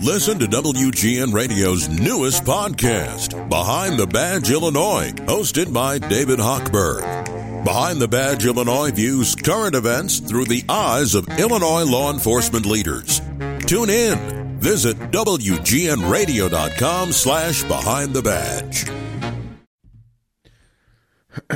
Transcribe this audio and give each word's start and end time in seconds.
Listen 0.00 0.38
to 0.38 0.46
WGN 0.46 1.32
Radio's 1.32 1.88
newest 1.88 2.44
podcast, 2.44 3.48
Behind 3.48 3.98
the 3.98 4.06
Badge 4.06 4.50
Illinois, 4.50 5.12
hosted 5.26 5.72
by 5.72 5.98
David 5.98 6.38
Hochberg. 6.38 7.64
Behind 7.64 8.00
the 8.00 8.08
Badge 8.08 8.44
Illinois 8.44 8.90
views 8.90 9.36
current 9.36 9.76
events 9.76 10.18
through 10.18 10.46
the 10.46 10.64
eyes 10.68 11.14
of 11.14 11.28
Illinois 11.38 11.84
law 11.84 12.12
enforcement 12.12 12.66
leaders. 12.66 13.20
Tune 13.66 13.90
in. 13.90 14.58
Visit 14.58 14.96
WGNRadio.com 15.12 17.12
slash 17.12 17.62
Behind 17.64 18.12
the 18.12 18.22
Badge. 18.22 18.86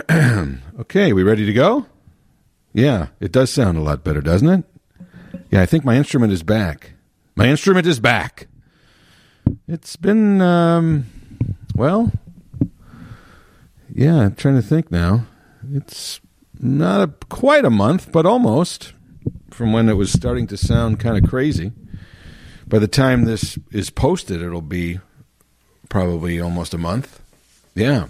okay, 0.80 1.12
we 1.12 1.22
ready 1.22 1.46
to 1.46 1.52
go? 1.52 1.86
Yeah, 2.72 3.08
it 3.20 3.32
does 3.32 3.52
sound 3.52 3.78
a 3.78 3.82
lot 3.82 4.04
better, 4.04 4.20
doesn't 4.20 4.48
it? 4.48 4.64
Yeah, 5.50 5.62
I 5.62 5.66
think 5.66 5.84
my 5.84 5.96
instrument 5.96 6.32
is 6.32 6.42
back. 6.42 6.92
My 7.37 7.48
instrument 7.48 7.87
is 7.87 8.00
back. 8.00 8.48
It's 9.68 9.94
been, 9.96 10.40
um, 10.40 11.04
well, 11.75 12.11
yeah, 13.93 14.17
I'm 14.17 14.35
trying 14.35 14.57
to 14.57 14.63
think 14.63 14.90
now. 14.90 15.27
It's 15.71 16.18
not 16.58 17.03
a, 17.03 17.13
quite 17.29 17.67
a 17.67 17.71
month, 17.71 18.11
but 18.11 18.25
almost 18.25 18.94
from 19.50 19.75
when 19.75 19.91
it 19.91 19.94
was 19.94 20.11
starting 20.11 20.46
to 20.46 20.57
sound 20.57 20.99
kind 20.99 21.22
of 21.22 21.29
crazy. 21.29 21.72
By 22.67 22.79
the 22.79 22.89
time 22.89 23.25
this 23.25 23.58
is 23.71 23.91
posted, 23.91 24.41
it'll 24.41 24.63
be 24.63 25.00
probably 25.91 26.41
almost 26.41 26.72
a 26.72 26.79
month. 26.79 27.21
Yeah. 27.75 28.07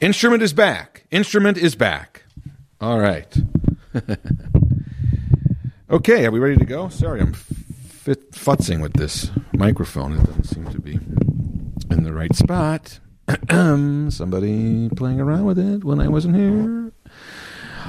Instrument 0.00 0.42
is 0.42 0.54
back. 0.54 1.04
Instrument 1.10 1.58
is 1.58 1.74
back. 1.74 2.24
All 2.80 2.98
right. 2.98 3.36
okay, 5.90 6.26
are 6.26 6.30
we 6.30 6.38
ready 6.38 6.56
to 6.56 6.64
go? 6.64 6.88
Sorry, 6.88 7.20
I'm 7.20 7.32
fit, 7.32 8.32
futzing 8.32 8.80
with 8.80 8.94
this 8.94 9.30
microphone. 9.52 10.12
It 10.12 10.24
doesn't 10.24 10.44
seem 10.44 10.70
to 10.70 10.80
be 10.80 10.98
in 11.90 12.04
the 12.04 12.12
right 12.12 12.34
spot. 12.34 13.00
Somebody 13.50 14.88
playing 14.90 15.20
around 15.20 15.44
with 15.44 15.58
it 15.58 15.84
when 15.84 16.00
I 16.00 16.08
wasn't 16.08 16.36
here. 16.36 16.92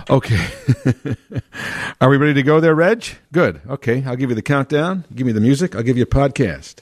Okay. 0.10 0.48
Are 2.02 2.10
we 2.10 2.18
ready 2.18 2.34
to 2.34 2.44
go 2.44 2.60
there, 2.60 2.76
Reg? 2.76 3.06
Good. 3.32 3.62
Okay. 3.70 4.04
I'll 4.06 4.16
give 4.16 4.30
you 4.30 4.36
the 4.36 4.42
countdown. 4.42 5.06
Give 5.14 5.26
me 5.28 5.34
the 5.34 5.42
music. 5.42 5.76
I'll 5.76 5.84
give 5.84 5.98
you 5.98 6.04
a 6.04 6.08
podcast. 6.08 6.80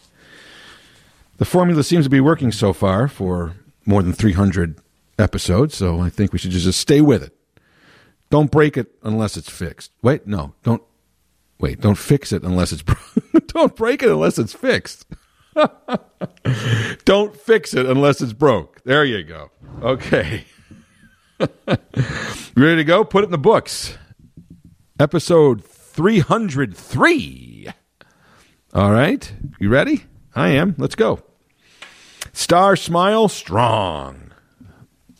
The 1.37 1.45
formula 1.45 1.83
seems 1.83 2.05
to 2.05 2.09
be 2.09 2.19
working 2.19 2.51
so 2.51 2.73
far 2.73 3.07
for 3.07 3.53
more 3.85 4.03
than 4.03 4.13
300 4.13 4.79
episodes, 5.17 5.75
so 5.75 6.01
I 6.01 6.09
think 6.09 6.33
we 6.33 6.39
should 6.39 6.51
just 6.51 6.79
stay 6.79 7.01
with 7.01 7.23
it. 7.23 7.35
Don't 8.29 8.51
break 8.51 8.77
it 8.77 8.93
unless 9.03 9.37
it's 9.37 9.49
fixed. 9.49 9.91
Wait, 10.01 10.27
no. 10.27 10.53
Don't 10.63 10.83
wait, 11.59 11.81
don't 11.81 11.97
fix 11.97 12.31
it 12.31 12.43
unless 12.43 12.71
it's 12.71 12.83
don't 13.47 13.75
break 13.75 14.03
it 14.03 14.09
unless 14.09 14.39
it's 14.39 14.53
fixed. 14.53 15.05
don't 17.05 17.35
fix 17.35 17.73
it 17.73 17.85
unless 17.85 18.21
it's 18.21 18.33
broke. 18.33 18.81
There 18.83 19.03
you 19.03 19.23
go. 19.23 19.51
Okay. 19.81 20.45
Ready 22.55 22.77
to 22.77 22.83
go? 22.83 23.03
Put 23.03 23.23
it 23.23 23.27
in 23.27 23.31
the 23.31 23.37
books. 23.37 23.97
Episode 24.99 25.63
303. 25.63 27.67
All 28.73 28.91
right. 28.91 29.31
You 29.59 29.69
ready? 29.69 30.03
I 30.35 30.49
am. 30.49 30.75
Let's 30.77 30.95
go. 30.95 31.21
Star 32.33 32.75
Smile 32.75 33.29
Strong. 33.29 34.31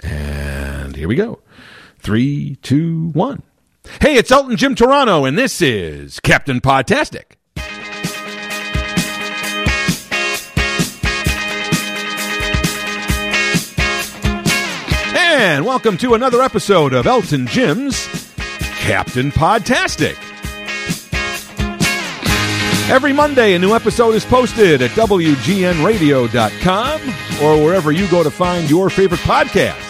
And 0.02 0.96
here 0.96 1.08
we 1.08 1.16
go. 1.16 1.40
Three, 2.00 2.58
two, 2.62 3.10
one. 3.10 3.44
Hey, 4.02 4.16
it's 4.16 4.32
Elton 4.32 4.56
Jim 4.56 4.76
Toronto, 4.76 5.26
and 5.26 5.38
this 5.38 5.62
is 5.62 6.20
Captain 6.22 6.62
Podtastic. 6.62 7.36
And 15.16 15.66
welcome 15.66 15.98
to 15.98 16.14
another 16.14 16.42
episode 16.42 16.94
of 16.94 17.06
Elton 17.08 17.48
Jim's 17.48 18.08
Captain 18.80 19.32
Podtastic. 19.32 20.16
Every 22.90 23.12
Monday, 23.14 23.56
a 23.56 23.60
new 23.60 23.74
episode 23.76 24.16
is 24.16 24.26
posted 24.26 24.82
at 24.82 24.92
WGNRadio.com 24.92 27.02
or 27.44 27.64
wherever 27.64 27.92
you 27.92 28.08
go 28.10 28.24
to 28.24 28.32
find 28.32 28.70
your 28.70 28.90
favorite 28.90 29.22
podcast. 29.22 29.86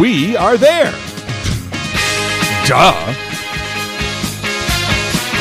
We 0.00 0.36
are 0.36 0.56
there. 0.56 0.92
Duh. 2.66 3.14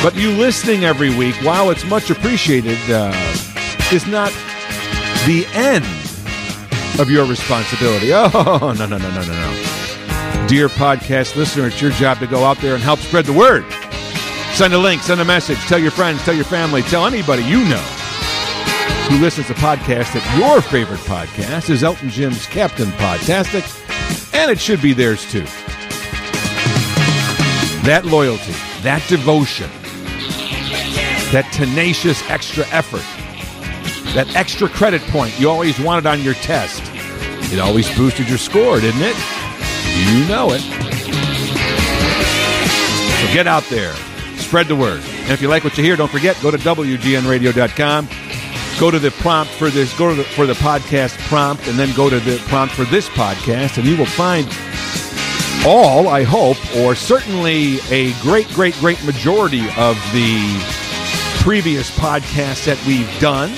But 0.04 0.16
you 0.16 0.32
listening 0.32 0.84
every 0.84 1.16
week, 1.16 1.36
while 1.44 1.70
it's 1.70 1.86
much 1.86 2.10
appreciated, 2.10 2.80
uh, 2.90 3.12
is 3.92 4.08
not 4.08 4.32
the 5.28 5.46
end 5.54 5.86
of 7.00 7.10
your 7.10 7.26
responsibility. 7.26 8.12
Oh, 8.14 8.74
no, 8.78 8.86
no, 8.86 8.98
no, 8.98 9.10
no, 9.12 9.22
no, 9.22 9.34
no. 9.34 10.48
Dear 10.48 10.68
podcast 10.68 11.36
listener, 11.36 11.68
it's 11.68 11.82
your 11.82 11.92
job 11.92 12.18
to 12.20 12.28
go 12.28 12.44
out 12.44 12.58
there 12.58 12.74
and 12.74 12.84
help 12.84 13.00
spread 13.00 13.26
the 13.26 13.34
word. 13.34 13.64
Send 14.54 14.74
a 14.74 14.78
link, 14.80 15.02
send 15.04 15.22
a 15.22 15.26
message, 15.26 15.60
tell 15.60 15.80
your 15.80 15.92
friends, 15.92 16.24
tell 16.24 16.36
your 16.36 16.46
family, 16.46 16.82
tell 16.84 17.06
anybody 17.06 17.44
you 17.44 17.64
know 17.70 17.84
who 19.10 19.18
listens 19.22 19.48
to 19.48 19.54
podcasts 19.54 20.14
that 20.14 20.38
your 20.40 20.62
favorite 20.62 21.00
podcast 21.02 21.70
is 21.70 21.84
Elton 21.84 22.10
Jim's 22.10 22.46
Captain 22.48 22.88
Podtastic, 22.92 23.64
and 24.34 24.50
it 24.50 24.60
should 24.60 24.82
be 24.82 24.94
theirs 24.94 25.30
too. 25.32 25.46
That 27.84 28.06
loyalty, 28.06 28.54
that 28.84 29.04
devotion, 29.08 29.70
that 31.32 31.50
tenacious 31.52 32.22
extra 32.30 32.66
effort, 32.68 33.02
that 34.14 34.36
extra 34.36 34.70
credit 34.70 35.02
point 35.04 35.40
you 35.40 35.50
always 35.50 35.80
wanted 35.80 36.06
on 36.06 36.22
your 36.22 36.36
test. 36.36 36.82
It 37.52 37.60
always 37.60 37.90
boosted 37.98 38.30
your 38.30 38.38
score, 38.38 38.80
didn't 38.80 39.02
it? 39.02 39.16
You 39.98 40.28
know 40.28 40.52
it. 40.52 40.62
So 43.20 43.34
get 43.34 43.48
out 43.48 43.64
there, 43.64 43.94
spread 44.38 44.68
the 44.68 44.76
word. 44.76 45.02
And 45.04 45.32
if 45.32 45.42
you 45.42 45.48
like 45.48 45.64
what 45.64 45.76
you 45.78 45.84
hear, 45.84 45.96
don't 45.96 46.12
forget, 46.12 46.38
go 46.42 46.52
to 46.52 46.58
WGNradio.com. 46.58 48.08
Go 48.80 48.90
to 48.90 49.00
the 49.00 49.12
prompt 49.12 49.52
for 49.54 49.70
this, 49.70 49.96
go 49.98 50.10
to 50.10 50.16
the, 50.16 50.24
for 50.24 50.46
the 50.46 50.54
podcast 50.54 51.18
prompt, 51.28 51.68
and 51.68 51.78
then 51.78 51.96
go 51.96 52.10
to 52.10 52.20
the 52.20 52.38
prompt 52.48 52.74
for 52.74 52.84
this 52.86 53.10
podcast, 53.10 53.78
and 53.78 53.86
you 53.86 53.96
will 53.98 54.06
find 54.06 54.48
all, 55.66 56.08
I 56.08 56.24
hope, 56.24 56.58
or 56.78 56.96
certainly 56.96 57.80
a 57.90 58.14
great, 58.22 58.48
great, 58.50 58.74
great 58.76 59.04
majority 59.04 59.66
of 59.78 59.96
the 60.12 60.60
previous 61.42 61.92
podcasts 61.98 62.66
that 62.66 62.84
we've 62.88 63.20
done 63.20 63.50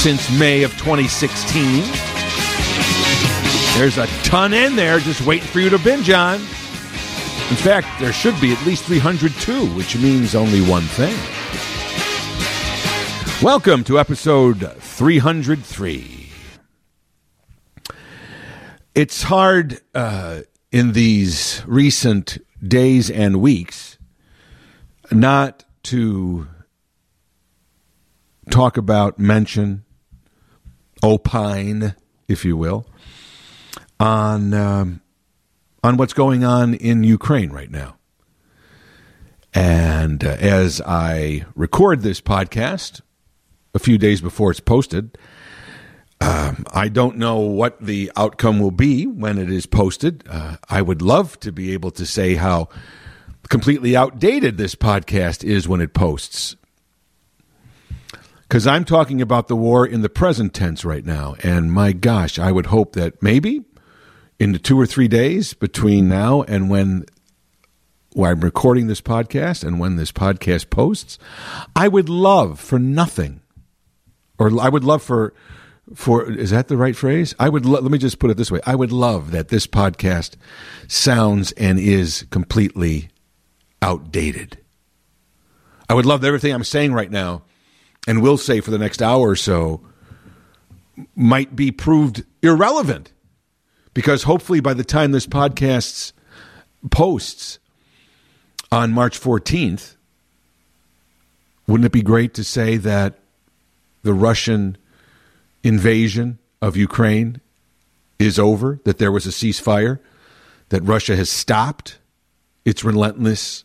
since 0.00 0.30
May 0.38 0.64
of 0.64 0.72
2016. 0.72 1.82
There's 3.78 3.96
a 3.96 4.06
ton 4.22 4.52
in 4.52 4.76
there 4.76 4.98
just 4.98 5.22
waiting 5.22 5.48
for 5.48 5.60
you 5.60 5.70
to 5.70 5.78
binge 5.78 6.10
on. 6.10 6.36
In 6.36 7.56
fact, 7.56 7.88
there 7.98 8.12
should 8.12 8.38
be 8.40 8.52
at 8.52 8.66
least 8.66 8.84
302, 8.84 9.66
which 9.74 9.96
means 9.96 10.34
only 10.34 10.60
one 10.60 10.82
thing. 10.82 11.16
Welcome 13.42 13.84
to 13.84 13.98
episode 13.98 14.74
303. 14.78 16.19
It's 18.94 19.22
hard 19.22 19.80
uh, 19.94 20.40
in 20.72 20.92
these 20.92 21.62
recent 21.66 22.38
days 22.66 23.08
and 23.08 23.40
weeks 23.40 23.98
not 25.12 25.64
to 25.84 26.48
talk 28.50 28.76
about, 28.76 29.16
mention, 29.16 29.84
opine, 31.04 31.94
if 32.26 32.44
you 32.44 32.56
will, 32.56 32.84
on 34.00 34.52
um, 34.54 35.00
on 35.84 35.96
what's 35.96 36.12
going 36.12 36.44
on 36.44 36.74
in 36.74 37.04
Ukraine 37.04 37.50
right 37.50 37.70
now. 37.70 37.96
And 39.54 40.24
uh, 40.24 40.36
as 40.40 40.80
I 40.84 41.44
record 41.54 42.02
this 42.02 42.20
podcast, 42.20 43.02
a 43.72 43.78
few 43.78 43.98
days 43.98 44.20
before 44.20 44.50
it's 44.50 44.60
posted, 44.60 45.16
um, 46.20 46.64
I 46.72 46.88
don't 46.88 47.16
know 47.16 47.38
what 47.38 47.80
the 47.80 48.12
outcome 48.16 48.60
will 48.60 48.70
be 48.70 49.06
when 49.06 49.38
it 49.38 49.50
is 49.50 49.66
posted. 49.66 50.24
Uh, 50.28 50.56
I 50.68 50.82
would 50.82 51.00
love 51.00 51.40
to 51.40 51.52
be 51.52 51.72
able 51.72 51.90
to 51.92 52.04
say 52.04 52.34
how 52.34 52.68
completely 53.48 53.96
outdated 53.96 54.58
this 54.58 54.74
podcast 54.74 55.42
is 55.42 55.66
when 55.66 55.80
it 55.80 55.94
posts. 55.94 56.56
Because 58.42 58.66
I'm 58.66 58.84
talking 58.84 59.22
about 59.22 59.48
the 59.48 59.56
war 59.56 59.86
in 59.86 60.02
the 60.02 60.08
present 60.08 60.52
tense 60.52 60.84
right 60.84 61.04
now. 61.04 61.36
And 61.42 61.72
my 61.72 61.92
gosh, 61.92 62.38
I 62.38 62.52
would 62.52 62.66
hope 62.66 62.94
that 62.94 63.22
maybe 63.22 63.64
in 64.38 64.52
the 64.52 64.58
two 64.58 64.78
or 64.78 64.86
three 64.86 65.08
days 65.08 65.54
between 65.54 66.08
now 66.08 66.42
and 66.42 66.68
when, 66.68 67.06
when 68.12 68.30
I'm 68.30 68.40
recording 68.40 68.88
this 68.88 69.00
podcast 69.00 69.64
and 69.64 69.78
when 69.78 69.96
this 69.96 70.12
podcast 70.12 70.68
posts, 70.68 71.18
I 71.74 71.88
would 71.88 72.08
love 72.08 72.58
for 72.58 72.78
nothing, 72.78 73.40
or 74.38 74.60
I 74.60 74.68
would 74.68 74.84
love 74.84 75.02
for 75.02 75.32
for 75.94 76.30
is 76.30 76.50
that 76.50 76.68
the 76.68 76.76
right 76.76 76.94
phrase? 76.94 77.34
I 77.38 77.48
would 77.48 77.66
lo- 77.66 77.80
let 77.80 77.90
me 77.90 77.98
just 77.98 78.18
put 78.18 78.30
it 78.30 78.36
this 78.36 78.50
way. 78.50 78.60
I 78.66 78.74
would 78.74 78.92
love 78.92 79.32
that 79.32 79.48
this 79.48 79.66
podcast 79.66 80.36
sounds 80.88 81.52
and 81.52 81.78
is 81.78 82.26
completely 82.30 83.08
outdated. 83.82 84.58
I 85.88 85.94
would 85.94 86.06
love 86.06 86.20
that 86.20 86.28
everything 86.28 86.52
I'm 86.52 86.64
saying 86.64 86.92
right 86.92 87.10
now 87.10 87.42
and 88.06 88.22
will 88.22 88.38
say 88.38 88.60
for 88.60 88.70
the 88.70 88.78
next 88.78 89.02
hour 89.02 89.30
or 89.30 89.36
so 89.36 89.80
might 91.16 91.56
be 91.56 91.70
proved 91.70 92.24
irrelevant 92.42 93.12
because 93.94 94.22
hopefully 94.22 94.60
by 94.60 94.74
the 94.74 94.84
time 94.84 95.12
this 95.12 95.26
podcast 95.26 96.12
posts 96.90 97.58
on 98.70 98.92
March 98.92 99.20
14th, 99.20 99.96
wouldn't 101.66 101.86
it 101.86 101.92
be 101.92 102.02
great 102.02 102.34
to 102.34 102.44
say 102.44 102.76
that 102.76 103.18
the 104.02 104.14
Russian 104.14 104.76
invasion 105.62 106.38
of 106.62 106.76
Ukraine 106.76 107.40
is 108.18 108.38
over, 108.38 108.80
that 108.84 108.98
there 108.98 109.12
was 109.12 109.26
a 109.26 109.30
ceasefire, 109.30 109.98
that 110.68 110.82
Russia 110.82 111.16
has 111.16 111.30
stopped 111.30 111.98
its 112.64 112.84
relentless 112.84 113.64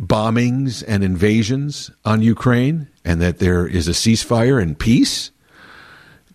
bombings 0.00 0.82
and 0.86 1.04
invasions 1.04 1.90
on 2.04 2.22
Ukraine, 2.22 2.88
and 3.04 3.20
that 3.20 3.38
there 3.38 3.66
is 3.66 3.88
a 3.88 3.92
ceasefire 3.92 4.62
and 4.62 4.78
peace? 4.78 5.30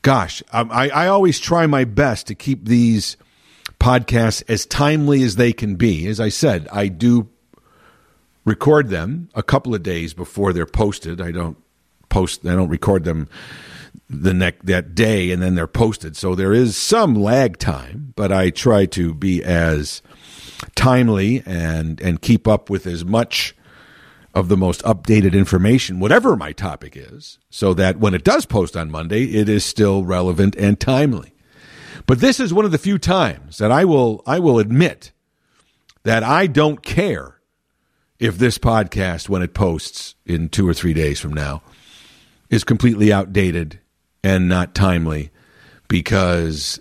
Gosh, 0.01 0.43
um, 0.51 0.69
I, 0.71 0.89
I 0.89 1.07
always 1.07 1.39
try 1.39 1.65
my 1.65 1.83
best 1.83 2.27
to 2.27 2.35
keep 2.35 2.65
these 2.65 3.17
podcasts 3.79 4.43
as 4.47 4.65
timely 4.65 5.23
as 5.23 5.35
they 5.35 5.51
can 5.51 5.75
be. 5.75 6.07
As 6.07 6.19
I 6.19 6.29
said, 6.29 6.67
I 6.71 6.87
do 6.87 7.29
record 8.45 8.89
them 8.89 9.29
a 9.33 9.41
couple 9.41 9.73
of 9.73 9.81
days 9.81 10.13
before 10.13 10.53
they're 10.53 10.67
posted. 10.67 11.19
I 11.19 11.31
don't 11.31 11.57
post, 12.09 12.45
I 12.45 12.55
don't 12.55 12.69
record 12.69 13.03
them 13.03 13.27
the 14.09 14.33
next 14.33 14.65
that 14.65 14.93
day 14.95 15.31
and 15.31 15.41
then 15.41 15.55
they're 15.55 15.67
posted. 15.67 16.15
So 16.15 16.35
there 16.35 16.53
is 16.53 16.77
some 16.77 17.15
lag 17.15 17.57
time, 17.57 18.13
but 18.15 18.31
I 18.31 18.49
try 18.49 18.85
to 18.87 19.13
be 19.13 19.43
as 19.43 20.01
timely 20.75 21.43
and 21.45 21.99
and 22.01 22.21
keep 22.21 22.47
up 22.47 22.69
with 22.69 22.85
as 22.87 23.03
much 23.03 23.55
of 24.33 24.49
the 24.49 24.57
most 24.57 24.83
updated 24.83 25.33
information, 25.33 25.99
whatever 25.99 26.35
my 26.35 26.51
topic 26.51 26.97
is, 26.97 27.39
so 27.49 27.73
that 27.73 27.99
when 27.99 28.13
it 28.13 28.23
does 28.23 28.45
post 28.45 28.75
on 28.75 28.91
Monday, 28.91 29.33
it 29.33 29.47
is 29.47 29.63
still 29.63 30.03
relevant 30.03 30.55
and 30.57 30.79
timely. 30.79 31.33
But 32.05 32.19
this 32.19 32.39
is 32.39 32.53
one 32.53 32.65
of 32.65 32.71
the 32.71 32.77
few 32.77 32.97
times 32.97 33.57
that 33.57 33.71
I 33.71 33.85
will 33.85 34.21
I 34.27 34.39
will 34.39 34.59
admit 34.59 35.11
that 36.03 36.23
I 36.23 36.47
don't 36.47 36.83
care 36.83 37.39
if 38.19 38.37
this 38.37 38.57
podcast, 38.57 39.27
when 39.29 39.41
it 39.41 39.53
posts 39.53 40.15
in 40.25 40.49
two 40.49 40.67
or 40.67 40.73
three 40.73 40.93
days 40.93 41.19
from 41.19 41.33
now, 41.33 41.63
is 42.49 42.63
completely 42.63 43.11
outdated 43.11 43.79
and 44.25 44.49
not 44.49 44.73
timely, 44.73 45.29
because 45.87 46.79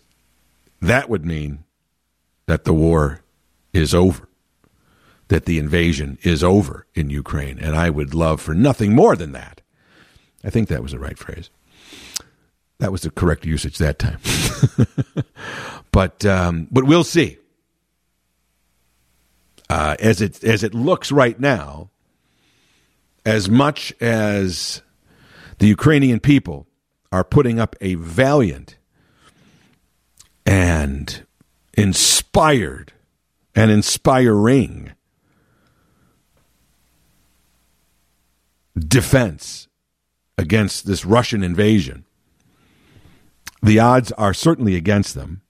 that 0.81 1.11
would 1.11 1.26
mean 1.26 1.62
that 2.46 2.64
the 2.64 2.73
war 2.73 3.20
is 3.75 3.94
over, 3.94 4.26
that 5.29 5.44
the 5.44 5.58
invasion 5.58 6.17
is 6.23 6.43
over 6.43 6.87
in 6.94 7.11
Ukraine. 7.11 7.58
And 7.58 7.76
I 7.76 7.91
would 7.91 8.14
love 8.14 8.41
for 8.41 8.55
nothing 8.55 8.94
more 8.94 9.14
than 9.14 9.32
that. 9.32 9.61
I 10.43 10.49
think 10.49 10.69
that 10.69 10.82
was 10.82 10.93
the 10.93 10.99
right 10.99 11.19
phrase. 11.19 11.50
That 12.79 12.91
was 12.91 13.02
the 13.02 13.11
correct 13.11 13.44
usage 13.44 13.76
that 13.76 13.99
time. 13.99 14.20
but 15.93 16.25
um, 16.25 16.67
but 16.70 16.85
we'll 16.85 17.05
see. 17.05 17.37
Uh, 19.69 19.97
as 20.00 20.23
it 20.23 20.43
as 20.43 20.62
it 20.62 20.73
looks 20.73 21.12
right 21.12 21.38
now, 21.38 21.90
as 23.26 23.50
much 23.50 23.93
as 24.00 24.81
the 25.58 25.67
Ukrainian 25.67 26.20
people 26.20 26.67
are 27.14 27.22
putting 27.22 27.61
up 27.61 27.76
a 27.81 27.94
valiant 27.94 28.76
and 30.44 31.25
inspired 31.75 32.93
and 33.55 33.70
inspiring 33.70 34.90
defense 38.76 39.69
against 40.37 40.87
this 40.87 41.05
Russian 41.05 41.44
invasion. 41.44 42.05
The 43.62 43.78
odds 43.78 44.11
are 44.12 44.34
certainly 44.34 44.75
against 44.75 45.14
them. 45.14 45.43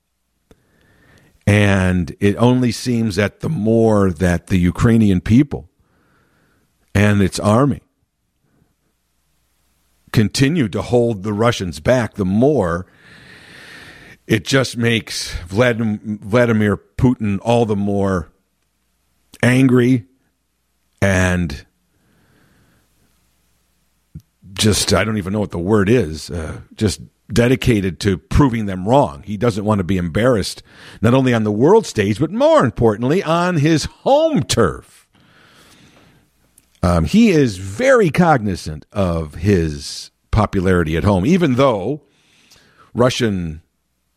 And 1.47 2.15
it 2.21 2.37
only 2.37 2.73
seems 2.73 3.17
that 3.17 3.41
the 3.41 3.49
more 3.49 4.11
that 4.11 4.49
the 4.49 4.59
Ukrainian 4.59 5.23
people 5.23 5.71
and 6.95 7.23
its 7.23 7.41
army 7.41 7.84
continue 10.15 10.69
to 10.69 10.81
hold 10.81 11.25
the 11.25 11.33
Russians 11.33 11.81
back, 11.81 12.15
the 12.15 12.25
more 12.25 12.87
it 14.29 14.45
just 14.45 14.77
makes 14.77 15.35
Vladimir 15.49 16.77
Putin 16.97 17.41
all 17.43 17.67
the 17.67 17.75
more 17.75 18.31
angry 19.43 20.05
and 21.03 21.67
just, 24.53 24.95
I 24.95 25.03
don't 25.03 25.19
even 25.19 25.33
know 25.33 25.41
what 25.41 25.51
the 25.51 25.59
word 25.59 25.89
is, 25.89 26.31
uh, 26.31 26.61
just 26.77 27.01
dedicated 27.33 27.99
to 28.01 28.17
proving 28.17 28.67
them 28.67 28.89
wrong. 28.89 29.25
He 29.25 29.37
doesn't 29.37 29.65
want 29.65 29.81
to 29.81 29.85
be 29.85 29.97
embarrassed, 29.97 30.63
not 31.03 31.13
only 31.13 31.35
on 31.35 31.43
the 31.43 31.51
world 31.51 31.87
stage, 31.87 32.21
but 32.21 32.31
more 32.31 32.65
importantly, 32.65 33.21
on 33.21 33.57
his 33.57 33.87
home 33.87 34.45
turf. 34.45 35.04
Um, 36.85 37.07
he 37.07 37.31
is 37.31 37.57
very 37.57 38.11
cognizant 38.11 38.85
of 38.93 39.37
his 39.37 40.11
popularity 40.31 40.99
at 40.99 41.05
home, 41.05 41.25
even 41.25 41.55
though 41.55 42.03
Russian 42.93 43.63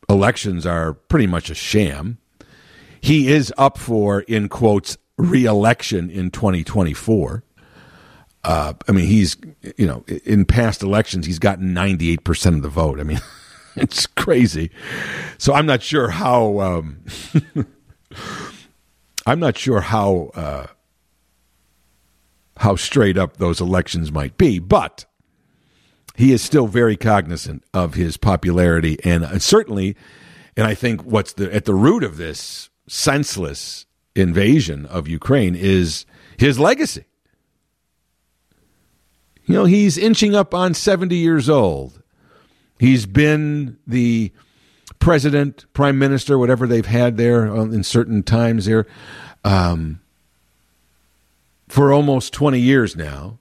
elections 0.10 0.66
are 0.66 0.94
pretty 0.94 1.28
much 1.28 1.50
a 1.50 1.56
sham. 1.56 2.18
He 3.00 3.30
is 3.30 3.54
up 3.58 3.78
for, 3.78 4.20
in 4.22 4.50
quotes, 4.50 4.98
re 5.18 5.46
election 5.46 6.10
in 6.10 6.30
2024. 6.30 7.42
Uh, 8.44 8.74
I 8.86 8.92
mean, 8.92 9.06
he's, 9.06 9.38
you 9.78 9.88
know, 9.88 10.04
in 10.26 10.44
past 10.44 10.84
elections, 10.84 11.26
he's 11.26 11.40
gotten 11.40 11.74
98% 11.74 12.48
of 12.58 12.64
the 12.64 12.70
vote. 12.70 13.00
I 13.00 13.04
mean, 13.04 13.22
it's 13.78 14.08
crazy. 14.08 14.72
So 15.38 15.54
I'm 15.54 15.68
not 15.68 15.82
sure 15.82 16.10
how, 16.10 16.60
um, 16.60 17.06
I'm 19.26 19.40
not 19.40 19.58
sure 19.58 19.80
how, 19.80 20.32
uh, 20.36 20.68
how 22.60 22.76
straight 22.76 23.18
up 23.18 23.38
those 23.38 23.62
elections 23.62 24.12
might 24.12 24.38
be, 24.38 24.60
but 24.60 25.06
he 26.16 26.32
is 26.32 26.42
still 26.42 26.68
very 26.68 26.98
cognizant 26.98 27.64
of 27.74 27.94
his 27.94 28.18
popularity 28.18 28.98
and 29.04 29.24
uh, 29.24 29.40
certainly, 29.40 29.96
and 30.56 30.66
I 30.66 30.74
think 30.74 31.04
what's 31.04 31.34
the, 31.34 31.54
at 31.54 31.66
the 31.66 31.76
root 31.76 32.04
of 32.04 32.18
this 32.18 32.70
senseless 32.88 33.86
invasion 34.16 34.86
of 34.88 35.08
Ukraine 35.08 35.56
is 35.56 36.06
his 36.38 36.60
legacy. 36.60 37.06
You 39.46 39.54
know, 39.54 39.66
he's 39.66 39.98
inching 39.98 40.36
up 40.36 40.54
on 40.54 40.74
70 40.74 41.16
years 41.16 41.50
old. 41.50 42.02
He's 42.80 43.06
been 43.06 43.78
the 43.88 44.32
president, 45.00 45.66
prime 45.74 45.98
minister, 45.98 46.38
whatever 46.38 46.68
they've 46.68 46.86
had 46.86 47.18
there 47.18 47.46
in 47.46 47.84
certain 47.84 48.24
times 48.24 48.66
there, 48.66 48.86
um, 49.44 50.02
for 51.68 51.92
almost 51.92 52.34
20 52.34 52.60
years 52.60 52.96
now. 52.96 53.40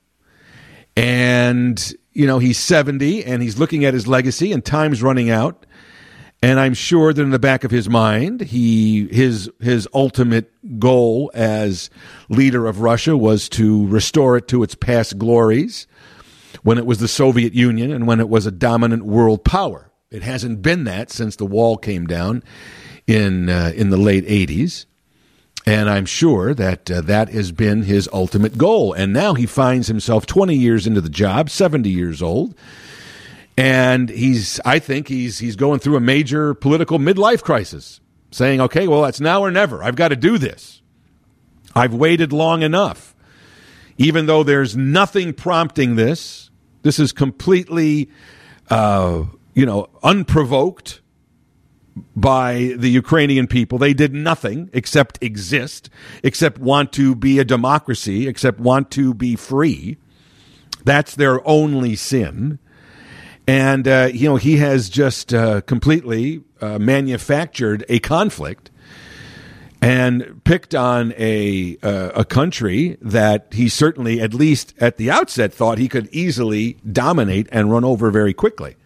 And, 0.96 1.94
you 2.12 2.26
know, 2.26 2.38
he's 2.38 2.58
70 2.58 3.24
and 3.24 3.42
he's 3.42 3.58
looking 3.58 3.84
at 3.84 3.94
his 3.94 4.06
legacy 4.06 4.52
and 4.52 4.64
time's 4.64 5.02
running 5.02 5.30
out. 5.30 5.66
And 6.42 6.60
I'm 6.60 6.74
sure 6.74 7.12
that 7.12 7.22
in 7.22 7.30
the 7.30 7.38
back 7.38 7.64
of 7.64 7.70
his 7.70 7.88
mind, 7.88 8.42
he 8.42 9.08
his 9.08 9.50
his 9.58 9.88
ultimate 9.94 10.52
goal 10.78 11.30
as 11.34 11.88
leader 12.28 12.66
of 12.66 12.80
Russia 12.80 13.16
was 13.16 13.48
to 13.50 13.86
restore 13.86 14.36
it 14.36 14.46
to 14.48 14.62
its 14.62 14.74
past 14.74 15.18
glories 15.18 15.86
when 16.62 16.76
it 16.78 16.84
was 16.84 16.98
the 16.98 17.08
Soviet 17.08 17.54
Union 17.54 17.90
and 17.90 18.06
when 18.06 18.20
it 18.20 18.28
was 18.28 18.44
a 18.44 18.50
dominant 18.50 19.04
world 19.04 19.44
power. 19.44 19.90
It 20.10 20.22
hasn't 20.22 20.62
been 20.62 20.84
that 20.84 21.10
since 21.10 21.36
the 21.36 21.46
wall 21.46 21.78
came 21.78 22.06
down 22.06 22.42
in 23.06 23.48
uh, 23.48 23.72
in 23.74 23.90
the 23.90 23.96
late 23.96 24.26
80s. 24.26 24.84
And 25.66 25.90
I'm 25.90 26.06
sure 26.06 26.54
that 26.54 26.88
uh, 26.88 27.00
that 27.02 27.28
has 27.30 27.50
been 27.50 27.82
his 27.82 28.08
ultimate 28.12 28.56
goal. 28.56 28.92
And 28.92 29.12
now 29.12 29.34
he 29.34 29.46
finds 29.46 29.88
himself 29.88 30.24
20 30.24 30.54
years 30.54 30.86
into 30.86 31.00
the 31.00 31.10
job, 31.10 31.50
70 31.50 31.90
years 31.90 32.22
old. 32.22 32.54
And 33.56 34.08
he's, 34.08 34.60
I 34.64 34.78
think 34.78 35.08
he's, 35.08 35.38
he's 35.40 35.56
going 35.56 35.80
through 35.80 35.96
a 35.96 36.00
major 36.00 36.54
political 36.54 36.98
midlife 36.98 37.42
crisis, 37.42 38.00
saying, 38.30 38.60
okay, 38.60 38.86
well, 38.86 39.04
it's 39.06 39.20
now 39.20 39.42
or 39.42 39.50
never. 39.50 39.82
I've 39.82 39.96
got 39.96 40.08
to 40.08 40.16
do 40.16 40.38
this. 40.38 40.82
I've 41.74 41.94
waited 41.94 42.32
long 42.32 42.62
enough. 42.62 43.14
Even 43.98 44.26
though 44.26 44.42
there's 44.42 44.76
nothing 44.76 45.32
prompting 45.32 45.96
this, 45.96 46.50
this 46.82 46.98
is 46.98 47.12
completely, 47.12 48.10
uh, 48.70 49.24
you 49.54 49.66
know, 49.66 49.88
unprovoked 50.02 51.00
by 52.14 52.74
the 52.76 52.90
Ukrainian 52.90 53.46
people. 53.46 53.78
They 53.78 53.94
did 53.94 54.12
nothing 54.12 54.70
except 54.72 55.22
exist, 55.22 55.90
except 56.22 56.58
want 56.58 56.92
to 56.92 57.14
be 57.14 57.38
a 57.38 57.44
democracy, 57.44 58.28
except 58.28 58.60
want 58.60 58.90
to 58.92 59.14
be 59.14 59.36
free. 59.36 59.96
That's 60.84 61.14
their 61.14 61.46
only 61.46 61.96
sin. 61.96 62.58
And, 63.48 63.86
uh, 63.86 64.10
you 64.12 64.28
know, 64.28 64.36
he 64.36 64.56
has 64.56 64.88
just 64.88 65.32
uh, 65.32 65.60
completely 65.62 66.42
uh, 66.60 66.78
manufactured 66.78 67.84
a 67.88 67.98
conflict 68.00 68.70
and 69.80 70.42
picked 70.44 70.74
on 70.74 71.12
a 71.16 71.76
uh, 71.82 72.10
a 72.14 72.24
country 72.24 72.96
that 73.00 73.48
he 73.52 73.68
certainly, 73.68 74.20
at 74.20 74.34
least 74.34 74.74
at 74.80 74.96
the 74.96 75.10
outset, 75.10 75.52
thought 75.52 75.78
he 75.78 75.88
could 75.88 76.08
easily 76.12 76.78
dominate 76.90 77.46
and 77.52 77.70
run 77.70 77.84
over 77.84 78.10
very 78.10 78.34
quickly. 78.34 78.76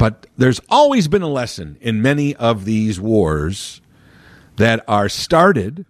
But 0.00 0.28
there's 0.38 0.62
always 0.70 1.08
been 1.08 1.20
a 1.20 1.28
lesson 1.28 1.76
in 1.82 2.00
many 2.00 2.34
of 2.36 2.64
these 2.64 2.98
wars 2.98 3.82
that 4.56 4.82
are 4.88 5.10
started 5.10 5.84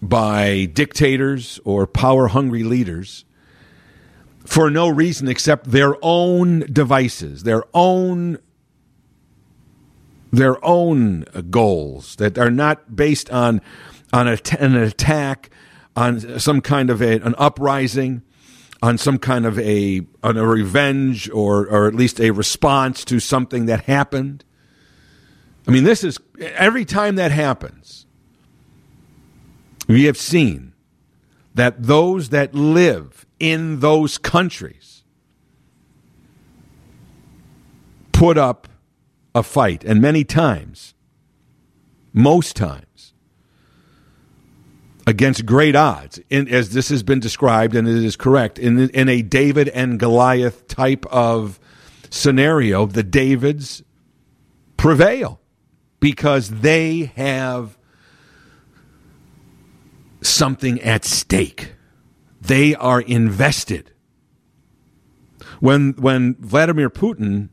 by 0.00 0.66
dictators 0.66 1.58
or 1.64 1.84
power 1.88 2.28
hungry 2.28 2.62
leaders 2.62 3.24
for 4.46 4.70
no 4.70 4.88
reason 4.88 5.26
except 5.26 5.72
their 5.72 5.96
own 6.00 6.60
devices, 6.72 7.42
their 7.42 7.64
own 7.74 8.38
their 10.30 10.64
own 10.64 11.24
goals 11.50 12.14
that 12.16 12.38
are 12.38 12.52
not 12.52 12.94
based 12.94 13.28
on 13.30 13.60
on 14.12 14.28
a, 14.28 14.38
an 14.60 14.76
attack, 14.76 15.50
on 15.96 16.38
some 16.38 16.60
kind 16.60 16.88
of 16.88 17.02
a, 17.02 17.18
an 17.18 17.34
uprising, 17.36 18.22
on 18.82 18.98
some 18.98 19.18
kind 19.18 19.44
of 19.44 19.58
a 19.58 20.06
on 20.22 20.36
a 20.36 20.46
revenge 20.46 21.28
or 21.30 21.66
or 21.66 21.86
at 21.86 21.94
least 21.94 22.20
a 22.20 22.30
response 22.30 23.04
to 23.06 23.20
something 23.20 23.66
that 23.66 23.84
happened. 23.84 24.44
I 25.66 25.70
mean, 25.70 25.84
this 25.84 26.04
is 26.04 26.18
every 26.40 26.84
time 26.84 27.16
that 27.16 27.30
happens, 27.30 28.06
we 29.86 30.04
have 30.04 30.16
seen 30.16 30.72
that 31.54 31.82
those 31.82 32.28
that 32.30 32.54
live 32.54 33.26
in 33.40 33.80
those 33.80 34.18
countries 34.18 35.02
put 38.12 38.38
up 38.38 38.68
a 39.34 39.42
fight, 39.42 39.84
and 39.84 40.00
many 40.00 40.24
times, 40.24 40.94
most 42.12 42.56
times, 42.56 42.87
against 45.08 45.46
great 45.46 45.74
odds, 45.74 46.20
in, 46.28 46.46
as 46.48 46.74
this 46.74 46.90
has 46.90 47.02
been 47.02 47.18
described, 47.18 47.74
and 47.74 47.88
it 47.88 48.04
is 48.04 48.14
correct, 48.14 48.58
in, 48.58 48.90
in 48.90 49.08
a 49.08 49.22
David 49.22 49.70
and 49.70 49.98
Goliath 49.98 50.68
type 50.68 51.06
of 51.06 51.58
scenario, 52.10 52.84
the 52.84 53.02
Davids 53.02 53.82
prevail 54.76 55.40
because 55.98 56.50
they 56.50 57.10
have 57.16 57.78
something 60.20 60.78
at 60.82 61.06
stake. 61.06 61.72
They 62.42 62.74
are 62.74 63.00
invested. 63.00 63.92
When 65.58 65.92
when 65.92 66.36
Vladimir 66.38 66.90
Putin 66.90 67.48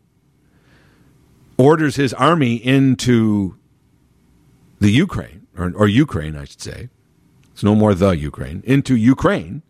orders 1.58 1.96
his 1.96 2.14
army 2.14 2.56
into 2.56 3.56
the 4.80 4.92
Ukraine, 4.92 5.48
or, 5.58 5.72
or 5.74 5.88
Ukraine, 5.88 6.36
I 6.36 6.44
should 6.44 6.62
say. 6.62 6.90
It's 7.56 7.64
no 7.64 7.74
more 7.74 7.96
the 7.96 8.12
Ukraine, 8.12 8.62
into 8.66 8.96
Ukraine. 8.96 9.64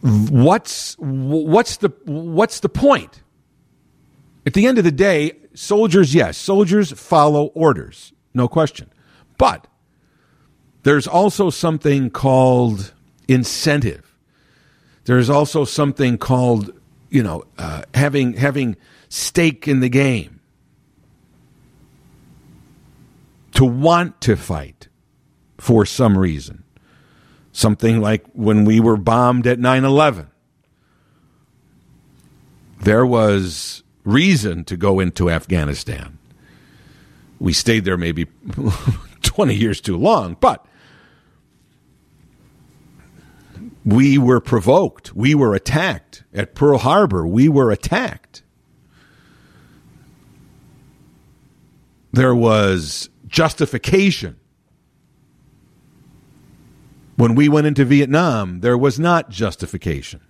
What's 0.00 0.96
what's 0.98 1.76
the 1.76 1.92
what's 2.04 2.60
the 2.60 2.68
point? 2.68 3.22
At 4.46 4.54
the 4.54 4.66
end 4.66 4.78
of 4.78 4.84
the 4.84 4.90
day, 4.90 5.36
soldiers, 5.54 6.14
yes, 6.14 6.38
soldiers 6.38 6.92
follow 6.92 7.46
orders, 7.48 8.12
no 8.32 8.48
question. 8.48 8.90
But 9.36 9.66
there's 10.82 11.06
also 11.06 11.50
something 11.50 12.08
called 12.08 12.94
incentive. 13.28 14.16
There's 15.04 15.28
also 15.28 15.66
something 15.66 16.16
called 16.16 16.72
you 17.10 17.22
know, 17.22 17.44
uh, 17.58 17.82
having 17.94 18.34
having 18.34 18.76
stake 19.08 19.68
in 19.68 19.80
the 19.80 19.88
game, 19.88 20.37
to 23.58 23.64
want 23.64 24.20
to 24.20 24.36
fight 24.36 24.86
for 25.58 25.84
some 25.84 26.16
reason, 26.16 26.62
something 27.50 28.00
like 28.00 28.24
when 28.32 28.64
we 28.64 28.78
were 28.78 28.96
bombed 28.96 29.48
at 29.48 29.58
9-11. 29.58 30.28
There 32.80 33.04
was 33.04 33.82
reason 34.04 34.62
to 34.66 34.76
go 34.76 35.00
into 35.00 35.28
Afghanistan. 35.28 36.18
We 37.40 37.52
stayed 37.52 37.84
there 37.84 37.96
maybe 37.96 38.28
20 39.22 39.54
years 39.56 39.80
too 39.80 39.96
long, 39.96 40.36
but 40.38 40.64
We 43.84 44.18
were 44.18 44.40
provoked. 44.40 45.16
We 45.16 45.34
were 45.34 45.54
attacked. 45.54 46.22
At 46.32 46.54
Pearl 46.54 46.78
Harbor, 46.78 47.26
we 47.26 47.48
were 47.48 47.70
attacked. 47.70 48.42
There 52.12 52.34
was 52.34 53.08
justification. 53.28 54.38
When 57.16 57.34
we 57.34 57.48
went 57.48 57.66
into 57.66 57.84
Vietnam, 57.84 58.60
there 58.60 58.78
was 58.78 58.98
not 58.98 59.30
justification. 59.30 60.20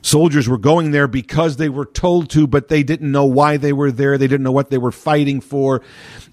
Soldiers 0.00 0.48
were 0.48 0.58
going 0.58 0.92
there 0.92 1.08
because 1.08 1.56
they 1.56 1.68
were 1.68 1.84
told 1.84 2.30
to, 2.30 2.46
but 2.46 2.68
they 2.68 2.84
didn't 2.84 3.10
know 3.10 3.24
why 3.24 3.56
they 3.56 3.72
were 3.72 3.90
there. 3.90 4.16
They 4.16 4.28
didn't 4.28 4.44
know 4.44 4.52
what 4.52 4.70
they 4.70 4.78
were 4.78 4.92
fighting 4.92 5.40
for. 5.40 5.82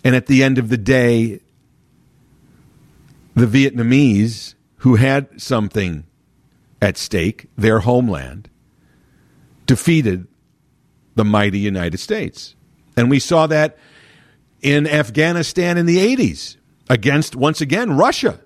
And 0.03 0.15
at 0.15 0.27
the 0.27 0.43
end 0.43 0.59
of 0.59 0.69
the 0.69 0.77
day, 0.77 1.39
the 3.33 3.47
Vietnamese 3.47 4.53
who 4.77 4.95
had 4.95 5.41
something 5.41 6.03
at 6.81 6.97
stake, 6.97 7.47
their 7.57 7.79
homeland, 7.79 8.49
defeated 9.65 10.27
the 11.15 11.25
mighty 11.25 11.57
United 11.57 11.97
States. 11.97 12.55
And 12.95 13.09
we 13.09 13.17
saw 13.17 13.47
that 13.47 13.77
in 14.63 14.87
Afghanistan 14.87 15.77
in 15.77 15.85
the 15.85 15.97
80s 15.97 16.57
against, 16.89 17.35
once 17.35 17.61
again, 17.61 17.95
Russia, 17.95 18.39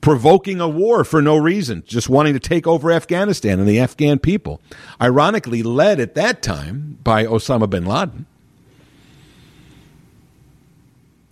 provoking 0.00 0.60
a 0.60 0.68
war 0.68 1.02
for 1.02 1.20
no 1.20 1.36
reason, 1.36 1.82
just 1.86 2.08
wanting 2.08 2.34
to 2.34 2.40
take 2.40 2.66
over 2.66 2.92
Afghanistan 2.92 3.58
and 3.58 3.68
the 3.68 3.80
Afghan 3.80 4.20
people. 4.20 4.60
Ironically, 5.00 5.62
led 5.62 5.98
at 5.98 6.14
that 6.14 6.42
time 6.42 6.98
by 7.02 7.24
Osama 7.24 7.68
bin 7.68 7.86
Laden, 7.86 8.26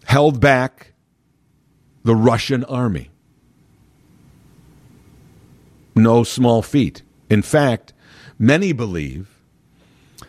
held 0.04 0.40
back 0.40 0.92
the 2.02 2.16
Russian 2.16 2.64
army 2.64 3.10
no 5.94 6.24
small 6.24 6.62
feat. 6.62 7.02
In 7.28 7.42
fact, 7.42 7.92
many 8.38 8.72
believe 8.72 9.28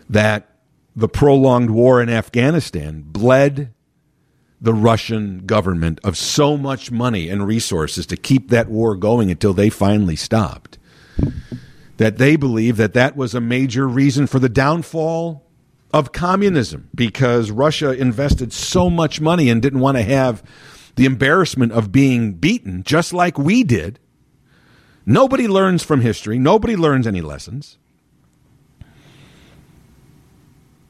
that 0.09 0.50
the 0.95 1.07
prolonged 1.07 1.69
war 1.69 2.01
in 2.01 2.09
Afghanistan 2.09 3.03
bled 3.05 3.73
the 4.59 4.73
Russian 4.73 5.45
government 5.45 5.99
of 6.03 6.17
so 6.17 6.55
much 6.57 6.91
money 6.91 7.29
and 7.29 7.47
resources 7.47 8.05
to 8.07 8.17
keep 8.17 8.49
that 8.49 8.69
war 8.69 8.95
going 8.95 9.31
until 9.31 9.53
they 9.53 9.69
finally 9.69 10.15
stopped. 10.15 10.77
That 11.97 12.17
they 12.17 12.35
believe 12.35 12.77
that 12.77 12.93
that 12.93 13.15
was 13.15 13.33
a 13.33 13.41
major 13.41 13.87
reason 13.87 14.27
for 14.27 14.39
the 14.39 14.49
downfall 14.49 15.47
of 15.93 16.11
communism 16.11 16.89
because 16.93 17.51
Russia 17.51 17.91
invested 17.91 18.53
so 18.53 18.89
much 18.89 19.19
money 19.19 19.49
and 19.49 19.61
didn't 19.61 19.79
want 19.79 19.97
to 19.97 20.03
have 20.03 20.43
the 20.95 21.05
embarrassment 21.05 21.71
of 21.71 21.91
being 21.91 22.33
beaten, 22.33 22.83
just 22.83 23.13
like 23.13 23.37
we 23.37 23.63
did 23.63 23.99
Nobody 25.05 25.47
learns 25.47 25.83
from 25.83 26.01
history. 26.01 26.37
Nobody 26.37 26.75
learns 26.75 27.07
any 27.07 27.21
lessons. 27.21 27.77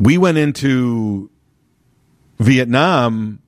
We 0.01 0.17
went 0.17 0.39
into 0.39 1.29
Vietnam 2.39 3.43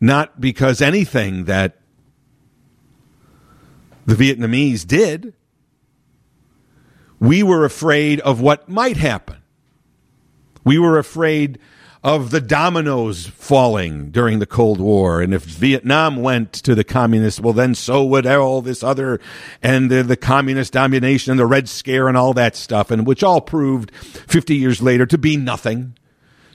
not 0.00 0.40
because 0.40 0.82
anything 0.82 1.44
that 1.44 1.78
the 4.04 4.16
Vietnamese 4.16 4.84
did. 4.84 5.32
We 7.20 7.44
were 7.44 7.64
afraid 7.64 8.18
of 8.20 8.40
what 8.40 8.68
might 8.68 8.96
happen. 8.96 9.36
We 10.64 10.76
were 10.76 10.98
afraid 10.98 11.60
of 12.02 12.30
the 12.30 12.40
dominoes 12.40 13.26
falling 13.26 14.10
during 14.10 14.38
the 14.38 14.46
Cold 14.46 14.80
War. 14.80 15.20
And 15.20 15.34
if 15.34 15.44
Vietnam 15.44 16.16
went 16.16 16.52
to 16.52 16.74
the 16.74 16.84
communists, 16.84 17.40
well, 17.40 17.52
then 17.52 17.74
so 17.74 18.04
would 18.04 18.26
all 18.26 18.62
this 18.62 18.82
other 18.82 19.20
and 19.62 19.90
the, 19.90 20.02
the 20.02 20.16
communist 20.16 20.72
domination 20.72 21.30
and 21.30 21.38
the 21.38 21.46
Red 21.46 21.68
Scare 21.68 22.08
and 22.08 22.16
all 22.16 22.32
that 22.34 22.56
stuff, 22.56 22.90
and 22.90 23.06
which 23.06 23.22
all 23.22 23.40
proved 23.40 23.94
50 23.94 24.56
years 24.56 24.80
later 24.80 25.04
to 25.06 25.18
be 25.18 25.36
nothing, 25.36 25.96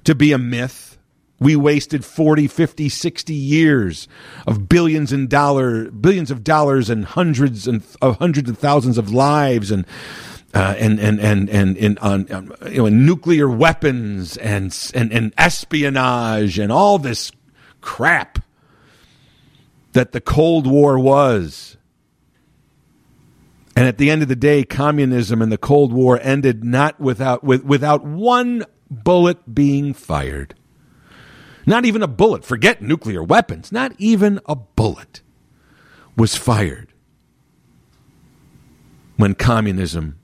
to 0.04 0.16
be 0.16 0.32
a 0.32 0.38
myth. 0.38 0.98
We 1.38 1.56
wasted 1.56 2.06
40, 2.06 2.48
50, 2.48 2.90
60 2.90 3.34
years 3.34 4.08
of 4.48 4.70
billions 4.70 5.12
and 5.12 5.30
dollar, 5.30 5.92
billions 5.92 6.32
of 6.32 6.44
dollars 6.44 6.90
and 6.90 7.06
hundreds 7.06 7.68
and 7.68 7.84
of 8.02 8.18
hundreds 8.18 8.50
of 8.50 8.58
thousands 8.58 8.98
of 8.98 9.12
lives 9.12 9.70
and 9.70 9.86
uh, 10.56 10.74
and 10.78 11.00
and 11.02 11.20
and 11.20 11.50
and, 11.50 11.78
and 11.78 12.00
on 12.00 12.32
um, 12.32 12.56
you 12.72 12.78
know 12.78 12.88
nuclear 12.88 13.50
weapons 13.50 14.38
and, 14.38 14.76
and 14.94 15.12
and 15.12 15.34
espionage 15.38 16.58
and 16.58 16.72
all 16.72 16.98
this 16.98 17.30
crap 17.82 18.40
that 19.92 20.14
the 20.14 20.22
Cold 20.22 20.66
War 20.66 20.98
was. 20.98 21.78
And 23.76 23.86
at 23.86 23.98
the 23.98 24.10
end 24.10 24.22
of 24.22 24.30
the 24.30 24.38
day, 24.38 24.64
communism 24.64 25.42
and 25.42 25.52
the 25.52 25.58
Cold 25.58 25.92
War 25.92 26.18
ended 26.22 26.64
not 26.64 27.02
without 27.02 27.44
with, 27.44 27.66
without 27.66 28.06
one 28.06 28.64
bullet 28.90 29.54
being 29.54 29.94
fired. 29.94 30.56
Not 31.66 31.84
even 31.84 32.02
a 32.02 32.08
bullet. 32.08 32.46
Forget 32.46 32.82
nuclear 32.82 33.22
weapons. 33.22 33.74
Not 33.74 33.94
even 33.98 34.40
a 34.46 34.56
bullet 34.56 35.22
was 36.16 36.38
fired 36.38 36.94
when 39.18 39.36
communism 39.36 40.18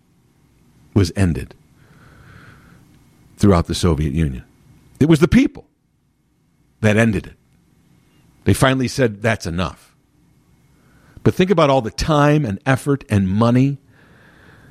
was 0.93 1.11
ended 1.15 1.55
throughout 3.37 3.67
the 3.67 3.75
Soviet 3.75 4.13
Union. 4.13 4.43
It 4.99 5.09
was 5.09 5.19
the 5.19 5.27
people 5.27 5.67
that 6.81 6.97
ended 6.97 7.27
it. 7.27 7.35
They 8.43 8.53
finally 8.53 8.87
said, 8.87 9.21
that's 9.21 9.45
enough. 9.45 9.95
But 11.23 11.33
think 11.35 11.51
about 11.51 11.69
all 11.69 11.81
the 11.81 11.91
time 11.91 12.45
and 12.45 12.59
effort 12.65 13.03
and 13.09 13.27
money 13.27 13.77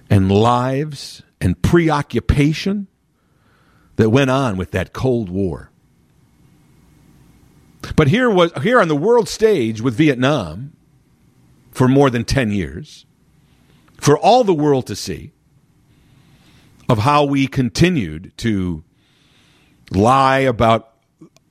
and 0.08 0.30
lives 0.30 1.22
and 1.40 1.60
preoccupation 1.62 2.88
that 3.96 4.10
went 4.10 4.30
on 4.30 4.56
with 4.56 4.72
that 4.72 4.92
Cold 4.92 5.30
War. 5.30 5.70
But 7.96 8.08
here 8.08 8.28
was 8.28 8.52
here 8.62 8.80
on 8.80 8.88
the 8.88 8.96
world 8.96 9.28
stage 9.28 9.80
with 9.80 9.94
Vietnam 9.94 10.72
for 11.70 11.88
more 11.88 12.10
than 12.10 12.24
10 12.24 12.50
years, 12.50 13.06
for 13.96 14.18
all 14.18 14.44
the 14.44 14.54
world 14.54 14.86
to 14.88 14.96
see, 14.96 15.32
of 16.90 16.98
how 16.98 17.24
we 17.24 17.46
continued 17.46 18.32
to 18.36 18.82
lie 19.92 20.40
about 20.40 20.92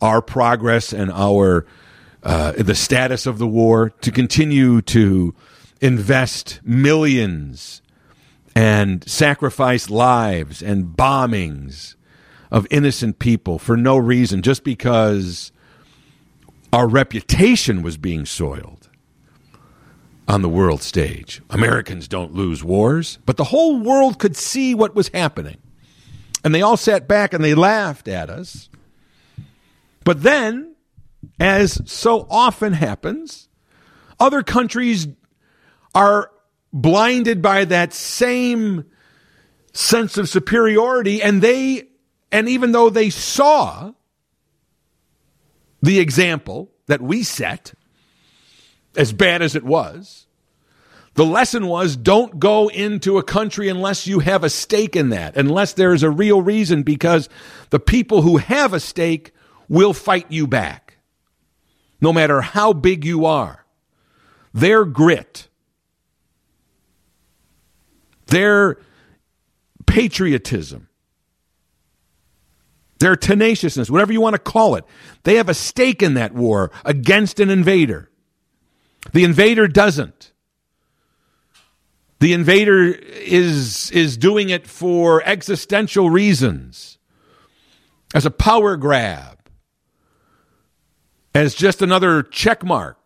our 0.02 0.22
progress 0.22 0.92
and 0.92 1.12
our 1.12 1.66
uh, 2.22 2.52
the 2.58 2.76
status 2.76 3.26
of 3.26 3.38
the 3.38 3.48
war, 3.48 3.90
to 4.02 4.12
continue 4.12 4.82
to 4.82 5.34
invest 5.80 6.60
millions 6.66 7.82
and 8.54 9.08
sacrifice 9.10 9.90
lives 9.90 10.62
and 10.62 10.98
bombings 10.98 11.96
of 12.52 12.68
innocent 12.70 13.20
people 13.20 13.58
for 13.58 13.78
no 13.78 13.96
reason, 13.96 14.42
just 14.42 14.66
because 14.66 15.54
our 16.74 16.88
reputation 16.88 17.82
was 17.82 17.96
being 17.96 18.26
soiled 18.26 18.79
on 20.30 20.44
the 20.44 20.48
world 20.50 20.84
stage. 20.84 21.42
Americans 21.50 22.08
don't 22.08 22.36
lose 22.36 22.64
wars, 22.64 23.18
but 23.26 23.36
the 23.36 23.46
whole 23.46 23.80
world 23.80 24.20
could 24.20 24.38
see 24.38 24.76
what 24.76 24.94
was 24.94 25.10
happening. 25.10 25.58
And 26.44 26.54
they 26.54 26.62
all 26.62 26.78
sat 26.78 27.08
back 27.08 27.34
and 27.34 27.44
they 27.44 27.56
laughed 27.56 28.08
at 28.08 28.30
us. 28.30 28.70
But 30.06 30.22
then, 30.22 30.76
as 31.40 31.82
so 31.92 32.28
often 32.30 32.74
happens, 32.74 33.50
other 34.20 34.44
countries 34.44 35.08
are 35.96 36.32
blinded 36.72 37.42
by 37.42 37.66
that 37.66 37.92
same 37.92 38.86
sense 39.74 40.18
of 40.18 40.30
superiority 40.30 41.22
and 41.22 41.42
they 41.42 41.88
and 42.32 42.48
even 42.48 42.72
though 42.72 42.90
they 42.90 43.10
saw 43.10 43.94
the 45.82 46.00
example 46.00 46.72
that 46.88 47.02
we 47.02 47.24
set 47.24 47.74
as 48.96 49.14
bad 49.14 49.42
as 49.42 49.56
it 49.56 49.64
was. 49.64 50.28
The 51.16 51.26
lesson 51.26 51.68
was 51.68 51.98
don't 51.98 52.40
go 52.40 52.70
into 52.70 53.18
a 53.18 53.24
country 53.24 53.68
unless 53.68 54.08
you 54.08 54.20
have 54.20 54.44
a 54.44 54.50
stake 54.50 54.96
in 54.96 55.10
that, 55.10 55.36
unless 55.36 55.74
there 55.74 55.94
is 55.94 56.04
a 56.04 56.10
real 56.10 56.42
reason, 56.42 56.84
because 56.84 57.28
the 57.72 57.80
people 57.80 58.22
who 58.22 58.38
have 58.38 58.74
a 58.74 58.80
stake 58.80 59.34
will 59.68 59.94
fight 59.94 60.28
you 60.30 60.48
back, 60.48 60.98
no 62.00 62.14
matter 62.14 62.42
how 62.42 62.74
big 62.74 63.04
you 63.06 63.26
are. 63.26 63.66
Their 64.54 64.86
grit, 64.86 65.48
their 68.28 68.78
patriotism, 69.86 70.88
their 73.00 73.16
tenaciousness, 73.16 73.90
whatever 73.90 74.14
you 74.14 74.22
want 74.22 74.36
to 74.36 74.42
call 74.42 74.76
it, 74.76 74.86
they 75.24 75.36
have 75.36 75.50
a 75.50 75.54
stake 75.54 76.02
in 76.02 76.16
that 76.16 76.34
war 76.34 76.72
against 76.86 77.40
an 77.40 77.50
invader. 77.50 78.10
The 79.12 79.24
invader 79.24 79.68
doesn't. 79.68 80.32
The 82.20 82.34
invader 82.34 82.86
is, 82.86 83.92
is 83.92 84.18
doing 84.18 84.50
it 84.50 84.68
for 84.68 85.24
existential 85.24 86.10
reasons, 86.10 86.98
as 88.14 88.26
a 88.26 88.32
power 88.32 88.76
grab, 88.76 89.40
as 91.34 91.56
just 91.56 91.82
another 91.82 92.24
check 92.24 92.64
mark. 92.64 92.98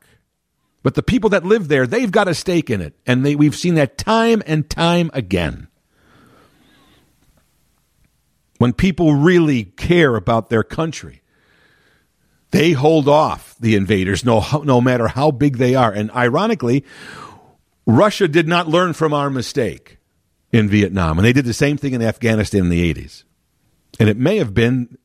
But 0.81 0.95
the 0.95 1.03
people 1.03 1.29
that 1.29 1.45
live 1.45 1.69
there, 1.69 1.87
they've 1.87 2.11
got 2.11 2.27
a 2.27 2.35
stake 2.35 2.69
in 2.69 2.81
it. 2.81 2.93
And 3.05 3.25
they, 3.25 3.35
we've 3.35 3.55
seen 3.55 3.75
that 3.75 3.97
time 3.97 4.43
and 4.45 4.69
time 4.69 5.09
again. 5.13 5.69
When 8.57 8.73
people 8.73 9.15
really 9.15 9.63
care 9.63 10.15
about 10.15 10.49
their 10.49 10.63
country, 10.63 11.21
they 12.53 12.71
hold 12.71 13.09
off 13.09 13.55
the 13.59 13.75
invaders, 13.75 14.23
no, 14.23 14.45
no 14.63 14.79
matter 14.79 15.07
how 15.07 15.31
big 15.31 15.57
they 15.57 15.73
are. 15.73 15.91
And 15.91 16.11
ironically, 16.11 16.85
Russia 17.87 18.27
did 18.27 18.47
not 18.47 18.67
learn 18.67 18.93
from 18.93 19.11
our 19.11 19.31
mistake 19.31 19.97
in 20.51 20.69
Vietnam. 20.69 21.17
And 21.17 21.25
they 21.25 21.33
did 21.33 21.45
the 21.45 21.53
same 21.53 21.77
thing 21.77 21.93
in 21.93 22.03
Afghanistan 22.03 22.61
in 22.61 22.69
the 22.69 22.93
80s. 22.93 23.23
And 23.99 24.07
it 24.07 24.17
may 24.17 24.37
have 24.37 24.53
been 24.53 24.99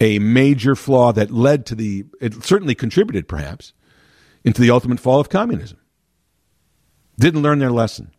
a 0.00 0.20
major 0.20 0.76
flaw 0.76 1.12
that 1.12 1.32
led 1.32 1.66
to 1.66 1.74
the, 1.74 2.04
it 2.20 2.44
certainly 2.44 2.76
contributed 2.76 3.26
perhaps, 3.26 3.72
into 4.44 4.60
the 4.60 4.70
ultimate 4.70 5.00
fall 5.00 5.18
of 5.18 5.28
communism. 5.28 5.78
Didn't 7.18 7.42
learn 7.42 7.58
their 7.58 7.72
lesson. 7.72 8.12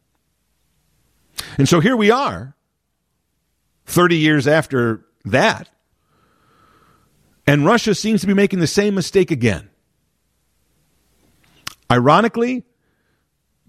And 1.57 1.69
so 1.69 1.79
here 1.79 1.95
we 1.95 2.11
are, 2.11 2.57
30 3.85 4.17
years 4.17 4.47
after 4.49 5.05
that, 5.23 5.69
and 7.47 7.65
Russia 7.65 7.93
seems 7.93 8.21
to 8.21 8.27
be 8.27 8.33
making 8.33 8.59
the 8.59 8.67
same 8.67 8.95
mistake 8.95 9.31
again. 9.31 9.69
Ironically, 11.91 12.63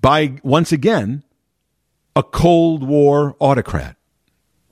by 0.01 0.37
once 0.43 0.73
again, 0.73 1.23
a 2.15 2.23
Cold 2.23 2.83
War 2.83 3.37
autocrat, 3.39 3.97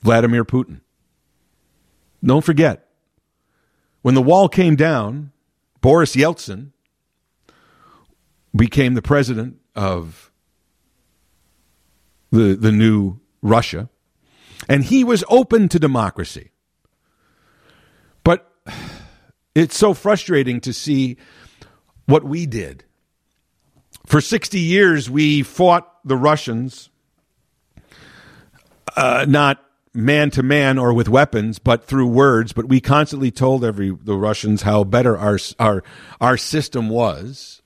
Vladimir 0.03 0.45
Putin. 0.45 0.81
Don't 2.25 2.45
forget, 2.45 2.89
when 4.01 4.15
the 4.15 4.23
wall 4.23 4.49
came 4.49 4.77
down, 4.77 5.33
Boris 5.83 6.17
Yeltsin 6.17 6.71
became 8.57 8.95
the 8.95 9.03
president 9.03 9.57
of 9.75 10.31
the, 12.31 12.55
the 12.55 12.73
new 12.73 13.21
Russia, 13.43 13.91
and 14.69 14.85
he 14.85 15.05
was 15.05 15.23
open 15.29 15.69
to 15.69 15.79
democracy. 15.79 16.51
It's 19.55 19.77
so 19.79 19.95
frustrating 19.95 20.61
to 20.63 20.73
see 20.73 21.17
what 22.07 22.25
we 22.25 22.47
did. 22.47 22.85
For 24.07 24.21
60 24.21 24.59
years, 24.59 25.09
we 25.09 25.43
fought 25.43 25.89
the 26.05 26.17
Russians, 26.17 26.91
uh, 28.97 29.25
not 29.29 29.65
man 29.95 30.31
to 30.33 30.43
man 30.43 30.77
or 30.77 30.93
with 30.93 31.09
weapons, 31.09 31.59
but 31.61 31.85
through 31.85 32.09
words. 32.09 32.53
But 32.53 32.69
we 32.69 32.81
constantly 32.81 33.31
told 33.31 33.65
every 33.65 33.91
the 33.91 34.17
Russians 34.17 34.63
how 34.63 34.85
better 34.85 35.17
our 35.17 35.39
our 35.59 35.85
our 36.21 36.37
system 36.37 36.89
was. 36.89 37.63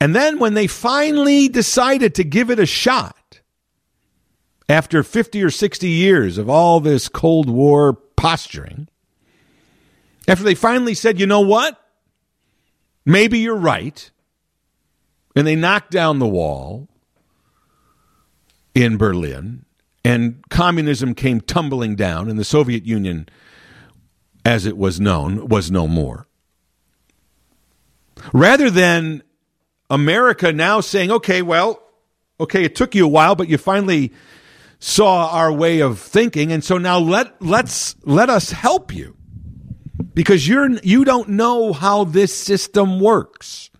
And 0.00 0.14
then 0.14 0.38
when 0.38 0.54
they 0.54 0.66
finally 0.66 1.48
decided 1.48 2.14
to 2.14 2.24
give 2.24 2.50
it 2.50 2.58
a 2.58 2.64
shot, 2.64 3.40
after 4.68 5.02
50 5.02 5.42
or 5.42 5.50
60 5.50 5.88
years 5.88 6.38
of 6.38 6.48
all 6.48 6.80
this 6.80 7.08
Cold 7.08 7.50
War 7.50 7.92
posturing, 7.92 8.88
after 10.30 10.44
they 10.44 10.54
finally 10.54 10.94
said, 10.94 11.18
you 11.18 11.26
know 11.26 11.40
what? 11.40 11.76
Maybe 13.04 13.40
you're 13.40 13.56
right. 13.56 14.08
And 15.34 15.44
they 15.44 15.56
knocked 15.56 15.90
down 15.90 16.20
the 16.20 16.28
wall 16.28 16.88
in 18.72 18.96
Berlin, 18.96 19.64
and 20.04 20.48
communism 20.48 21.16
came 21.16 21.40
tumbling 21.40 21.96
down, 21.96 22.30
and 22.30 22.38
the 22.38 22.44
Soviet 22.44 22.86
Union, 22.86 23.28
as 24.44 24.66
it 24.66 24.76
was 24.76 25.00
known, 25.00 25.48
was 25.48 25.68
no 25.68 25.88
more. 25.88 26.28
Rather 28.32 28.70
than 28.70 29.24
America 29.90 30.52
now 30.52 30.80
saying, 30.80 31.10
okay, 31.10 31.42
well, 31.42 31.82
okay, 32.38 32.62
it 32.62 32.76
took 32.76 32.94
you 32.94 33.04
a 33.04 33.08
while, 33.08 33.34
but 33.34 33.48
you 33.48 33.58
finally 33.58 34.12
saw 34.78 35.28
our 35.30 35.52
way 35.52 35.80
of 35.80 35.98
thinking, 35.98 36.52
and 36.52 36.62
so 36.62 36.78
now 36.78 37.00
let 37.00 37.42
let's 37.42 37.96
let 38.04 38.30
us 38.30 38.52
help 38.52 38.94
you 38.94 39.16
because 40.20 40.46
you're 40.46 40.68
you 40.82 41.06
don't 41.06 41.30
know 41.30 41.72
how 41.72 42.04
this 42.04 42.34
system 42.34 43.00
works. 43.00 43.70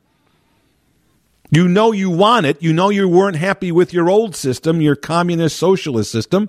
You 1.51 1.69
know 1.69 1.93
you 1.93 2.09
want 2.09 2.47
it. 2.47 2.63
You 2.63 2.73
know 2.73 2.89
you 2.89 3.07
weren't 3.11 3.37
happy 3.37 3.71
with 3.71 3.93
your 3.93 4.09
old 4.09 4.35
system, 4.35 4.81
your 4.81 4.97
communist 4.97 5.59
socialist 5.59 6.11
system. 6.11 6.49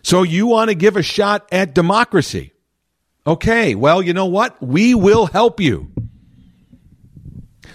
So 0.00 0.22
you 0.22 0.46
want 0.46 0.70
to 0.70 0.74
give 0.74 0.96
a 0.96 1.02
shot 1.02 1.46
at 1.52 1.74
democracy. 1.74 2.54
Okay, 3.26 3.74
well, 3.74 4.00
you 4.00 4.14
know 4.14 4.24
what? 4.24 4.56
We 4.62 4.94
will 4.94 5.26
help 5.26 5.60
you 5.60 5.92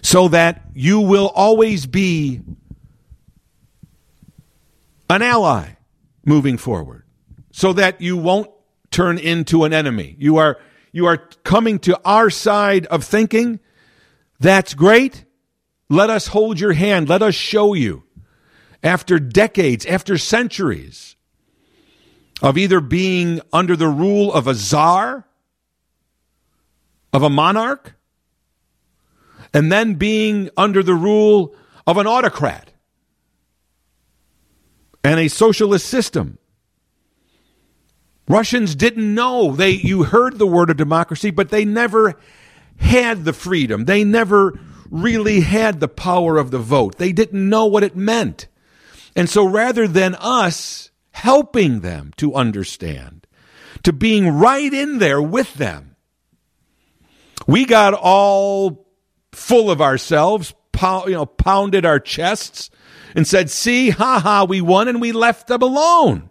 so 0.02 0.30
that 0.30 0.63
you 0.73 1.02
will 1.02 1.32
always 1.36 1.86
be 1.86 2.41
an 5.08 5.21
ally 5.21 5.67
moving 6.26 6.58
forward 6.58 7.04
so 7.52 7.73
that 7.73 8.02
you 8.02 8.17
won't 8.17 8.50
turn 8.89 9.19
into 9.19 9.65
an 9.65 9.73
enemy. 9.73 10.15
You 10.17 10.38
are 10.38 10.58
you 10.97 11.05
are 11.05 11.17
coming 11.43 11.77
to 11.77 11.99
our 12.03 12.31
side 12.31 12.88
of 12.88 13.03
thinking. 13.03 13.60
That's 14.39 14.73
great. 14.73 15.25
Let 15.89 16.10
us 16.10 16.25
hold 16.25 16.60
your 16.60 16.73
hand. 16.73 17.07
Let 17.07 17.21
us 17.21 17.36
show 17.36 17.75
you 17.75 18.01
after 18.81 19.19
decades, 19.19 19.86
after 19.86 20.17
centuries 20.17 21.15
of 22.41 22.57
either 22.57 22.79
being 22.79 23.41
under 23.53 23.75
the 23.75 23.88
rule 23.88 24.33
of 24.33 24.47
a 24.47 24.55
czar, 24.55 25.27
of 27.13 27.21
a 27.21 27.29
monarch, 27.29 27.93
and 29.53 29.71
then 29.71 29.93
being 29.93 30.49
under 30.57 30.81
the 30.81 30.95
rule 30.95 31.55
of 31.86 31.97
an 31.97 32.07
autocrat 32.07 32.71
and 35.03 35.19
a 35.19 35.27
socialist 35.27 35.86
system. 35.86 36.39
Russians 38.28 38.76
didn't 38.76 39.13
know. 39.13 39.56
They 39.56 39.72
you 39.72 40.04
heard 40.04 40.38
the 40.38 40.48
word 40.48 40.70
of 40.70 40.78
democracy, 40.78 41.32
but 41.32 41.50
they 41.50 41.66
never 41.66 42.20
had 42.78 43.26
the 43.26 43.34
freedom. 43.34 43.86
They 43.86 44.04
never 44.04 44.60
really 44.90 45.42
had 45.42 45.80
the 45.80 45.88
power 45.88 46.38
of 46.38 46.52
the 46.52 46.60
vote. 46.60 46.98
They 46.98 47.12
didn't 47.12 47.50
know 47.50 47.66
what 47.66 47.84
it 47.84 47.96
meant. 47.96 48.48
And 49.16 49.30
so 49.30 49.46
rather 49.46 49.88
than 49.88 50.16
us 50.16 50.92
helping 51.12 51.80
them 51.80 52.12
to 52.18 52.36
understand, 52.36 53.26
to 53.84 53.92
being 53.92 54.30
right 54.30 54.72
in 54.72 55.00
there 55.00 55.22
with 55.22 55.56
them, 55.56 55.96
we 57.48 57.66
got 57.66 57.94
all 57.94 58.88
full 59.32 59.72
of 59.72 59.82
ourselves, 59.82 60.54
you 60.82 61.12
know, 61.12 61.26
pounded 61.26 61.86
our 61.86 62.00
chests 62.00 62.70
and 63.16 63.26
said, 63.26 63.50
see, 63.50 63.90
ha 63.90 64.20
ha, 64.20 64.44
we 64.44 64.62
won 64.62 64.88
and 64.88 65.02
we 65.02 65.12
left 65.12 65.48
them 65.48 65.62
alone. 65.62 66.30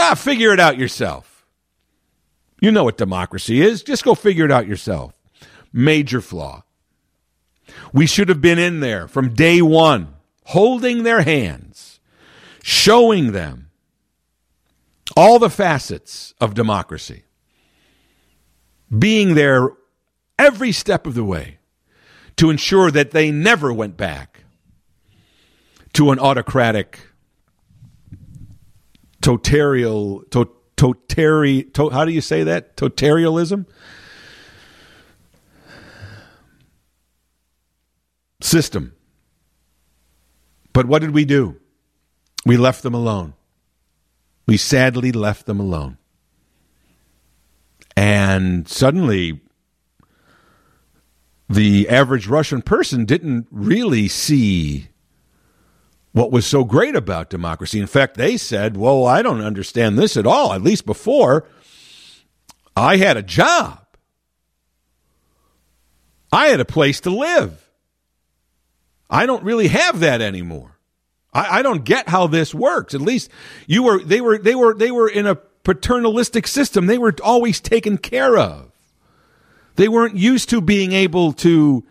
Ah, 0.00 0.14
figure 0.14 0.52
it 0.52 0.60
out 0.60 0.78
yourself. 0.78 1.44
You 2.60 2.70
know 2.70 2.84
what 2.84 2.96
democracy 2.96 3.60
is. 3.60 3.82
Just 3.82 4.04
go 4.04 4.14
figure 4.14 4.44
it 4.44 4.52
out 4.52 4.66
yourself. 4.68 5.12
Major 5.72 6.20
flaw. 6.20 6.62
We 7.92 8.06
should 8.06 8.28
have 8.28 8.40
been 8.40 8.58
in 8.58 8.80
there 8.80 9.08
from 9.08 9.34
day 9.34 9.60
one, 9.60 10.14
holding 10.44 11.02
their 11.02 11.22
hands, 11.22 12.00
showing 12.62 13.32
them 13.32 13.70
all 15.16 15.38
the 15.38 15.50
facets 15.50 16.34
of 16.40 16.54
democracy, 16.54 17.24
being 18.96 19.34
there 19.34 19.70
every 20.38 20.72
step 20.72 21.06
of 21.06 21.14
the 21.14 21.24
way 21.24 21.58
to 22.36 22.50
ensure 22.50 22.90
that 22.90 23.10
they 23.10 23.30
never 23.30 23.72
went 23.72 23.96
back 23.96 24.44
to 25.94 26.10
an 26.12 26.18
autocratic, 26.18 27.07
totarial, 29.28 30.30
to, 30.30 30.50
totari, 30.76 31.72
to, 31.74 31.90
how 31.90 32.04
do 32.04 32.12
you 32.12 32.20
say 32.20 32.44
that? 32.44 32.76
Totarialism? 32.76 33.66
system. 38.40 38.94
But 40.72 40.86
what 40.86 41.02
did 41.02 41.12
we 41.12 41.24
do? 41.24 41.56
We 42.46 42.56
left 42.56 42.82
them 42.82 42.94
alone. 42.94 43.34
We 44.46 44.56
sadly 44.56 45.12
left 45.12 45.46
them 45.46 45.60
alone. 45.60 45.98
And 47.96 48.68
suddenly, 48.68 49.40
the 51.48 51.88
average 51.88 52.28
Russian 52.28 52.62
person 52.62 53.04
didn't 53.04 53.48
really 53.50 54.08
see 54.08 54.88
what 56.12 56.32
was 56.32 56.46
so 56.46 56.64
great 56.64 56.96
about 56.96 57.30
democracy. 57.30 57.80
In 57.80 57.86
fact, 57.86 58.16
they 58.16 58.36
said, 58.36 58.76
Well, 58.76 59.06
I 59.06 59.22
don't 59.22 59.40
understand 59.40 59.98
this 59.98 60.16
at 60.16 60.26
all. 60.26 60.52
At 60.52 60.62
least 60.62 60.86
before, 60.86 61.46
I 62.76 62.96
had 62.96 63.16
a 63.16 63.22
job, 63.22 63.84
I 66.32 66.48
had 66.48 66.60
a 66.60 66.64
place 66.64 67.00
to 67.00 67.10
live. 67.10 67.64
I 69.10 69.26
don't 69.26 69.42
really 69.42 69.68
have 69.68 70.00
that 70.00 70.20
anymore. 70.20 70.78
I, 71.32 71.58
I 71.58 71.62
don't 71.62 71.84
get 71.84 72.08
how 72.08 72.26
this 72.26 72.54
works. 72.54 72.94
At 72.94 73.00
least 73.00 73.30
you 73.66 73.82
were 73.82 74.02
they 74.02 74.20
were 74.20 74.38
they 74.38 74.54
were 74.54 74.74
they 74.74 74.90
were 74.90 75.08
in 75.08 75.26
a 75.26 75.36
paternalistic 75.36 76.46
system. 76.46 76.86
They 76.86 76.98
were 76.98 77.14
always 77.22 77.60
taken 77.60 77.98
care 77.98 78.36
of. 78.36 78.70
They 79.76 79.88
weren't 79.88 80.16
used 80.16 80.48
to 80.50 80.60
being 80.60 80.92
able 80.92 81.32
to 81.34 81.84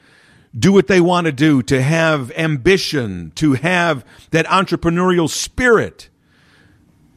do 0.57 0.71
what 0.73 0.87
they 0.87 1.01
want 1.01 1.25
to 1.25 1.31
do, 1.31 1.61
to 1.63 1.81
have 1.81 2.31
ambition, 2.31 3.31
to 3.35 3.53
have 3.53 4.05
that 4.31 4.45
entrepreneurial 4.47 5.29
spirit, 5.29 6.09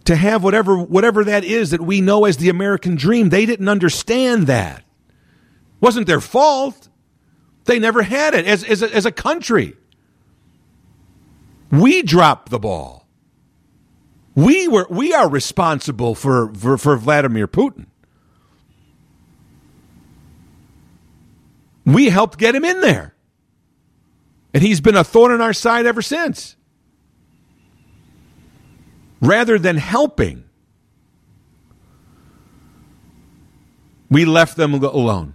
to 0.05 0.17
have 0.17 0.43
whatever 0.43 0.77
whatever 0.77 1.25
that 1.25 1.45
is 1.45 1.71
that 1.71 1.81
we 1.81 2.01
know 2.01 2.25
as 2.25 2.37
the 2.39 2.49
American 2.49 2.97
dream. 2.97 3.29
They 3.29 3.47
didn't 3.47 3.69
understand 3.69 4.47
that. 4.47 4.85
Wasn't 5.81 6.07
their 6.07 6.21
fault. 6.21 6.89
They 7.65 7.79
never 7.79 8.03
had 8.03 8.35
it 8.35 8.47
as, 8.47 8.65
as, 8.65 8.83
a, 8.83 8.95
as 8.95 9.07
a 9.07 9.13
country. 9.13 9.77
We 11.71 12.03
dropped 12.03 12.51
the 12.51 12.59
ball. 12.59 13.07
We 14.35 14.69
were 14.69 14.87
we 14.91 15.13
are 15.13 15.29
responsible 15.29 16.15
for, 16.15 16.53
for, 16.55 16.79
for 16.79 16.97
Vladimir 16.97 17.47
Putin. 17.47 17.87
We 21.85 22.09
helped 22.09 22.39
get 22.39 22.55
him 22.55 22.65
in 22.65 22.81
there. 22.81 23.15
And 24.53 24.63
he's 24.63 24.81
been 24.81 24.97
a 24.97 25.05
thorn 25.05 25.33
in 25.33 25.41
our 25.41 25.53
side 25.53 25.87
ever 25.87 26.03
since. 26.03 26.57
Rather 29.21 29.59
than 29.59 29.77
helping, 29.77 30.45
we 34.11 34.25
left 34.25 34.57
them 34.57 34.75
alone. 34.75 35.35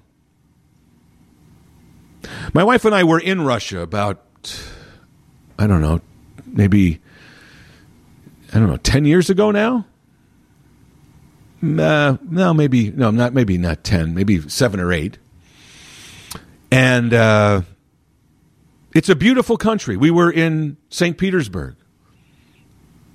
My 2.54 2.64
wife 2.64 2.86
and 2.86 2.96
I 2.96 3.04
were 3.04 3.20
in 3.20 3.42
Russia 3.42 3.82
about, 3.82 4.24
I 5.58 5.68
don't 5.68 5.82
know, 5.82 6.02
maybe 6.46 7.02
I 8.54 8.60
don't 8.60 8.70
know, 8.70 8.78
ten 8.78 9.06
years 9.06 9.30
ago 9.30 9.52
now. 9.52 9.86
Uh, 11.62 12.18
no, 12.22 12.54
maybe 12.54 12.92
no, 12.92 13.12
not 13.12 13.34
maybe 13.34 13.58
not 13.58 13.84
ten, 13.84 14.14
maybe 14.14 14.48
seven 14.50 14.80
or 14.80 14.94
eight. 14.94 15.18
And 16.72 17.14
uh, 17.14 17.62
it's 18.96 19.10
a 19.10 19.16
beautiful 19.16 19.58
country. 19.58 19.98
We 19.98 20.10
were 20.10 20.32
in 20.32 20.78
St. 20.90 21.18
Petersburg. 21.18 21.76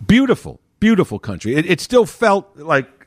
Beautiful, 0.06 0.60
beautiful 0.78 1.18
country. 1.18 1.54
It, 1.54 1.64
it 1.64 1.80
still 1.80 2.04
felt 2.04 2.56
like 2.56 3.06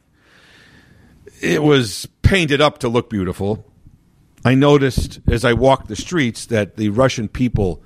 it 1.39 1.61
was 1.61 2.07
painted 2.23 2.61
up 2.61 2.79
to 2.79 2.89
look 2.89 3.11
beautiful. 3.11 3.71
I 4.43 4.55
noticed 4.55 5.19
as 5.29 5.45
I 5.45 5.53
walked 5.53 5.87
the 5.87 5.95
streets 5.95 6.47
that 6.47 6.75
the 6.75 6.89
Russian 6.89 7.27
people 7.27 7.83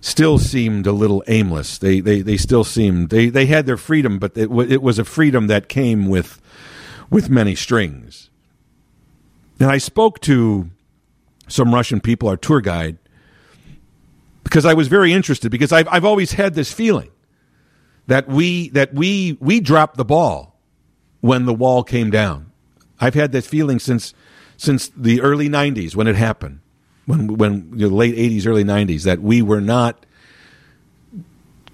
still 0.00 0.38
seemed 0.38 0.86
a 0.86 0.92
little 0.92 1.24
aimless. 1.26 1.78
They 1.78 2.00
they, 2.00 2.20
they 2.20 2.36
still 2.36 2.64
seemed 2.64 3.10
they, 3.10 3.28
they 3.28 3.46
had 3.46 3.66
their 3.66 3.76
freedom, 3.76 4.18
but 4.18 4.36
it, 4.36 4.48
it 4.70 4.82
was 4.82 4.98
a 4.98 5.04
freedom 5.04 5.48
that 5.48 5.68
came 5.68 6.06
with 6.06 6.40
with 7.10 7.28
many 7.28 7.54
strings. 7.54 8.30
And 9.58 9.70
I 9.70 9.78
spoke 9.78 10.20
to 10.20 10.70
some 11.48 11.74
Russian 11.74 12.00
people, 12.00 12.28
our 12.28 12.36
tour 12.36 12.60
guide, 12.60 12.98
because 14.44 14.64
I 14.64 14.74
was 14.74 14.88
very 14.88 15.12
interested 15.12 15.50
because 15.50 15.72
I've 15.72 15.88
I've 15.90 16.04
always 16.04 16.32
had 16.32 16.54
this 16.54 16.72
feeling 16.72 17.10
that 18.06 18.28
we 18.28 18.68
that 18.70 18.94
we 18.94 19.36
we 19.40 19.60
dropped 19.60 19.96
the 19.96 20.04
ball 20.04 20.60
when 21.20 21.46
the 21.46 21.54
wall 21.54 21.82
came 21.82 22.10
down. 22.10 22.52
I've 23.00 23.14
had 23.14 23.32
this 23.32 23.46
feeling 23.46 23.78
since 23.78 24.14
since 24.56 24.88
the 24.88 25.20
early 25.20 25.48
'90s 25.48 25.96
when 25.96 26.06
it 26.06 26.14
happened 26.14 26.60
when 27.06 27.36
when 27.36 27.76
the 27.76 27.88
late 27.88 28.14
'80s, 28.14 28.46
early 28.46 28.64
'90s 28.64 29.02
that 29.02 29.20
we 29.20 29.42
were 29.42 29.60
not 29.60 30.06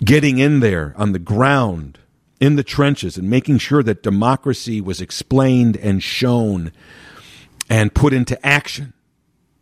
getting 0.02 0.38
in 0.38 0.60
there 0.60 0.94
on 0.96 1.12
the 1.12 1.18
ground 1.18 1.98
in 2.40 2.56
the 2.56 2.64
trenches 2.64 3.18
and 3.18 3.28
making 3.28 3.58
sure 3.58 3.82
that 3.82 4.02
democracy 4.02 4.80
was 4.80 5.00
explained 5.02 5.76
and 5.76 6.02
shown 6.02 6.72
and 7.68 7.94
put 7.94 8.14
into 8.14 8.44
action 8.44 8.94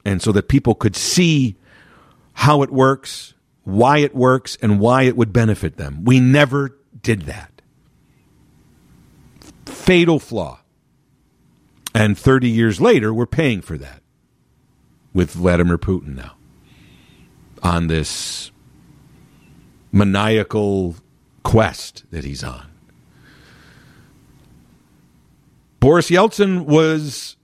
and 0.04 0.22
so 0.22 0.30
that 0.30 0.48
people 0.48 0.76
could 0.76 0.94
see 0.94 1.56
how 2.38 2.62
it 2.62 2.70
works, 2.70 3.34
why 3.64 3.98
it 3.98 4.14
works, 4.14 4.56
and 4.62 4.78
why 4.78 5.02
it 5.02 5.16
would 5.16 5.32
benefit 5.32 5.76
them. 5.76 6.04
We 6.04 6.20
never 6.20 6.78
did 7.02 7.22
that. 7.22 7.60
Fatal 9.66 10.20
flaw. 10.20 10.60
And 11.92 12.16
30 12.16 12.48
years 12.48 12.80
later, 12.80 13.12
we're 13.12 13.26
paying 13.26 13.60
for 13.60 13.76
that 13.78 14.04
with 15.12 15.32
Vladimir 15.32 15.78
Putin 15.78 16.14
now 16.14 16.36
on 17.60 17.88
this 17.88 18.52
maniacal 19.90 20.94
quest 21.42 22.04
that 22.12 22.22
he's 22.22 22.44
on. 22.44 22.70
Boris 25.80 26.08
Yeltsin 26.08 26.66
was 26.66 27.36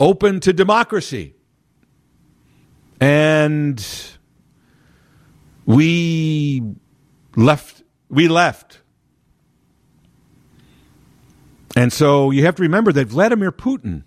open 0.00 0.40
to 0.40 0.54
democracy. 0.54 1.33
And 3.00 3.84
we 5.66 6.62
left 7.36 7.82
we 8.08 8.28
left. 8.28 8.80
And 11.76 11.92
so 11.92 12.30
you 12.30 12.44
have 12.44 12.54
to 12.56 12.62
remember 12.62 12.92
that 12.92 13.08
Vladimir 13.08 13.50
Putin 13.50 14.04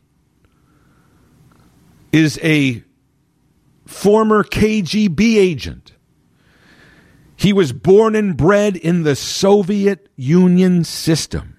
is 2.13 2.39
a 2.41 2.84
former 3.86 4.43
KGB 4.43 5.36
agent. 5.36 5.93
He 7.36 7.52
was 7.54 7.73
born 7.73 8.15
and 8.15 8.36
bred 8.36 8.78
in 8.78 9.04
the 9.04 9.15
Soviet 9.15 10.10
Union 10.15 10.84
system. 10.86 11.57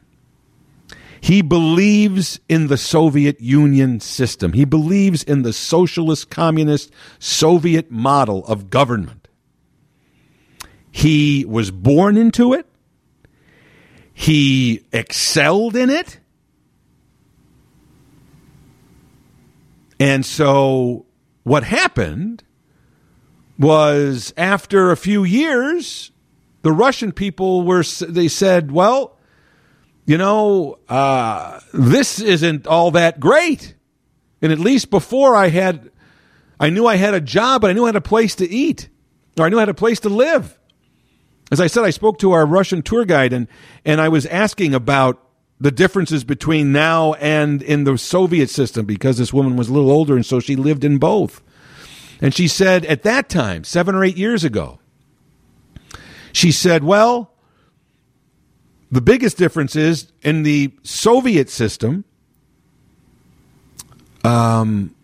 He 1.21 1.43
believes 1.43 2.41
in 2.49 2.69
the 2.69 2.77
Soviet 2.77 3.41
Union 3.41 4.01
system. 4.01 4.53
He 4.53 4.65
believes 4.65 5.23
in 5.23 5.43
the 5.43 5.53
socialist, 5.53 6.31
communist, 6.31 6.93
Soviet 7.19 7.91
model 7.91 8.45
of 8.47 8.71
government. 8.71 9.29
He 10.91 11.45
was 11.45 11.71
born 11.71 12.17
into 12.17 12.53
it. 12.53 12.67
He 14.13 14.85
excelled 14.93 15.77
in 15.77 15.91
it. 15.91 16.19
And 20.01 20.25
so 20.25 21.07
what 21.43 21.65
happened 21.65 22.45
was 23.59 24.33
after 24.37 24.91
a 24.91 24.97
few 24.97 25.25
years, 25.25 26.13
the 26.63 26.73
Russian 26.73 27.13
people 27.13 27.63
were, 27.63 27.83
they 27.83 28.29
said, 28.29 28.71
well, 28.71 29.18
you 30.09 30.17
know, 30.17 30.79
uh, 30.89 31.61
this 31.75 32.19
isn't 32.19 32.67
all 32.67 32.93
that 32.93 33.21
great. 33.21 33.75
And 34.41 34.51
at 34.51 34.59
least 34.59 34.89
before 34.89 35.37
I 35.37 35.49
had, 35.49 35.91
I 36.59 36.71
knew 36.71 36.87
I 36.87 36.97
had 36.97 37.13
a 37.13 37.21
job, 37.21 37.61
but 37.61 37.69
I 37.69 37.75
knew 37.75 37.85
I 37.85 37.89
had 37.89 37.97
a 37.97 38.01
place 38.01 38.35
to 38.37 38.49
eat, 38.49 38.89
or 39.39 39.45
I 39.45 39.51
knew 39.51 39.59
I 39.59 39.61
had 39.61 39.69
a 39.69 39.75
place 39.75 40.01
to 40.01 40.09
live. 40.09 40.59
As 41.53 41.61
I 41.61 41.67
said, 41.67 41.85
I 41.85 41.91
spoke 41.91 42.19
to 42.21 42.33
our 42.33 42.47
Russian 42.47 42.81
tour 42.81 43.05
guide, 43.05 43.35
and 43.35 43.49
and 43.85 44.01
I 44.01 44.09
was 44.09 44.25
asking 44.25 44.75
about 44.75 45.23
the 45.61 45.71
differences 45.71 46.25
between 46.25 46.73
now 46.73 47.13
and 47.15 47.63
in 47.63 47.85
the 47.85 47.99
Soviet 47.99 48.49
system 48.49 48.87
because 48.87 49.19
this 49.19 49.35
woman 49.35 49.57
was 49.57 49.69
a 49.69 49.75
little 49.75 49.91
older, 49.91 50.17
and 50.17 50.25
so 50.25 50.41
she 50.41 50.57
lived 50.57 50.85
in 50.85 50.97
both. 50.97 51.43
And 52.23 52.35
she 52.35 52.49
said 52.49 52.87
at 52.87 53.03
that 53.03 53.29
time, 53.29 53.63
seven 53.63 53.95
or 53.95 54.03
eight 54.03 54.17
years 54.17 54.43
ago, 54.43 54.79
she 56.33 56.51
said, 56.51 56.83
well 56.83 57.35
the 58.91 59.01
biggest 59.01 59.37
difference 59.37 59.77
is 59.77 60.11
in 60.23 60.43
the 60.43 60.73
Soviet 60.83 61.51
system, 61.51 62.05
um, 64.25 64.95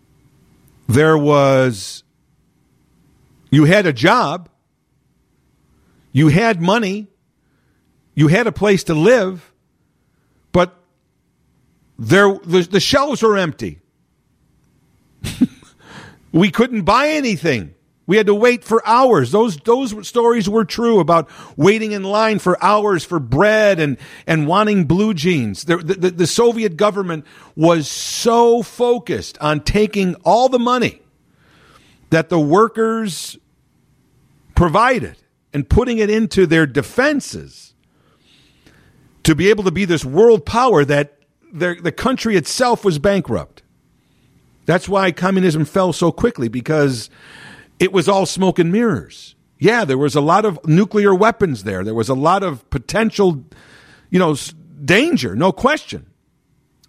there 0.87 1.17
was, 1.17 2.03
you 3.51 3.65
had 3.65 3.85
a 3.85 3.93
job, 3.93 4.49
you 6.11 6.29
had 6.29 6.61
money, 6.61 7.07
you 8.15 8.27
had 8.27 8.47
a 8.47 8.51
place 8.51 8.85
to 8.85 8.93
live, 8.93 9.51
but 10.51 10.75
there 11.99 12.33
the, 12.43 12.61
the 12.61 12.79
shelves 12.79 13.21
were 13.21 13.37
empty. 13.37 13.79
we 16.31 16.49
couldn't 16.49 16.83
buy 16.83 17.09
anything. 17.09 17.74
We 18.07 18.17
had 18.17 18.27
to 18.27 18.35
wait 18.35 18.63
for 18.63 18.85
hours. 18.87 19.31
Those 19.31 19.57
those 19.57 20.07
stories 20.07 20.47
were 20.47 20.65
true 20.65 20.99
about 20.99 21.29
waiting 21.57 21.91
in 21.91 22.03
line 22.03 22.39
for 22.39 22.63
hours 22.63 23.03
for 23.03 23.19
bread 23.19 23.79
and 23.79 23.97
and 24.27 24.47
wanting 24.47 24.85
blue 24.85 25.13
jeans. 25.13 25.63
The, 25.63 25.77
the, 25.77 26.11
the 26.11 26.27
Soviet 26.27 26.77
government 26.77 27.25
was 27.55 27.87
so 27.87 28.61
focused 28.61 29.37
on 29.39 29.61
taking 29.61 30.15
all 30.23 30.49
the 30.49 30.59
money 30.59 31.01
that 32.11 32.29
the 32.29 32.39
workers 32.39 33.37
provided 34.53 35.17
and 35.51 35.67
putting 35.67 35.97
it 35.97 36.09
into 36.09 36.45
their 36.45 36.67
defenses 36.67 37.73
to 39.23 39.33
be 39.33 39.49
able 39.49 39.63
to 39.63 39.71
be 39.71 39.85
this 39.85 40.05
world 40.05 40.45
power 40.45 40.85
that 40.85 41.17
the 41.51 41.91
country 41.91 42.35
itself 42.35 42.85
was 42.85 42.99
bankrupt. 42.99 43.63
That's 44.65 44.89
why 44.89 45.11
communism 45.11 45.65
fell 45.65 45.93
so 45.93 46.11
quickly 46.11 46.47
because 46.47 47.09
it 47.79 47.91
was 47.91 48.07
all 48.07 48.25
smoke 48.25 48.59
and 48.59 48.71
mirrors. 48.71 49.35
Yeah, 49.57 49.85
there 49.85 49.97
was 49.97 50.15
a 50.15 50.21
lot 50.21 50.45
of 50.45 50.65
nuclear 50.67 51.13
weapons 51.15 51.63
there. 51.63 51.83
There 51.83 51.95
was 51.95 52.09
a 52.09 52.13
lot 52.13 52.43
of 52.43 52.69
potential, 52.69 53.45
you 54.09 54.19
know, 54.19 54.35
danger, 54.83 55.35
no 55.35 55.51
question. 55.51 56.07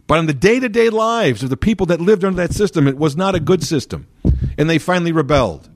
But 0.06 0.20
in 0.20 0.26
the 0.26 0.34
day 0.34 0.60
to 0.60 0.68
day 0.68 0.90
lives 0.90 1.42
of 1.42 1.50
the 1.50 1.56
people 1.56 1.86
that 1.86 2.00
lived 2.00 2.24
under 2.24 2.42
that 2.42 2.54
system, 2.54 2.86
it 2.86 2.96
was 2.96 3.16
not 3.16 3.34
a 3.34 3.40
good 3.40 3.62
system. 3.62 4.06
And 4.56 4.70
they 4.70 4.78
finally 4.78 5.12
rebelled. 5.12 5.68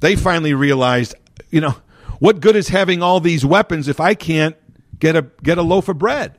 They 0.00 0.16
finally 0.16 0.54
realized, 0.54 1.14
you 1.50 1.60
know, 1.60 1.74
what 2.18 2.40
good 2.40 2.56
is 2.56 2.68
having 2.68 3.02
all 3.02 3.20
these 3.20 3.44
weapons 3.44 3.88
if 3.88 4.00
I 4.00 4.14
can't 4.14 4.56
get 4.98 5.16
a 5.16 5.22
get 5.42 5.58
a 5.58 5.62
loaf 5.62 5.88
of 5.88 5.98
bread? 5.98 6.38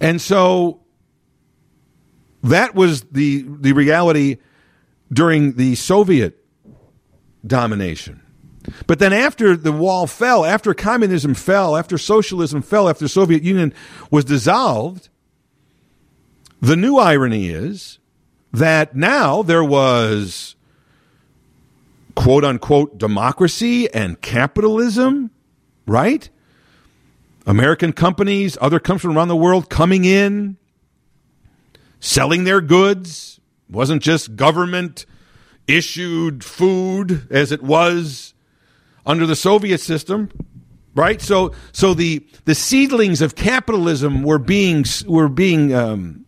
And 0.00 0.20
so 0.20 0.82
that 2.42 2.74
was 2.74 3.02
the 3.02 3.44
the 3.48 3.72
reality 3.72 4.38
during 5.12 5.54
the 5.54 5.74
Soviet 5.74 6.44
domination. 7.46 8.22
But 8.86 8.98
then 8.98 9.12
after 9.12 9.56
the 9.56 9.72
wall 9.72 10.06
fell, 10.06 10.44
after 10.44 10.74
communism 10.74 11.34
fell, 11.34 11.76
after 11.76 11.96
socialism 11.98 12.62
fell, 12.62 12.88
after 12.88 13.04
the 13.04 13.08
Soviet 13.08 13.42
Union 13.42 13.72
was 14.10 14.24
dissolved, 14.24 15.08
the 16.60 16.76
new 16.76 16.96
irony 16.96 17.48
is 17.48 17.98
that 18.52 18.96
now 18.96 19.42
there 19.42 19.62
was 19.62 20.56
quote 22.16 22.44
unquote 22.44 22.98
democracy 22.98 23.92
and 23.92 24.20
capitalism, 24.20 25.30
right? 25.86 26.28
American 27.46 27.92
companies, 27.92 28.58
other 28.60 28.80
companies 28.80 29.02
from 29.02 29.16
around 29.16 29.28
the 29.28 29.36
world 29.36 29.70
coming 29.70 30.04
in, 30.04 30.56
selling 32.00 32.44
their 32.44 32.60
goods, 32.60 33.35
wasn't 33.68 34.02
just 34.02 34.36
government 34.36 35.06
issued 35.66 36.44
food 36.44 37.26
as 37.30 37.52
it 37.52 37.62
was 37.62 38.34
under 39.04 39.26
the 39.26 39.36
Soviet 39.36 39.78
system, 39.78 40.30
right? 40.94 41.20
So, 41.20 41.52
so 41.72 41.94
the 41.94 42.26
the 42.44 42.54
seedlings 42.54 43.20
of 43.20 43.34
capitalism 43.34 44.22
were 44.22 44.38
being 44.38 44.84
were 45.06 45.28
being 45.28 45.74
um, 45.74 46.26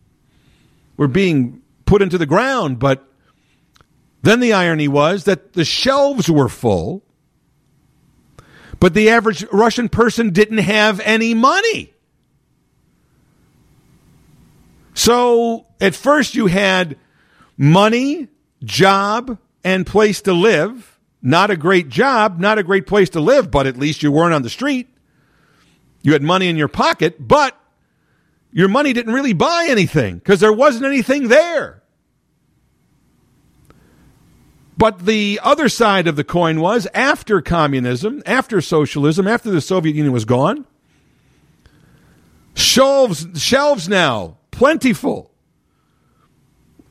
were 0.97 1.07
being 1.07 1.61
put 1.85 2.01
into 2.01 2.17
the 2.17 2.25
ground, 2.25 2.79
but 2.79 3.05
then 4.21 4.39
the 4.39 4.53
irony 4.53 4.87
was 4.87 5.23
that 5.25 5.53
the 5.53 5.65
shelves 5.65 6.29
were 6.29 6.49
full, 6.49 7.03
but 8.79 8.93
the 8.93 9.09
average 9.09 9.45
Russian 9.51 9.89
person 9.89 10.31
didn't 10.31 10.59
have 10.59 10.99
any 11.01 11.33
money. 11.33 11.93
So 14.93 15.65
at 15.79 15.95
first 15.95 16.35
you 16.35 16.47
had 16.47 16.97
money, 17.59 18.29
job, 18.63 19.37
and 19.63 19.85
place 19.85 20.21
to 20.21 20.33
live. 20.33 20.97
Not 21.21 21.51
a 21.51 21.57
great 21.57 21.89
job, 21.89 22.39
not 22.39 22.57
a 22.57 22.63
great 22.63 22.87
place 22.87 23.09
to 23.11 23.19
live, 23.19 23.51
but 23.51 23.67
at 23.67 23.77
least 23.77 24.01
you 24.01 24.11
weren't 24.11 24.33
on 24.33 24.41
the 24.41 24.49
street. 24.49 24.87
You 26.01 26.13
had 26.13 26.23
money 26.23 26.47
in 26.47 26.55
your 26.55 26.69
pocket, 26.69 27.27
but 27.27 27.59
your 28.53 28.69
money 28.69 28.93
didn't 28.93 29.13
really 29.13 29.33
buy 29.33 29.67
anything 29.69 30.15
because 30.15 30.39
there 30.39 30.53
wasn't 30.53 30.85
anything 30.85 31.27
there. 31.27 31.83
But 34.77 35.05
the 35.05 35.41
other 35.43 35.67
side 35.67 36.07
of 36.07 36.15
the 36.15 36.23
coin 36.23 36.61
was 36.61 36.87
after 36.93 37.41
communism, 37.41 38.23
after 38.25 38.61
socialism, 38.61 39.27
after 39.27 39.51
the 39.51 39.59
Soviet 39.59 39.93
Union 39.93 40.13
was 40.13 40.23
gone, 40.23 40.65
shelves, 42.55 43.27
shelves 43.35 43.89
now 43.89 44.37
plentiful 44.51 45.28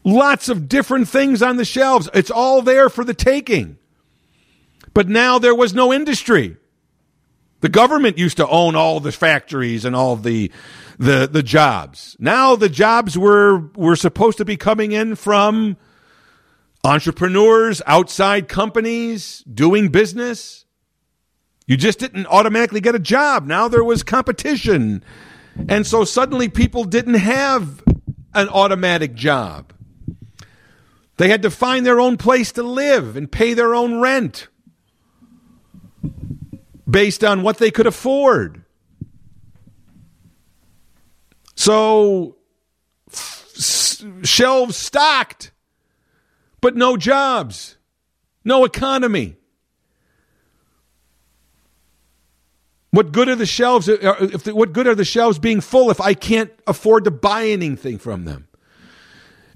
Lots 0.08 0.48
of 0.48 0.70
different 0.70 1.06
things 1.06 1.42
on 1.42 1.58
the 1.58 1.66
shelves. 1.66 2.08
It's 2.14 2.30
all 2.30 2.62
there 2.62 2.88
for 2.88 3.04
the 3.04 3.12
taking. 3.12 3.76
But 4.94 5.06
now 5.06 5.38
there 5.38 5.54
was 5.54 5.74
no 5.74 5.92
industry. 5.92 6.56
The 7.60 7.68
government 7.68 8.16
used 8.16 8.38
to 8.38 8.48
own 8.48 8.74
all 8.74 9.00
the 9.00 9.12
factories 9.12 9.84
and 9.84 9.94
all 9.94 10.16
the 10.16 10.50
the 10.98 11.28
the 11.30 11.42
jobs. 11.42 12.16
Now 12.18 12.56
the 12.56 12.70
jobs 12.70 13.18
were 13.18 13.58
were 13.76 13.96
supposed 13.96 14.38
to 14.38 14.46
be 14.46 14.56
coming 14.56 14.92
in 14.92 15.14
from 15.14 15.76
entrepreneurs, 16.82 17.82
outside 17.86 18.48
companies, 18.48 19.44
doing 19.52 19.88
business. 19.88 20.64
You 21.66 21.76
just 21.76 21.98
didn't 21.98 22.26
automatically 22.28 22.80
get 22.80 22.94
a 22.94 22.98
job. 22.98 23.46
Now 23.46 23.68
there 23.68 23.84
was 23.84 24.02
competition. 24.02 25.04
And 25.68 25.86
so 25.86 26.04
suddenly 26.04 26.48
people 26.48 26.84
didn't 26.84 27.14
have 27.14 27.82
an 28.32 28.48
automatic 28.48 29.14
job. 29.14 29.74
They 31.18 31.28
had 31.28 31.42
to 31.42 31.50
find 31.50 31.84
their 31.84 32.00
own 32.00 32.16
place 32.16 32.52
to 32.52 32.62
live 32.62 33.16
and 33.16 33.30
pay 33.30 33.52
their 33.52 33.74
own 33.74 34.00
rent 34.00 34.48
based 36.88 37.22
on 37.24 37.42
what 37.42 37.58
they 37.58 37.70
could 37.72 37.86
afford. 37.88 38.64
So, 41.56 42.36
shelves 44.22 44.76
stocked, 44.76 45.50
but 46.60 46.76
no 46.76 46.96
jobs, 46.96 47.76
no 48.44 48.64
economy. 48.64 49.36
What 52.90 53.12
good 53.12 53.28
are 53.28 53.36
the 53.36 53.44
shelves? 53.44 53.88
uh, 53.88 54.16
If 54.20 54.46
what 54.46 54.72
good 54.72 54.86
are 54.86 54.94
the 54.94 55.04
shelves 55.04 55.38
being 55.38 55.60
full 55.60 55.90
if 55.90 56.00
I 56.00 56.14
can't 56.14 56.52
afford 56.66 57.04
to 57.04 57.10
buy 57.10 57.46
anything 57.46 57.98
from 57.98 58.24
them? 58.24 58.47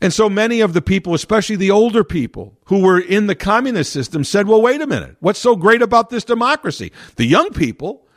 And 0.02 0.12
so 0.12 0.28
many 0.28 0.60
of 0.60 0.72
the 0.72 0.82
people, 0.82 1.14
especially 1.14 1.54
the 1.54 1.70
older 1.70 2.02
people 2.02 2.58
who 2.64 2.80
were 2.80 2.98
in 2.98 3.28
the 3.28 3.36
communist 3.36 3.92
system, 3.92 4.24
said, 4.24 4.48
"Well, 4.48 4.60
wait 4.60 4.82
a 4.82 4.86
minute. 4.86 5.16
What's 5.20 5.38
so 5.38 5.54
great 5.54 5.80
about 5.80 6.10
this 6.10 6.24
democracy?" 6.24 6.90
The 7.14 7.24
young 7.24 7.50
people 7.50 8.08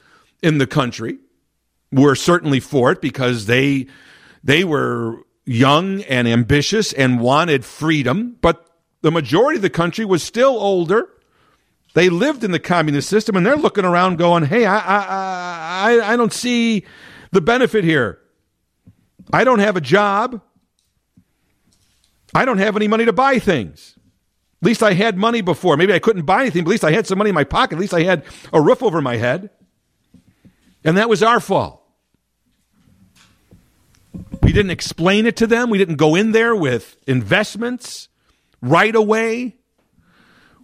in 0.41 0.57
the 0.57 0.65
country 0.65 1.19
were 1.91 2.15
certainly 2.15 2.59
for 2.59 2.91
it 2.91 3.01
because 3.01 3.45
they 3.45 3.85
they 4.43 4.63
were 4.63 5.19
young 5.45 6.01
and 6.03 6.27
ambitious 6.27 6.91
and 6.91 7.19
wanted 7.19 7.63
freedom, 7.63 8.37
but 8.41 8.67
the 9.03 9.11
majority 9.11 9.57
of 9.57 9.61
the 9.61 9.69
country 9.69 10.05
was 10.05 10.23
still 10.23 10.57
older. 10.57 11.07
They 11.93 12.09
lived 12.09 12.43
in 12.43 12.51
the 12.51 12.59
communist 12.59 13.09
system, 13.09 13.35
and 13.35 13.45
they're 13.45 13.55
looking 13.55 13.85
around, 13.85 14.17
going, 14.17 14.45
"Hey, 14.45 14.65
I, 14.65 14.79
I, 14.79 15.99
I, 16.01 16.13
I 16.13 16.15
don't 16.17 16.33
see 16.33 16.83
the 17.31 17.41
benefit 17.41 17.83
here. 17.83 18.17
I 19.31 19.43
don't 19.43 19.59
have 19.59 19.77
a 19.77 19.81
job. 19.81 20.41
I 22.35 22.43
don't 22.43 22.57
have 22.57 22.75
any 22.75 22.89
money 22.89 23.05
to 23.05 23.13
buy 23.13 23.39
things. 23.39 23.95
At 24.61 24.65
least 24.65 24.83
I 24.83 24.91
had 24.93 25.17
money 25.17 25.39
before. 25.39 25.77
Maybe 25.77 25.93
I 25.93 25.99
couldn't 25.99 26.25
buy 26.25 26.41
anything, 26.41 26.65
but 26.65 26.69
at 26.69 26.73
least 26.73 26.83
I 26.83 26.91
had 26.91 27.07
some 27.07 27.17
money 27.17 27.29
in 27.29 27.33
my 27.33 27.45
pocket. 27.45 27.75
At 27.75 27.79
least 27.79 27.93
I 27.93 28.03
had 28.03 28.25
a 28.51 28.59
roof 28.59 28.83
over 28.83 29.01
my 29.01 29.15
head. 29.15 29.49
And 30.83 30.97
that 30.97 31.07
was 31.07 31.23
our 31.23 31.39
fault. 31.39 31.81
We 34.43 34.51
didn't 34.51 34.71
explain 34.71 35.25
it 35.25 35.37
to 35.37 35.47
them. 35.47 35.69
We 35.69 35.77
didn't 35.77 35.95
go 35.95 36.13
in 36.13 36.33
there 36.33 36.53
with 36.55 36.97
investments 37.07 38.09
right 38.61 38.93
away. 38.93 39.55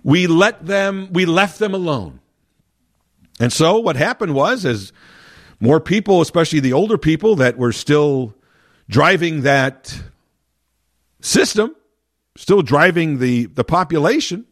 We 0.04 0.28
let 0.28 0.66
them, 0.66 1.08
we 1.14 1.26
left 1.26 1.58
them 1.58 1.74
alone. 1.74 2.20
And 3.40 3.54
so 3.54 3.80
what 3.80 3.96
happened 3.96 4.36
was, 4.36 4.66
as 4.66 4.92
more 5.62 5.80
people, 5.80 6.22
especially 6.22 6.60
the 6.60 6.74
older 6.74 6.98
people 6.98 7.38
that 7.38 7.58
were 7.58 7.72
still 7.72 8.36
driving 8.90 9.42
that 9.44 10.02
system, 11.22 11.76
still 12.36 12.62
driving 12.62 13.20
the, 13.20 13.46
the 13.46 13.64
population 13.64 14.46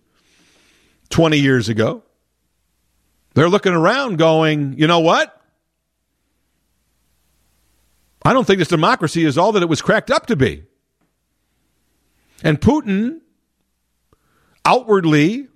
20 1.10 1.38
years 1.38 1.70
ago, 1.70 2.04
they're 3.34 3.50
looking 3.50 3.74
around 3.74 4.18
going, 4.18 4.78
you 4.78 4.88
know 4.88 5.00
what? 5.00 5.36
I 8.24 8.34
don't 8.34 8.46
think 8.46 8.60
this 8.60 8.68
democracy 8.68 9.26
is 9.26 9.38
all 9.38 9.54
that 9.54 9.64
it 9.64 9.70
was 9.70 9.82
cracked 9.82 10.12
up 10.12 10.28
to 10.28 10.36
be. 10.36 10.64
And 12.44 12.60
Putin, 12.60 13.22
outwardly, 14.66 15.48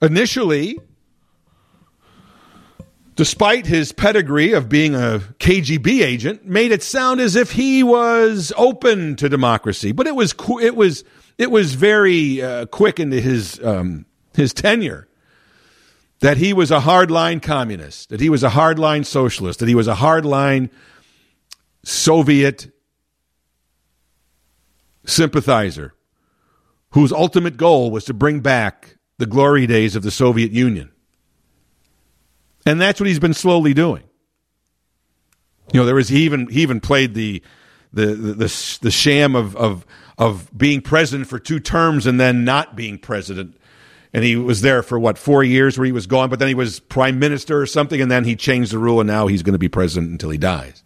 initially, 0.00 0.78
despite 3.20 3.66
his 3.66 3.92
pedigree 3.92 4.54
of 4.54 4.66
being 4.66 4.94
a 4.94 5.20
KGB 5.40 6.00
agent, 6.00 6.46
made 6.46 6.72
it 6.72 6.82
sound 6.82 7.20
as 7.20 7.36
if 7.36 7.52
he 7.52 7.82
was 7.82 8.50
open 8.56 9.14
to 9.14 9.28
democracy. 9.28 9.92
But 9.92 10.06
it 10.06 10.14
was 10.14 10.34
it 10.62 10.74
was 10.74 11.04
it 11.36 11.50
was 11.50 11.74
very 11.74 12.40
uh, 12.40 12.64
quick 12.64 12.98
into 12.98 13.20
his 13.20 13.62
um, 13.62 14.06
his 14.32 14.54
tenure 14.54 15.06
that 16.20 16.38
he 16.38 16.54
was 16.54 16.70
a 16.70 16.80
hardline 16.80 17.42
communist, 17.42 18.08
that 18.08 18.20
he 18.20 18.30
was 18.30 18.42
a 18.42 18.48
hardline 18.48 19.04
socialist, 19.04 19.58
that 19.58 19.68
he 19.68 19.74
was 19.74 19.86
a 19.86 19.96
hardline 19.96 20.70
Soviet 21.84 22.74
sympathizer 25.04 25.92
whose 26.92 27.12
ultimate 27.12 27.58
goal 27.58 27.90
was 27.90 28.06
to 28.06 28.14
bring 28.14 28.40
back 28.40 28.96
the 29.18 29.26
glory 29.26 29.66
days 29.66 29.94
of 29.94 30.02
the 30.02 30.10
Soviet 30.10 30.52
Union. 30.52 30.90
And 32.66 32.80
that's 32.80 33.00
what 33.00 33.06
he's 33.06 33.18
been 33.18 33.34
slowly 33.34 33.74
doing. 33.74 34.02
You 35.72 35.80
know, 35.80 35.86
there 35.86 35.94
was 35.94 36.08
he 36.08 36.24
even 36.24 36.48
he 36.48 36.62
even 36.62 36.80
played 36.80 37.14
the 37.14 37.42
the 37.92 38.06
the 38.06 38.34
the, 38.34 38.78
the 38.82 38.90
sham 38.90 39.34
of, 39.34 39.56
of 39.56 39.86
of 40.18 40.50
being 40.56 40.82
president 40.82 41.28
for 41.28 41.38
two 41.38 41.60
terms 41.60 42.06
and 42.06 42.20
then 42.20 42.44
not 42.44 42.76
being 42.76 42.98
president. 42.98 43.56
And 44.12 44.24
he 44.24 44.34
was 44.34 44.60
there 44.60 44.82
for 44.82 44.98
what 44.98 45.18
four 45.18 45.44
years 45.44 45.78
where 45.78 45.86
he 45.86 45.92
was 45.92 46.06
gone, 46.06 46.30
but 46.30 46.40
then 46.40 46.48
he 46.48 46.54
was 46.54 46.80
prime 46.80 47.20
minister 47.20 47.60
or 47.60 47.66
something, 47.66 48.00
and 48.00 48.10
then 48.10 48.24
he 48.24 48.34
changed 48.34 48.72
the 48.72 48.78
rule, 48.78 49.00
and 49.00 49.06
now 49.06 49.28
he's 49.28 49.44
going 49.44 49.52
to 49.52 49.58
be 49.58 49.68
president 49.68 50.10
until 50.10 50.30
he 50.30 50.38
dies. 50.38 50.82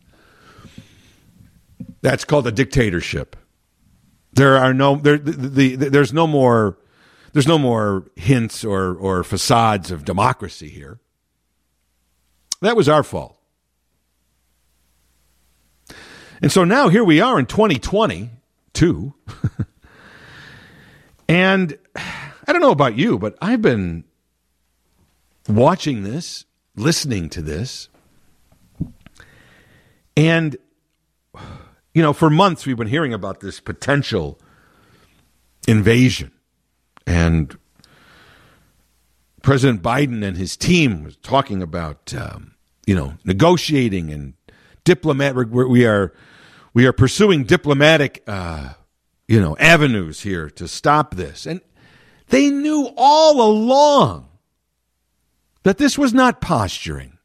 That's 2.03 2.25
called 2.25 2.47
a 2.47 2.53
dictatorship. 2.53 3.35
There 4.35 4.59
are 4.59 4.75
no 4.75 4.97
there 4.97 5.17
the, 5.17 5.33
the, 5.33 5.77
the, 5.77 5.91
there's 5.91 6.13
no 6.13 6.27
more 6.27 6.77
there's 7.33 7.49
no 7.49 7.59
more 7.59 8.05
hints 8.15 8.63
or 8.63 8.95
or 8.95 9.25
facades 9.25 9.91
of 9.91 10.05
democracy 10.05 10.69
here. 10.69 11.01
That 12.65 12.77
was 12.77 12.89
our 12.89 13.03
fault. 13.03 13.39
And 16.41 16.51
so 16.51 16.65
now 16.65 16.89
here 16.89 17.05
we 17.05 17.21
are 17.21 17.39
in 17.39 17.45
2022. 17.45 19.15
and 21.29 21.79
I 21.97 22.53
don't 22.53 22.63
know 22.63 22.71
about 22.71 22.97
you, 22.97 23.19
but 23.19 23.37
I've 23.43 23.61
been 23.61 24.05
watching 25.47 26.05
this, 26.05 26.47
listening 26.75 27.29
to 27.31 27.43
this, 27.43 27.91
and 30.17 30.57
you 31.93 32.01
know, 32.03 32.15
for 32.15 32.31
months 32.31 32.65
we've 32.65 32.79
been 32.79 32.89
hearing 32.89 33.13
about 33.13 33.41
this 33.41 33.61
potential 33.61 34.41
invasion. 35.69 36.33
And 37.07 37.59
President 39.43 39.83
Biden 39.83 40.25
and 40.25 40.39
his 40.39 40.57
team 40.57 41.05
was 41.05 41.17
talking 41.19 41.63
about, 41.63 42.15
um, 42.15 42.54
you 42.87 42.95
know, 42.95 43.15
negotiating 43.25 44.11
and 44.11 44.35
diplomat. 44.85 45.35
We 45.35 45.87
are 45.87 46.13
we 46.75 46.87
are 46.87 46.93
pursuing 46.93 47.45
diplomatic, 47.45 48.23
uh, 48.27 48.75
you 49.29 49.41
know, 49.41 49.57
avenues 49.59 50.21
here 50.21 50.51
to 50.51 50.69
stop 50.69 51.15
this. 51.15 51.47
And 51.47 51.61
they 52.29 52.51
knew 52.51 52.91
all 52.97 53.41
along 53.41 54.29
that 55.63 55.79
this 55.79 55.97
was 55.97 56.13
not 56.13 56.41
posturing 56.41 57.19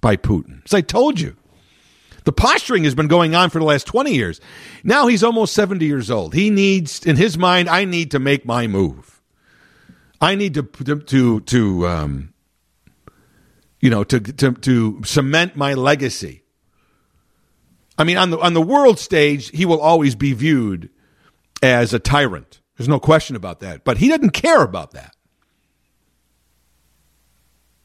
by 0.00 0.16
Putin. 0.16 0.64
As 0.64 0.74
I 0.74 0.80
told 0.80 1.20
you, 1.20 1.36
the 2.24 2.32
posturing 2.32 2.84
has 2.84 2.94
been 2.94 3.06
going 3.06 3.36
on 3.36 3.50
for 3.50 3.60
the 3.60 3.64
last 3.64 3.86
20 3.86 4.12
years. 4.12 4.40
Now 4.82 5.06
he's 5.06 5.22
almost 5.22 5.54
70 5.54 5.86
years 5.86 6.10
old. 6.10 6.34
He 6.34 6.50
needs, 6.50 7.06
in 7.06 7.16
his 7.16 7.38
mind, 7.38 7.68
I 7.68 7.84
need 7.84 8.10
to 8.10 8.18
make 8.18 8.44
my 8.44 8.66
move. 8.66 9.22
I 10.20 10.34
need 10.34 10.54
to, 10.54 10.62
to, 10.62 10.98
to, 10.98 11.40
to 11.40 11.86
um, 11.86 12.34
you 13.80 13.90
know, 13.90 14.04
to, 14.04 14.20
to, 14.20 14.52
to 14.52 15.02
cement 15.04 15.56
my 15.56 15.74
legacy. 15.74 16.42
I 17.98 18.04
mean, 18.04 18.16
on 18.16 18.30
the, 18.30 18.38
on 18.38 18.54
the 18.54 18.62
world 18.62 18.98
stage, 18.98 19.50
he 19.50 19.64
will 19.64 19.80
always 19.80 20.14
be 20.14 20.32
viewed 20.32 20.90
as 21.62 21.94
a 21.94 21.98
tyrant. 21.98 22.60
There's 22.76 22.88
no 22.88 23.00
question 23.00 23.36
about 23.36 23.60
that. 23.60 23.84
But 23.84 23.98
he 23.98 24.08
doesn't 24.08 24.30
care 24.30 24.62
about 24.62 24.92
that. 24.92 25.14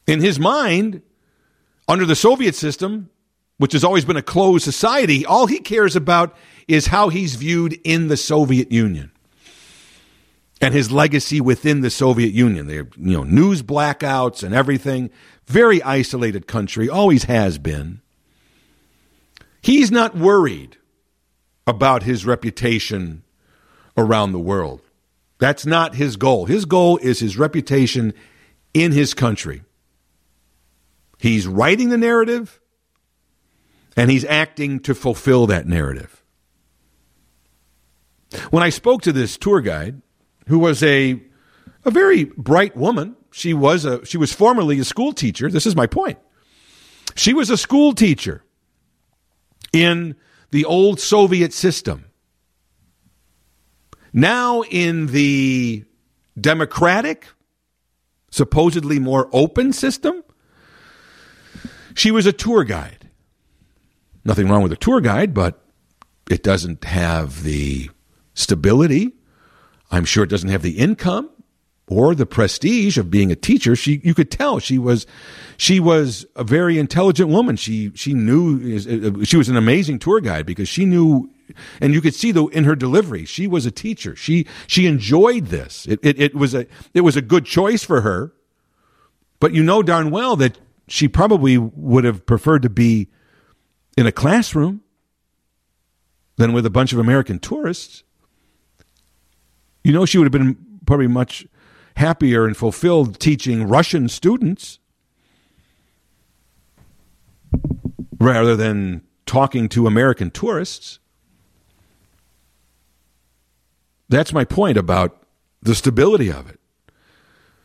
In 0.06 0.20
his 0.20 0.38
mind, 0.38 1.02
under 1.88 2.04
the 2.04 2.16
Soviet 2.16 2.54
system, 2.54 3.08
which 3.58 3.72
has 3.72 3.84
always 3.84 4.04
been 4.04 4.16
a 4.16 4.22
closed 4.22 4.64
society, 4.64 5.24
all 5.24 5.46
he 5.46 5.60
cares 5.60 5.96
about 5.96 6.36
is 6.68 6.86
how 6.86 7.08
he's 7.08 7.36
viewed 7.36 7.78
in 7.84 8.08
the 8.08 8.16
Soviet 8.16 8.70
Union 8.72 9.12
and 10.60 10.74
his 10.74 10.92
legacy 10.92 11.40
within 11.40 11.80
the 11.80 11.90
Soviet 11.90 12.32
Union. 12.32 12.66
They 12.66 12.76
have, 12.76 12.88
you 12.96 13.16
know, 13.16 13.24
news 13.24 13.62
blackouts 13.62 14.42
and 14.42 14.54
everything. 14.54 15.10
Very 15.52 15.82
isolated 15.82 16.46
country, 16.46 16.88
always 16.88 17.24
has 17.24 17.58
been. 17.58 18.00
He's 19.60 19.90
not 19.90 20.16
worried 20.16 20.78
about 21.66 22.04
his 22.04 22.24
reputation 22.24 23.22
around 23.94 24.32
the 24.32 24.38
world. 24.38 24.80
That's 25.36 25.66
not 25.66 25.96
his 25.96 26.16
goal. 26.16 26.46
His 26.46 26.64
goal 26.64 26.96
is 27.02 27.20
his 27.20 27.36
reputation 27.36 28.14
in 28.72 28.92
his 28.92 29.12
country. 29.12 29.62
He's 31.18 31.46
writing 31.46 31.90
the 31.90 31.98
narrative 31.98 32.58
and 33.94 34.10
he's 34.10 34.24
acting 34.24 34.80
to 34.80 34.94
fulfill 34.94 35.46
that 35.48 35.66
narrative. 35.66 36.24
When 38.50 38.62
I 38.62 38.70
spoke 38.70 39.02
to 39.02 39.12
this 39.12 39.36
tour 39.36 39.60
guide, 39.60 40.00
who 40.46 40.58
was 40.58 40.82
a 40.82 41.22
a 41.84 41.90
very 41.90 42.24
bright 42.24 42.74
woman, 42.74 43.16
she 43.32 43.54
was 43.54 43.84
a 43.84 44.04
she 44.04 44.18
was 44.18 44.32
formerly 44.32 44.78
a 44.78 44.84
school 44.84 45.12
teacher. 45.12 45.50
This 45.50 45.66
is 45.66 45.74
my 45.74 45.86
point. 45.86 46.18
She 47.16 47.34
was 47.34 47.50
a 47.50 47.56
school 47.56 47.94
teacher 47.94 48.44
in 49.72 50.14
the 50.50 50.64
old 50.64 51.00
Soviet 51.00 51.52
system. 51.52 52.04
Now 54.12 54.62
in 54.62 55.06
the 55.06 55.84
democratic, 56.38 57.28
supposedly 58.30 58.98
more 58.98 59.28
open 59.32 59.72
system, 59.72 60.22
she 61.94 62.10
was 62.10 62.26
a 62.26 62.32
tour 62.32 62.64
guide. 62.64 63.08
Nothing 64.24 64.48
wrong 64.48 64.62
with 64.62 64.72
a 64.72 64.76
tour 64.76 65.00
guide, 65.00 65.34
but 65.34 65.64
it 66.30 66.42
doesn't 66.42 66.84
have 66.84 67.42
the 67.42 67.90
stability. 68.34 69.12
I'm 69.90 70.04
sure 70.04 70.24
it 70.24 70.30
doesn't 70.30 70.50
have 70.50 70.62
the 70.62 70.78
income 70.78 71.30
or 71.92 72.14
the 72.14 72.26
prestige 72.26 72.98
of 72.98 73.10
being 73.10 73.30
a 73.30 73.36
teacher. 73.36 73.76
She, 73.76 74.00
you 74.02 74.14
could 74.14 74.30
tell 74.30 74.58
she 74.58 74.78
was, 74.78 75.06
she 75.56 75.80
was 75.80 76.26
a 76.36 76.44
very 76.44 76.78
intelligent 76.78 77.28
woman. 77.28 77.56
She, 77.56 77.92
she 77.94 78.14
knew, 78.14 78.76
uh, 78.76 79.20
uh, 79.20 79.24
she 79.24 79.36
was 79.36 79.48
an 79.48 79.56
amazing 79.56 79.98
tour 79.98 80.20
guide 80.20 80.46
because 80.46 80.68
she 80.68 80.84
knew, 80.84 81.30
and 81.80 81.92
you 81.94 82.00
could 82.00 82.14
see 82.14 82.32
though 82.32 82.48
in 82.48 82.64
her 82.64 82.74
delivery, 82.74 83.24
she 83.24 83.46
was 83.46 83.66
a 83.66 83.70
teacher. 83.70 84.16
She, 84.16 84.46
she 84.66 84.86
enjoyed 84.86 85.46
this. 85.46 85.86
It, 85.86 86.00
it, 86.02 86.20
it 86.20 86.34
was 86.34 86.54
a, 86.54 86.66
it 86.94 87.02
was 87.02 87.16
a 87.16 87.22
good 87.22 87.44
choice 87.44 87.84
for 87.84 88.00
her. 88.00 88.32
But 89.40 89.52
you 89.52 89.62
know 89.64 89.82
darn 89.82 90.12
well 90.12 90.36
that 90.36 90.58
she 90.86 91.08
probably 91.08 91.58
would 91.58 92.04
have 92.04 92.24
preferred 92.26 92.62
to 92.62 92.70
be 92.70 93.08
in 93.96 94.06
a 94.06 94.12
classroom 94.12 94.82
than 96.36 96.52
with 96.52 96.66
a 96.66 96.70
bunch 96.70 96.92
of 96.92 96.98
American 96.98 97.38
tourists. 97.38 98.04
You 99.84 99.92
know, 99.92 100.06
she 100.06 100.18
would 100.18 100.24
have 100.24 100.32
been 100.32 100.56
probably 100.86 101.08
much 101.08 101.46
happier 101.96 102.46
and 102.46 102.56
fulfilled 102.56 103.18
teaching 103.18 103.66
Russian 103.68 104.08
students 104.08 104.78
rather 108.18 108.56
than 108.56 109.02
talking 109.26 109.68
to 109.70 109.86
American 109.86 110.30
tourists. 110.30 110.98
That's 114.08 114.32
my 114.32 114.44
point 114.44 114.76
about 114.76 115.22
the 115.62 115.74
stability 115.74 116.30
of 116.30 116.48
it. 116.48 116.60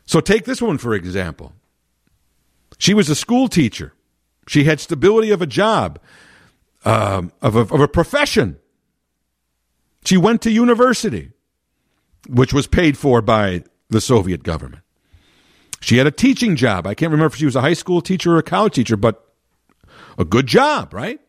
So 0.05 0.19
take 0.19 0.45
this 0.45 0.61
one 0.61 0.77
for 0.77 0.93
example. 0.93 1.53
She 2.77 2.93
was 2.93 3.09
a 3.09 3.15
school 3.15 3.47
teacher. 3.47 3.93
She 4.47 4.63
had 4.63 4.79
stability 4.79 5.31
of 5.31 5.41
a 5.41 5.47
job, 5.47 5.99
um, 6.85 7.31
of, 7.41 7.55
a, 7.55 7.61
of 7.61 7.81
a 7.81 7.87
profession. 7.87 8.57
She 10.05 10.15
went 10.15 10.41
to 10.43 10.51
university, 10.51 11.31
which 12.29 12.53
was 12.53 12.65
paid 12.65 12.97
for 12.97 13.21
by 13.21 13.63
the 13.89 14.01
Soviet 14.01 14.43
government. 14.43 14.83
She 15.79 15.97
had 15.97 16.07
a 16.07 16.11
teaching 16.11 16.55
job. 16.55 16.87
I 16.87 16.95
can't 16.95 17.11
remember 17.11 17.33
if 17.33 17.35
she 17.35 17.45
was 17.45 17.55
a 17.55 17.61
high 17.61 17.73
school 17.73 18.01
teacher 18.01 18.35
or 18.35 18.39
a 18.39 18.43
college 18.43 18.73
teacher, 18.73 18.97
but 18.97 19.23
a 20.17 20.25
good 20.25 20.47
job, 20.47 20.93
right? 20.93 21.19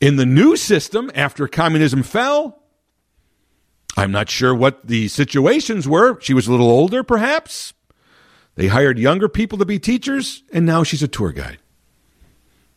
In 0.00 0.16
the 0.16 0.26
new 0.26 0.56
system, 0.56 1.10
after 1.14 1.46
communism 1.46 2.02
fell, 2.02 2.62
I'm 3.96 4.10
not 4.10 4.28
sure 4.28 4.54
what 4.54 4.86
the 4.86 5.08
situations 5.08 5.86
were. 5.86 6.20
She 6.20 6.34
was 6.34 6.48
a 6.48 6.50
little 6.50 6.70
older, 6.70 7.04
perhaps. 7.04 7.72
They 8.56 8.66
hired 8.66 8.98
younger 8.98 9.28
people 9.28 9.58
to 9.58 9.64
be 9.64 9.78
teachers, 9.78 10.42
and 10.52 10.66
now 10.66 10.82
she's 10.82 11.02
a 11.02 11.08
tour 11.08 11.32
guide. 11.32 11.58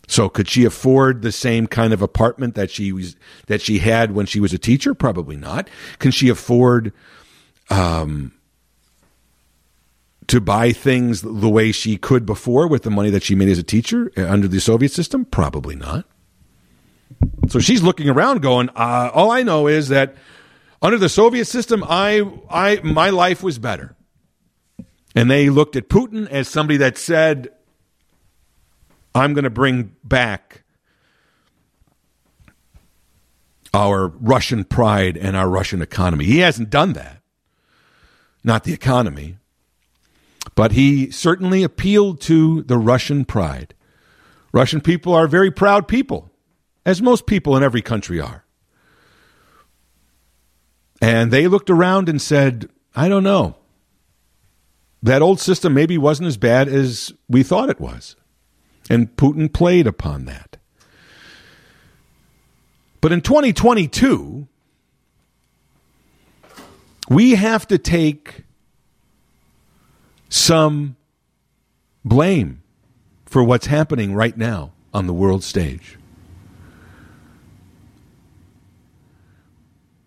So 0.07 0.29
could 0.29 0.47
she 0.47 0.65
afford 0.65 1.21
the 1.21 1.31
same 1.31 1.65
kind 1.67 1.91
of 1.91 2.01
apartment 2.01 2.53
that 2.55 2.69
she 2.69 2.91
was 2.91 3.15
that 3.47 3.61
she 3.61 3.79
had 3.79 4.11
when 4.11 4.27
she 4.27 4.39
was 4.39 4.53
a 4.53 4.59
teacher? 4.59 4.93
Probably 4.93 5.35
not. 5.35 5.67
Can 5.97 6.11
she 6.11 6.29
afford 6.29 6.93
um, 7.71 8.31
to 10.27 10.41
buy 10.41 10.71
things 10.71 11.21
the 11.21 11.49
way 11.49 11.71
she 11.71 11.97
could 11.97 12.25
before 12.25 12.67
with 12.67 12.83
the 12.83 12.89
money 12.89 13.09
that 13.09 13.23
she 13.23 13.35
made 13.35 13.49
as 13.49 13.59
a 13.59 13.63
teacher 13.63 14.11
uh, 14.17 14.25
under 14.27 14.47
the 14.47 14.59
Soviet 14.59 14.91
system? 14.91 15.25
Probably 15.25 15.75
not. 15.75 16.05
So 17.47 17.59
she's 17.59 17.83
looking 17.83 18.09
around, 18.09 18.41
going, 18.41 18.69
uh, 18.69 19.11
"All 19.13 19.31
I 19.31 19.43
know 19.43 19.67
is 19.67 19.89
that 19.89 20.15
under 20.81 20.97
the 20.97 21.09
Soviet 21.09 21.45
system, 21.45 21.83
I, 21.87 22.27
I, 22.49 22.79
my 22.83 23.09
life 23.09 23.43
was 23.43 23.59
better." 23.59 23.95
And 25.15 25.29
they 25.29 25.49
looked 25.49 25.75
at 25.75 25.87
Putin 25.87 26.27
as 26.29 26.47
somebody 26.47 26.77
that 26.77 26.97
said, 26.97 27.49
"I'm 29.13 29.33
going 29.33 29.43
to 29.43 29.49
bring 29.49 29.95
back." 30.03 30.63
Our 33.73 34.07
Russian 34.07 34.63
pride 34.63 35.17
and 35.17 35.35
our 35.35 35.49
Russian 35.49 35.81
economy. 35.81 36.23
He 36.23 36.39
hasn't 36.39 36.69
done 36.69 36.93
that. 36.93 37.21
Not 38.41 38.63
the 38.63 38.71
economy 38.71 39.37
but 40.55 40.71
he 40.71 41.11
certainly 41.11 41.63
appealed 41.63 42.21
to 42.21 42.63
the 42.63 42.77
Russian 42.77 43.25
pride. 43.25 43.73
Russian 44.53 44.79
people 44.79 45.13
are 45.13 45.27
very 45.27 45.51
proud 45.51 45.87
people, 45.87 46.31
as 46.85 47.01
most 47.01 47.27
people 47.27 47.57
in 47.57 47.63
every 47.63 47.81
country 47.81 48.21
are. 48.21 48.45
And 51.01 51.29
they 51.29 51.47
looked 51.47 51.69
around 51.69 52.07
and 52.07 52.21
said, 52.21 52.69
I 52.95 53.09
don't 53.09 53.23
know. 53.23 53.57
That 55.03 55.21
old 55.21 55.39
system 55.39 55.73
maybe 55.73 55.97
wasn't 55.97 56.27
as 56.27 56.37
bad 56.37 56.69
as 56.69 57.13
we 57.27 57.43
thought 57.43 57.69
it 57.69 57.81
was. 57.81 58.15
And 58.89 59.15
Putin 59.17 59.51
played 59.53 59.87
upon 59.87 60.25
that. 60.25 60.57
But 63.01 63.11
in 63.11 63.21
2022, 63.21 64.47
we 67.09 67.31
have 67.35 67.67
to 67.67 67.77
take 67.77 68.44
some 70.35 70.97
blame 72.03 72.61
for 73.25 73.43
what's 73.43 73.67
happening 73.67 74.13
right 74.13 74.37
now 74.37 74.73
on 74.93 75.07
the 75.07 75.13
world 75.13 75.43
stage. 75.43 75.97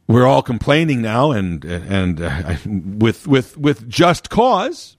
We're 0.07 0.27
all 0.27 0.43
complaining 0.43 1.03
now, 1.03 1.33
and 1.33 1.65
and 1.65 2.21
uh, 2.21 2.57
with 2.67 3.27
with 3.27 3.57
with 3.57 3.89
just 3.89 4.31
cause, 4.31 4.97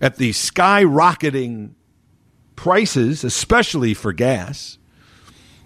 at 0.00 0.16
the 0.16 0.30
skyrocketing 0.30 1.72
prices, 2.56 3.24
especially 3.24 3.94
for 3.94 4.12
gas. 4.12 4.78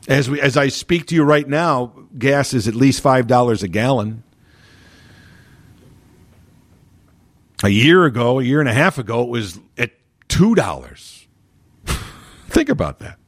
As 0.09 0.31
we 0.31 0.41
as 0.41 0.57
I 0.57 0.69
speak 0.69 1.07
to 1.07 1.15
you 1.15 1.25
right 1.25 1.49
now, 1.49 1.93
gas 2.19 2.53
is 2.55 2.69
at 2.69 2.75
least 2.75 3.01
five 3.01 3.27
dollars 3.27 3.63
a 3.63 3.69
gallon. 3.69 4.23
A 7.65 7.69
year 7.69 8.05
ago, 8.05 8.39
a 8.39 8.43
year 8.43 8.61
and 8.61 8.69
a 8.69 8.75
half 8.75 8.99
ago, 8.99 9.23
it 9.23 9.29
was 9.29 9.59
at 9.79 9.93
$2. 10.29 11.27
Think 12.49 12.69
about 12.69 12.99
that. 12.99 13.19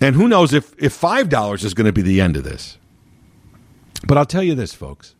And 0.00 0.16
who 0.16 0.28
knows 0.28 0.52
if, 0.52 0.74
if 0.78 0.98
$5 0.98 1.64
is 1.64 1.74
going 1.74 1.86
to 1.86 1.92
be 1.92 2.02
the 2.02 2.20
end 2.20 2.36
of 2.36 2.44
this. 2.44 2.78
But 4.06 4.18
I'll 4.18 4.26
tell 4.26 4.42
you 4.42 4.54
this, 4.54 4.74
folks. 4.74 5.14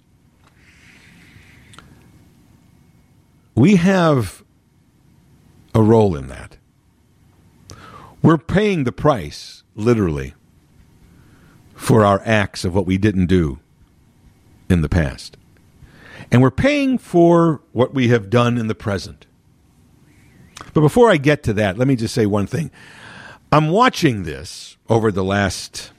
We 3.55 3.77
have 3.77 4.43
a 5.75 5.83
role 5.83 6.17
in 6.17 6.27
that. 6.29 6.57
We're 8.21 8.39
paying 8.39 8.85
the 8.85 8.93
price, 8.93 9.63
literally, 9.75 10.35
for 11.75 12.05
our 12.05 12.21
acts 12.25 12.65
of 12.65 12.75
what 12.75 12.87
we 12.87 12.99
didn't 12.99 13.27
do 13.27 13.61
in 14.69 14.81
the 14.83 14.89
past. 14.89 15.37
And 16.31 16.43
we're 16.43 16.51
paying 16.51 16.99
for 16.99 17.63
what 17.73 17.95
we 17.95 18.09
have 18.09 18.31
done 18.31 18.59
in 18.59 18.67
the 18.67 18.75
present. 18.75 19.27
But 20.73 20.81
before 20.81 21.11
I 21.11 21.17
get 21.17 21.43
to 21.45 21.53
that, 21.55 21.79
let 21.79 21.87
me 21.87 21.97
just 21.97 22.15
say 22.15 22.27
one 22.27 22.47
thing. 22.47 22.71
I'm 23.53 23.71
watching 23.71 24.25
this 24.25 24.77
over 24.89 25.13
the 25.13 25.25
last 25.25 25.93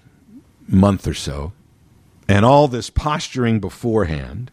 month 0.68 1.08
or 1.08 1.14
so, 1.14 1.54
and 2.28 2.44
all 2.44 2.68
this 2.68 2.90
posturing 2.90 3.60
beforehand, 3.60 4.52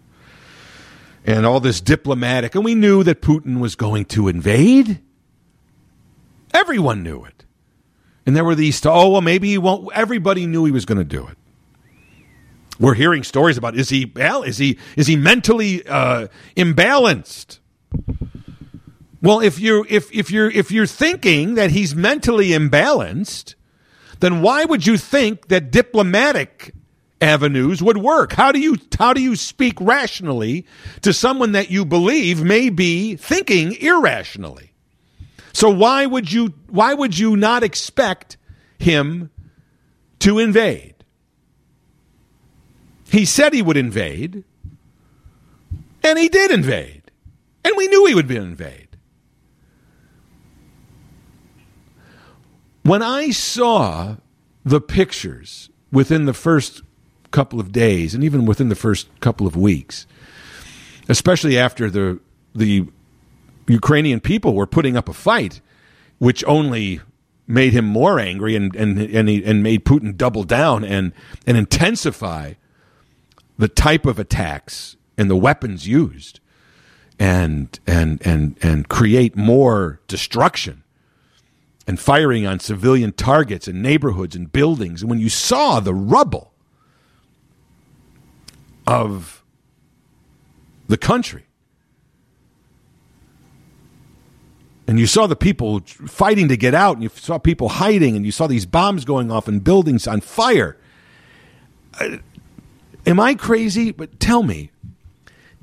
and 1.24 1.46
all 1.46 1.60
this 1.60 1.80
diplomatic, 1.80 2.54
and 2.54 2.64
we 2.64 2.74
knew 2.74 3.02
that 3.02 3.22
Putin 3.22 3.60
was 3.60 3.74
going 3.74 4.04
to 4.06 4.28
invade. 4.28 5.00
Everyone 6.52 7.02
knew 7.02 7.24
it. 7.24 7.44
And 8.26 8.36
there 8.36 8.44
were 8.44 8.54
these, 8.54 8.84
oh, 8.86 9.10
well, 9.10 9.20
maybe 9.20 9.48
he 9.48 9.58
won't. 9.58 9.88
Everybody 9.94 10.46
knew 10.46 10.64
he 10.64 10.70
was 10.70 10.84
going 10.84 10.98
to 10.98 11.04
do 11.04 11.26
it. 11.26 11.36
We're 12.78 12.94
hearing 12.94 13.22
stories 13.22 13.56
about 13.56 13.76
is 13.76 13.90
he 13.90 14.12
is 14.16 14.58
he 14.58 14.78
is 14.96 15.06
he 15.06 15.16
mentally 15.16 15.86
uh, 15.86 16.28
imbalanced? 16.56 17.58
Well, 19.20 19.40
if 19.40 19.60
you're 19.60 19.86
if 19.88 20.12
if 20.12 20.30
you're 20.30 20.50
if 20.50 20.72
you're 20.72 20.86
thinking 20.86 21.54
that 21.54 21.70
he's 21.70 21.94
mentally 21.94 22.48
imbalanced, 22.48 23.54
then 24.20 24.42
why 24.42 24.64
would 24.64 24.86
you 24.86 24.96
think 24.96 25.48
that 25.48 25.70
diplomatic 25.70 26.74
avenues 27.20 27.82
would 27.82 27.98
work? 27.98 28.32
How 28.32 28.52
do 28.52 28.58
you 28.58 28.76
how 28.98 29.12
do 29.12 29.22
you 29.22 29.36
speak 29.36 29.80
rationally 29.80 30.66
to 31.02 31.12
someone 31.12 31.52
that 31.52 31.70
you 31.70 31.84
believe 31.84 32.42
may 32.42 32.68
be 32.68 33.16
thinking 33.16 33.72
irrationally? 33.72 34.72
So 35.52 35.70
why 35.70 36.06
would 36.06 36.32
you 36.32 36.54
why 36.68 36.94
would 36.94 37.16
you 37.16 37.36
not 37.36 37.62
expect 37.62 38.36
him 38.78 39.30
to 40.18 40.38
invade? 40.38 40.91
He 43.12 43.26
said 43.26 43.52
he 43.52 43.60
would 43.60 43.76
invade, 43.76 44.42
and 46.02 46.18
he 46.18 46.30
did 46.30 46.50
invade. 46.50 47.10
And 47.62 47.74
we 47.76 47.86
knew 47.86 48.06
he 48.06 48.14
would 48.14 48.26
be 48.26 48.36
invade. 48.36 48.88
When 52.84 53.02
I 53.02 53.28
saw 53.28 54.16
the 54.64 54.80
pictures 54.80 55.68
within 55.92 56.24
the 56.24 56.32
first 56.32 56.80
couple 57.32 57.60
of 57.60 57.70
days, 57.70 58.14
and 58.14 58.24
even 58.24 58.46
within 58.46 58.70
the 58.70 58.74
first 58.74 59.08
couple 59.20 59.46
of 59.46 59.56
weeks, 59.56 60.06
especially 61.06 61.58
after 61.58 61.90
the 61.90 62.18
the 62.54 62.86
Ukrainian 63.68 64.20
people 64.20 64.54
were 64.54 64.66
putting 64.66 64.96
up 64.96 65.10
a 65.10 65.12
fight, 65.12 65.60
which 66.18 66.42
only 66.46 67.02
made 67.46 67.74
him 67.74 67.84
more 67.84 68.18
angry 68.18 68.56
and 68.56 68.74
and 68.74 68.98
and, 68.98 69.28
he, 69.28 69.44
and 69.44 69.62
made 69.62 69.84
Putin 69.84 70.16
double 70.16 70.44
down 70.44 70.82
and 70.82 71.12
and 71.46 71.58
intensify 71.58 72.54
the 73.58 73.68
type 73.68 74.06
of 74.06 74.18
attacks 74.18 74.96
and 75.16 75.30
the 75.30 75.36
weapons 75.36 75.86
used 75.86 76.40
and 77.18 77.78
and 77.86 78.24
and 78.26 78.56
and 78.62 78.88
create 78.88 79.36
more 79.36 80.00
destruction 80.08 80.82
and 81.86 81.98
firing 81.98 82.46
on 82.46 82.58
civilian 82.60 83.12
targets 83.12 83.68
and 83.68 83.82
neighborhoods 83.82 84.36
and 84.36 84.52
buildings. 84.52 85.02
And 85.02 85.10
when 85.10 85.20
you 85.20 85.28
saw 85.28 85.80
the 85.80 85.94
rubble 85.94 86.52
of 88.86 89.44
the 90.88 90.96
country 90.96 91.44
and 94.86 94.98
you 94.98 95.06
saw 95.06 95.26
the 95.26 95.36
people 95.36 95.80
fighting 95.80 96.48
to 96.48 96.56
get 96.56 96.74
out 96.74 96.96
and 96.96 97.02
you 97.02 97.08
saw 97.08 97.38
people 97.38 97.68
hiding 97.68 98.16
and 98.16 98.26
you 98.26 98.32
saw 98.32 98.46
these 98.46 98.66
bombs 98.66 99.04
going 99.04 99.30
off 99.30 99.48
and 99.48 99.62
buildings 99.62 100.06
on 100.06 100.20
fire 100.20 100.76
am 103.06 103.20
i 103.20 103.34
crazy? 103.34 103.92
But 103.92 104.20
tell 104.20 104.42
me 104.42 104.70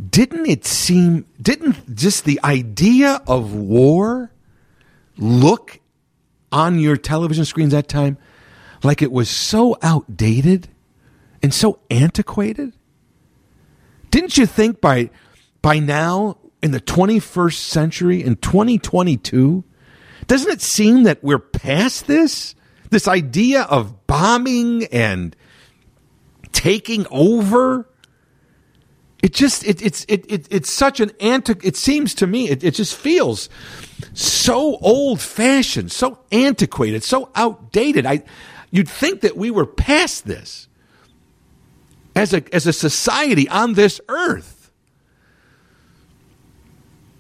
didn't 0.10 0.46
it 0.46 0.66
seem 0.66 1.26
didn't 1.42 1.96
just 1.96 2.24
the 2.24 2.40
idea 2.44 3.22
of 3.28 3.54
war 3.54 4.32
look 5.18 5.80
on 6.52 6.80
your 6.80 6.96
television 6.96 7.46
screens 7.46 7.74
that 7.74 7.88
time 7.88 8.18
like 8.82 9.02
it 9.02 9.12
was 9.12 9.30
so 9.30 9.78
outdated 9.82 10.70
and 11.44 11.54
so 11.54 11.80
antiquated? 11.90 12.74
Didn't 14.10 14.38
you 14.38 14.46
think 14.46 14.80
by 14.80 15.10
by 15.62 15.80
now 15.80 16.38
in 16.62 16.72
the 16.72 16.80
21st 16.80 17.58
century 17.58 18.24
in 18.24 18.36
2022 18.38 19.64
doesn't 20.28 20.52
it 20.52 20.62
seem 20.62 21.04
that 21.04 21.24
we're 21.24 21.40
past 21.40 22.08
this? 22.08 22.54
This 22.92 23.08
idea 23.08 23.64
of 23.64 24.08
bombing 24.08 24.86
and 24.86 25.36
taking 26.52 27.06
over? 27.12 27.88
It 29.22 29.34
just 29.34 29.66
it, 29.66 29.82
it's 29.82 30.06
it, 30.08 30.26
it 30.32 30.48
it's 30.50 30.72
such 30.72 31.00
an 31.00 31.12
anti 31.20 31.54
it 31.62 31.76
seems 31.76 32.16
to 32.16 32.28
me 32.28 32.50
it, 32.50 32.64
it 32.64 32.74
just 32.74 32.96
feels 32.96 33.50
so 34.14 34.78
old 34.78 35.20
fashioned 35.20 35.92
so 35.92 36.20
antiquated 36.32 37.04
so 37.04 37.30
outdated. 37.36 38.06
I 38.06 38.24
you'd 38.72 38.88
think 38.88 39.22
that 39.22 39.36
we 39.36 39.52
were 39.52 39.66
past 39.66 40.26
this 40.26 40.68
as 42.16 42.34
a 42.34 42.44
as 42.54 42.66
a 42.66 42.74
society 42.74 43.50
on 43.50 43.74
this 43.74 44.00
earth. 44.08 44.72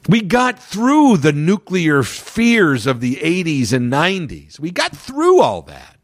We 0.08 0.22
got 0.22 0.58
through 0.58 1.18
the 1.18 1.34
nuclear 1.34 2.02
fears 2.02 2.88
of 2.88 3.00
the 3.00 3.18
80s 3.18 3.74
and 3.74 3.92
90s 3.92 4.58
we 4.58 4.72
got 4.72 4.96
through 4.96 5.42
all 5.42 5.64
that. 5.64 5.98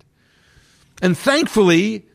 And 1.01 1.17
thankfully 1.17 2.05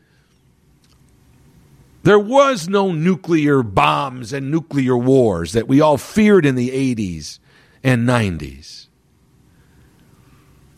there 2.03 2.19
was 2.19 2.67
no 2.67 2.91
nuclear 2.91 3.61
bombs 3.61 4.33
and 4.33 4.49
nuclear 4.49 4.97
wars 4.97 5.53
that 5.53 5.67
we 5.67 5.81
all 5.81 5.97
feared 5.97 6.45
in 6.45 6.55
the 6.55 6.69
80s 6.69 7.39
and 7.83 8.07
90s. 8.07 8.87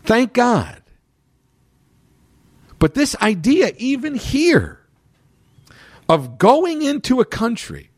Thank 0.04 0.34
God. 0.34 0.82
But 2.78 2.94
this 2.94 3.16
idea, 3.22 3.72
even 3.78 4.16
here, 4.16 4.82
of 6.10 6.38
going 6.38 6.82
into 6.82 7.22
a 7.22 7.26
country 7.26 7.90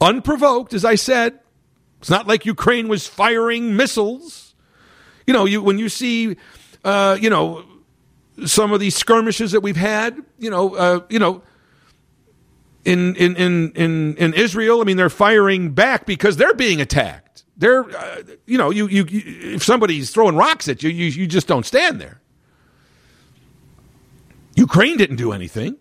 unprovoked, 0.00 0.72
as 0.72 0.84
I 0.84 0.94
said, 0.94 1.40
it's 2.00 2.10
not 2.10 2.28
like 2.28 2.46
Ukraine 2.46 2.86
was 2.86 3.08
firing 3.08 3.74
missiles. 3.76 4.54
You 5.26 5.34
know, 5.34 5.44
you 5.46 5.62
when 5.62 5.78
you 5.78 5.88
see, 5.88 6.36
uh, 6.84 7.18
you 7.20 7.30
know, 7.30 7.64
some 8.46 8.72
of 8.72 8.78
these 8.78 8.94
skirmishes 8.94 9.52
that 9.52 9.60
we've 9.60 9.76
had, 9.76 10.22
you 10.38 10.50
know, 10.50 10.74
uh, 10.76 11.00
you 11.08 11.18
know, 11.18 11.42
in 12.84 13.16
in 13.16 13.36
in 13.36 13.72
in 13.72 14.16
in 14.16 14.34
Israel, 14.34 14.80
I 14.80 14.84
mean, 14.84 14.96
they're 14.96 15.10
firing 15.10 15.70
back 15.70 16.06
because 16.06 16.36
they're 16.36 16.54
being 16.54 16.80
attacked. 16.80 17.44
They're, 17.56 17.84
uh, 17.84 18.22
you 18.46 18.58
know, 18.58 18.70
you, 18.70 18.88
you, 18.88 19.04
you 19.08 19.54
if 19.54 19.62
somebody's 19.62 20.10
throwing 20.10 20.36
rocks 20.36 20.68
at 20.68 20.82
you, 20.82 20.90
you 20.90 21.06
you 21.06 21.26
just 21.26 21.46
don't 21.46 21.64
stand 21.64 22.00
there. 22.00 22.20
Ukraine 24.56 24.96
didn't 24.96 25.16
do 25.16 25.32
anything. 25.32 25.76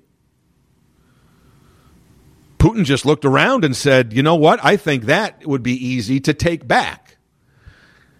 Putin 2.57 2.85
just 2.85 3.05
looked 3.05 3.25
around 3.25 3.65
and 3.65 3.75
said, 3.75 4.13
"You 4.13 4.23
know 4.23 4.35
what? 4.35 4.63
I 4.63 4.77
think 4.77 5.05
that 5.05 5.45
would 5.45 5.63
be 5.63 5.73
easy 5.73 6.19
to 6.21 6.33
take 6.33 6.67
back." 6.67 7.17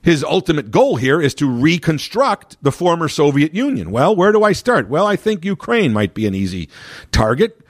His 0.02 0.22
ultimate 0.22 0.70
goal 0.70 0.98
here 0.98 1.22
is 1.22 1.34
to 1.36 1.50
reconstruct 1.50 2.58
the 2.62 2.74
former 2.74 3.08
Soviet 3.08 3.54
Union. 3.54 3.90
Well, 3.90 4.14
where 4.14 4.34
do 4.34 4.44
I 4.44 4.52
start? 4.52 4.90
Well, 4.90 5.08
I 5.08 5.16
think 5.16 5.46
Ukraine 5.46 5.94
might 5.94 6.14
be 6.14 6.28
an 6.28 6.36
easy 6.36 6.68
target 7.14 7.63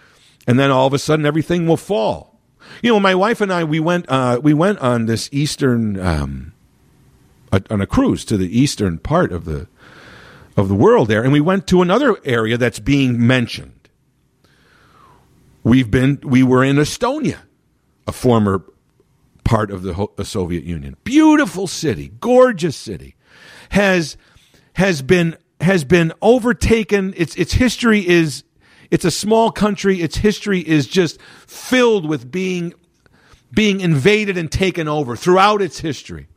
and 0.47 0.59
then 0.59 0.71
all 0.71 0.87
of 0.87 0.93
a 0.93 0.99
sudden 0.99 1.25
everything 1.25 1.67
will 1.67 1.77
fall. 1.77 2.39
You 2.81 2.91
know, 2.91 2.99
my 2.99 3.15
wife 3.15 3.41
and 3.41 3.51
I 3.51 3.63
we 3.63 3.79
went 3.79 4.05
uh, 4.09 4.39
we 4.41 4.53
went 4.53 4.79
on 4.79 5.05
this 5.05 5.29
eastern 5.31 5.99
um, 5.99 6.53
a, 7.51 7.61
on 7.69 7.81
a 7.81 7.87
cruise 7.87 8.25
to 8.25 8.37
the 8.37 8.59
eastern 8.59 8.97
part 8.97 9.31
of 9.31 9.45
the 9.45 9.67
of 10.55 10.69
the 10.69 10.75
world 10.75 11.07
there, 11.07 11.23
and 11.23 11.33
we 11.33 11.41
went 11.41 11.67
to 11.67 11.81
another 11.81 12.17
area 12.23 12.57
that's 12.57 12.79
being 12.79 13.25
mentioned. 13.25 13.89
We've 15.63 15.89
been 15.89 16.19
we 16.23 16.43
were 16.43 16.63
in 16.63 16.77
Estonia, 16.77 17.39
a 18.07 18.11
former 18.11 18.63
part 19.43 19.71
of 19.71 19.83
the, 19.83 20.07
the 20.15 20.25
Soviet 20.25 20.63
Union. 20.63 20.95
Beautiful 21.03 21.67
city, 21.67 22.11
gorgeous 22.19 22.75
city, 22.75 23.15
has 23.69 24.17
has 24.73 25.01
been 25.01 25.37
has 25.61 25.83
been 25.83 26.11
overtaken. 26.21 27.13
Its 27.15 27.35
its 27.35 27.53
history 27.53 28.07
is 28.07 28.43
it's 28.93 29.05
a 29.05 29.09
small 29.09 29.51
country. 29.51 30.03
Its 30.03 30.17
history 30.17 30.59
is 30.59 30.85
just 30.85 31.19
filled 31.47 32.07
with 32.07 32.31
being, 32.31 32.75
being 33.51 33.81
invaded 33.81 34.37
and 34.37 34.51
taken 34.51 34.87
over 34.87 35.15
throughout 35.15 35.63
its 35.63 35.79
history. 35.79 36.27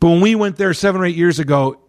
But 0.00 0.08
when 0.08 0.20
we 0.20 0.34
went 0.34 0.56
there 0.56 0.74
seven 0.74 1.00
or 1.00 1.04
eight 1.04 1.14
years 1.14 1.38
ago, 1.38 1.80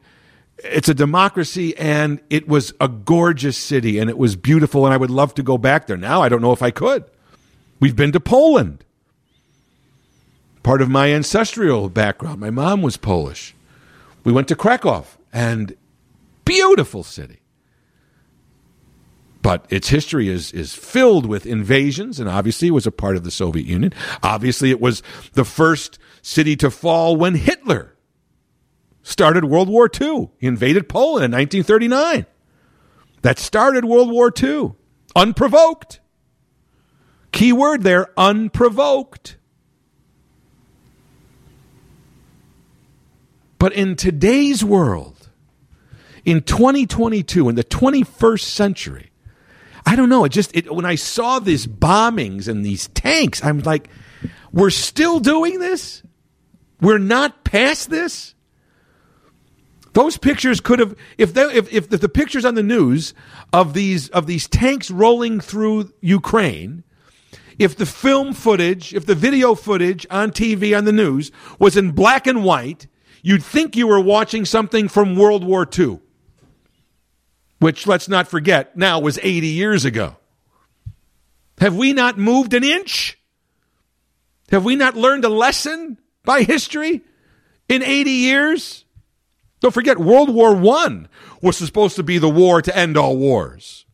it's 0.60 0.88
a 0.88 0.94
democracy 0.94 1.76
and 1.78 2.22
it 2.30 2.48
was 2.48 2.76
a 2.80 2.88
gorgeous 2.88 3.58
city 3.58 3.98
and 3.98 4.08
it 4.08 4.20
was 4.20 4.36
beautiful 4.36 4.86
and 4.86 4.94
I 4.94 4.98
would 4.98 5.10
love 5.10 5.34
to 5.34 5.42
go 5.42 5.58
back 5.58 5.88
there. 5.88 5.98
Now 5.98 6.22
I 6.22 6.30
don't 6.30 6.44
know 6.44 6.52
if 6.52 6.62
I 6.62 6.70
could. 6.70 7.04
We've 7.80 7.96
been 7.96 8.12
to 8.12 8.20
Poland. 8.20 8.86
Part 10.62 10.84
of 10.84 10.92
my 10.92 11.12
ancestral 11.12 11.90
background. 11.90 12.40
My 12.40 12.52
mom 12.52 12.84
was 12.84 12.98
Polish. 12.98 13.56
We 14.24 14.32
went 14.32 14.48
to 14.50 14.56
Krakow 14.56 15.08
and 15.34 15.76
beautiful 16.46 17.02
city. 17.04 17.41
But 19.42 19.66
its 19.70 19.90
history 19.90 20.30
is, 20.30 20.52
is 20.52 20.76
filled 20.76 21.26
with 21.26 21.46
invasions, 21.46 22.20
and 22.20 22.30
obviously 22.30 22.68
it 22.68 22.72
was 22.72 22.86
a 22.86 22.92
part 22.92 23.16
of 23.16 23.24
the 23.24 23.32
Soviet 23.32 23.66
Union. 23.66 23.92
Obviously, 24.22 24.70
it 24.70 24.80
was 24.80 25.02
the 25.34 25.46
first 25.46 25.98
city 26.22 26.56
to 26.58 26.70
fall 26.70 27.16
when 27.16 27.36
Hitler 27.36 27.96
started 29.02 29.46
World 29.46 29.68
War 29.68 29.90
II. 30.00 30.30
He 30.38 30.48
invaded 30.48 30.88
Poland 30.88 31.26
in 31.26 31.32
1939. 31.32 32.28
That 33.24 33.40
started 33.40 33.86
World 33.86 34.12
War 34.12 34.32
II. 34.36 34.74
Unprovoked. 35.16 36.00
Key 37.32 37.54
word 37.54 37.84
there 37.84 38.08
unprovoked. 38.18 39.38
But 43.58 43.74
in 43.74 43.96
today's 43.96 44.64
world, 44.64 45.30
in 46.26 46.42
2022, 46.42 47.48
in 47.48 47.56
the 47.56 47.64
21st 47.64 48.42
century, 48.42 49.11
I 49.86 49.96
don't 49.96 50.10
know. 50.10 50.26
It 50.26 50.30
just 50.30 50.56
it, 50.56 50.74
when 50.74 50.86
I 50.86 50.96
saw 50.96 51.40
these 51.40 51.68
bombings 51.68 52.48
and 52.48 52.66
these 52.66 52.88
tanks, 52.90 53.44
I'm 53.44 53.60
like, 53.60 53.90
we're 54.52 54.70
still 54.70 55.20
doing 55.20 55.60
this. 55.60 56.04
We're 56.80 56.98
not 56.98 57.44
past 57.44 57.90
this. 57.90 58.36
Those 59.94 60.18
pictures 60.18 60.62
could 60.62 60.80
have, 60.80 60.96
if, 61.18 61.34
they, 61.34 61.44
if 61.54 61.72
if 61.74 61.90
the 61.90 62.08
pictures 62.08 62.46
on 62.46 62.56
the 62.56 62.64
news 62.64 63.14
of 63.52 63.74
these 63.74 64.08
of 64.10 64.26
these 64.26 64.48
tanks 64.48 64.90
rolling 64.90 65.42
through 65.42 65.92
Ukraine, 66.00 66.84
if 67.60 67.76
the 67.76 67.86
film 67.86 68.34
footage, 68.34 68.94
if 68.94 69.06
the 69.06 69.16
video 69.16 69.54
footage 69.54 70.08
on 70.10 70.32
TV 70.32 70.78
on 70.78 70.86
the 70.86 70.94
news 70.94 71.32
was 71.60 71.76
in 71.76 71.92
black 71.92 72.26
and 72.26 72.44
white, 72.44 72.88
you'd 73.22 73.44
think 73.44 73.76
you 73.76 73.88
were 73.88 74.00
watching 74.00 74.46
something 74.46 74.88
from 74.88 75.16
World 75.16 75.44
War 75.44 75.68
II 75.78 76.00
which 77.62 77.86
let's 77.86 78.10
not 78.10 78.28
forget 78.28 78.76
now 78.76 79.00
was 79.00 79.20
80 79.22 79.46
years 79.46 79.86
ago. 79.86 80.18
Have 81.60 81.76
we 81.76 81.94
not 81.94 82.18
moved 82.18 82.56
an 82.56 82.64
inch? 82.64 83.20
Have 84.50 84.66
we 84.66 84.76
not 84.76 84.96
learned 84.96 85.26
a 85.26 85.30
lesson 85.30 86.00
by 86.26 86.42
history 86.42 87.02
in 87.70 87.84
80 87.84 88.10
years? 88.10 88.84
Don't 89.60 89.76
forget, 89.76 90.00
World 90.00 90.34
War 90.34 90.56
I 90.56 91.06
was 91.44 91.56
supposed 91.56 91.98
to 91.98 92.04
be 92.04 92.18
the 92.18 92.28
war 92.28 92.64
to 92.64 92.76
end 92.76 92.98
all 92.98 93.16
wars. 93.16 93.86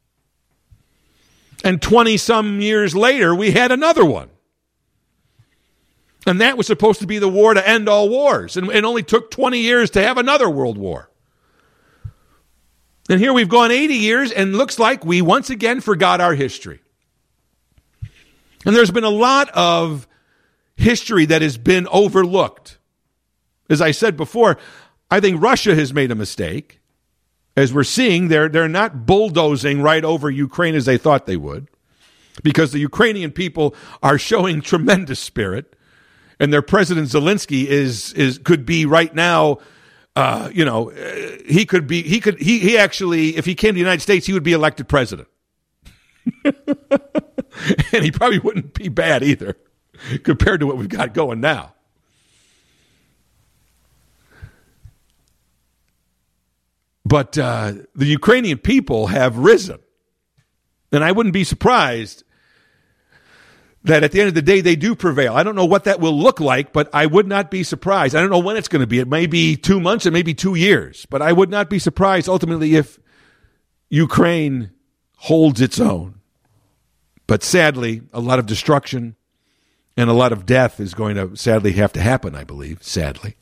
And 1.61 1.82
20 1.82 2.15
some 2.15 2.61
years 2.61 2.95
later, 2.95 3.36
we 3.36 3.51
had 3.51 3.74
another 3.74 4.05
one. 4.05 4.30
And 6.26 6.39
that 6.39 6.57
was 6.57 6.68
supposed 6.68 7.01
to 7.01 7.07
be 7.07 7.20
the 7.20 7.28
war 7.28 7.53
to 7.53 7.68
end 7.68 7.89
all 7.89 8.07
wars. 8.07 8.55
And 8.55 8.72
it 8.72 8.86
only 8.86 9.03
took 9.03 9.30
20 9.30 9.59
years 9.59 9.89
to 9.89 10.01
have 10.01 10.18
another 10.18 10.49
world 10.49 10.78
war. 10.78 11.11
And 13.10 13.20
here 13.20 13.34
we've 13.34 13.49
gone 13.49 13.72
80 13.72 13.93
years 13.93 14.32
and 14.32 14.55
looks 14.55 14.78
like 14.78 15.05
we 15.05 15.22
once 15.22 15.49
again 15.49 15.82
forgot 15.82 16.20
our 16.20 16.34
history. 16.34 16.80
And 18.66 18.76
there's 18.76 18.91
been 18.91 19.05
a 19.05 19.10
lot 19.10 19.49
of 19.53 20.08
history 20.76 21.26
that 21.26 21.41
has 21.41 21.58
been 21.58 21.88
overlooked. 21.89 22.78
As 23.70 23.82
I 23.82 23.91
said 23.91 24.18
before, 24.18 24.58
I 25.10 25.20
think 25.20 25.41
Russia 25.41 25.74
has 25.74 25.93
made 25.93 26.12
a 26.12 26.16
mistake. 26.16 26.80
As 27.55 27.74
we're 27.74 27.84
seeing, 27.84 28.28
they're, 28.28 28.49
they're 28.49 28.68
not 28.68 29.05
bulldozing 29.05 29.82
right 29.82 30.03
over 30.03 30.30
Ukraine 30.30 30.76
as 30.76 30.86
they 30.86 30.97
thought 30.97 31.26
they 31.26 31.38
would, 31.38 31.68
because 32.43 32.72
the 32.72 32.80
Ukrainian 32.80 33.32
people 33.32 33.74
are 34.03 34.18
showing 34.20 34.62
tremendous 34.62 35.20
spirit, 35.20 35.76
and 36.39 36.53
their 36.53 36.62
president 36.62 37.08
Zelensky 37.08 37.66
is, 37.66 38.14
is 38.14 38.38
could 38.38 38.66
be 38.66 38.86
right 38.86 39.14
now 39.16 39.58
uh, 40.18 40.49
you 40.51 40.65
know, 40.65 40.89
uh, 40.89 41.38
he 41.45 41.63
could 41.63 41.86
be, 41.86 42.01
he 42.01 42.20
could, 42.20 42.39
he, 42.39 42.57
he 42.57 42.76
actually, 42.76 43.38
if 43.38 43.45
he 43.45 43.53
came 43.53 43.70
to 43.70 43.74
the 43.74 43.80
United 43.80 44.01
States, 44.01 44.26
he 44.26 44.34
would 44.34 44.41
be 44.41 44.51
elected 44.51 44.88
president. 44.88 45.28
and 46.43 48.03
he 48.03 48.09
probably 48.09 48.39
wouldn't 48.39 48.74
be 48.74 48.89
bad 48.89 49.22
either 49.22 49.55
compared 50.24 50.59
to 50.61 50.65
what 50.65 50.76
we've 50.76 50.89
got 50.89 51.13
going 51.13 51.39
now. 51.39 51.76
But 57.05 57.38
uh, 57.38 57.74
the 57.93 58.07
Ukrainian 58.07 58.57
people 58.57 59.07
have 59.07 59.38
risen. 59.38 59.78
And 60.91 61.03
I 61.03 61.11
wouldn't 61.11 61.34
be 61.34 61.43
surprised 61.43 62.24
that 63.88 64.03
at 64.03 64.11
the 64.11 64.19
end 64.19 64.27
of 64.27 64.33
the 64.35 64.41
day 64.41 64.61
they 64.61 64.75
do 64.75 64.95
prevail. 64.95 65.35
I 65.35 65.43
don't 65.43 65.55
know 65.55 65.65
what 65.65 65.85
that 65.85 65.99
will 65.99 66.17
look 66.17 66.39
like, 66.39 66.71
but 66.71 66.89
I 66.93 67.05
would 67.05 67.27
not 67.27 67.49
be 67.49 67.63
surprised. 67.63 68.15
I 68.15 68.21
don't 68.21 68.29
know 68.29 68.39
when 68.39 68.57
it's 68.57 68.67
going 68.67 68.81
to 68.81 68.88
be. 68.88 68.99
It 68.99 69.07
may 69.07 69.25
be 69.25 69.55
two 69.55 69.79
months, 69.79 70.05
it 70.05 70.13
may 70.13 70.23
be 70.23 70.33
two 70.33 70.55
years, 70.55 71.05
but 71.09 71.21
I 71.21 71.31
would 71.31 71.49
not 71.49 71.69
be 71.69 71.79
surprised 71.79 72.29
ultimately 72.29 72.75
if 72.75 72.99
Ukraine 73.89 74.71
holds 75.17 75.61
its 75.61 75.79
own. 75.79 76.21
But 77.25 77.43
sadly, 77.43 78.03
a 78.13 78.21
lot 78.21 78.39
of 78.39 78.45
destruction 78.45 79.15
and 79.97 80.09
a 80.09 80.13
lot 80.13 80.31
of 80.31 80.45
death 80.45 80.79
is 80.79 80.93
going 80.93 81.15
to 81.15 81.35
sadly 81.35 81.73
have 81.73 81.91
to 81.93 82.01
happen, 82.01 82.35
I 82.35 82.43
believe, 82.43 82.83
sadly. 82.83 83.35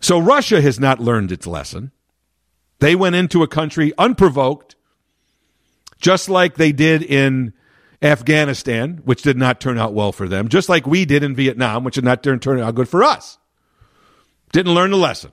So 0.00 0.18
Russia 0.18 0.60
has 0.60 0.78
not 0.78 1.00
learned 1.00 1.32
its 1.32 1.46
lesson. 1.46 1.92
They 2.78 2.94
went 2.94 3.16
into 3.16 3.42
a 3.42 3.48
country 3.48 3.92
unprovoked, 3.96 4.76
just 5.98 6.28
like 6.28 6.56
they 6.56 6.72
did 6.72 7.02
in 7.02 7.54
Afghanistan, 8.02 9.00
which 9.04 9.22
did 9.22 9.36
not 9.36 9.60
turn 9.60 9.78
out 9.78 9.94
well 9.94 10.12
for 10.12 10.28
them, 10.28 10.48
just 10.48 10.68
like 10.68 10.86
we 10.86 11.04
did 11.04 11.22
in 11.22 11.34
Vietnam, 11.34 11.84
which 11.84 11.94
did 11.94 12.04
not 12.04 12.22
turn, 12.22 12.40
out 12.60 12.74
good 12.74 12.88
for 12.88 13.02
us. 13.02 13.38
Didn't 14.52 14.74
learn 14.74 14.90
the 14.90 14.96
lesson. 14.96 15.32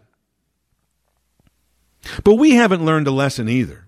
But 2.24 2.36
we 2.36 2.52
haven't 2.52 2.86
learned 2.86 3.08
a 3.08 3.12
lesson 3.12 3.48
either. 3.48 3.88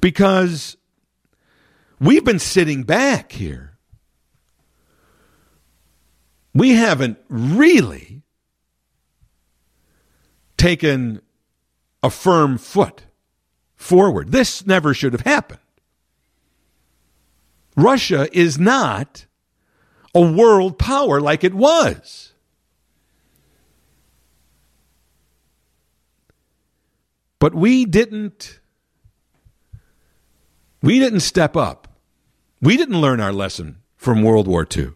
Because 0.00 0.76
we've 2.00 2.24
been 2.24 2.38
sitting 2.38 2.82
back 2.82 3.32
here. 3.32 3.78
We 6.54 6.70
haven't 6.74 7.18
really 7.28 8.22
taken 10.56 11.22
a 12.02 12.10
firm 12.10 12.58
foot 12.58 13.04
forward. 13.76 14.32
This 14.32 14.66
never 14.66 14.92
should 14.92 15.12
have 15.12 15.22
happened. 15.22 15.60
Russia 17.78 18.28
is 18.36 18.58
not 18.58 19.26
a 20.12 20.20
world 20.20 20.78
power 20.80 21.20
like 21.20 21.44
it 21.44 21.54
was. 21.54 22.32
But 27.38 27.54
we 27.54 27.84
didn't 27.84 28.58
we 30.82 30.98
didn't 30.98 31.20
step 31.20 31.56
up. 31.56 31.86
We 32.60 32.76
didn't 32.76 33.00
learn 33.00 33.20
our 33.20 33.32
lesson 33.32 33.78
from 33.96 34.22
World 34.22 34.48
War 34.48 34.66
II. 34.76 34.90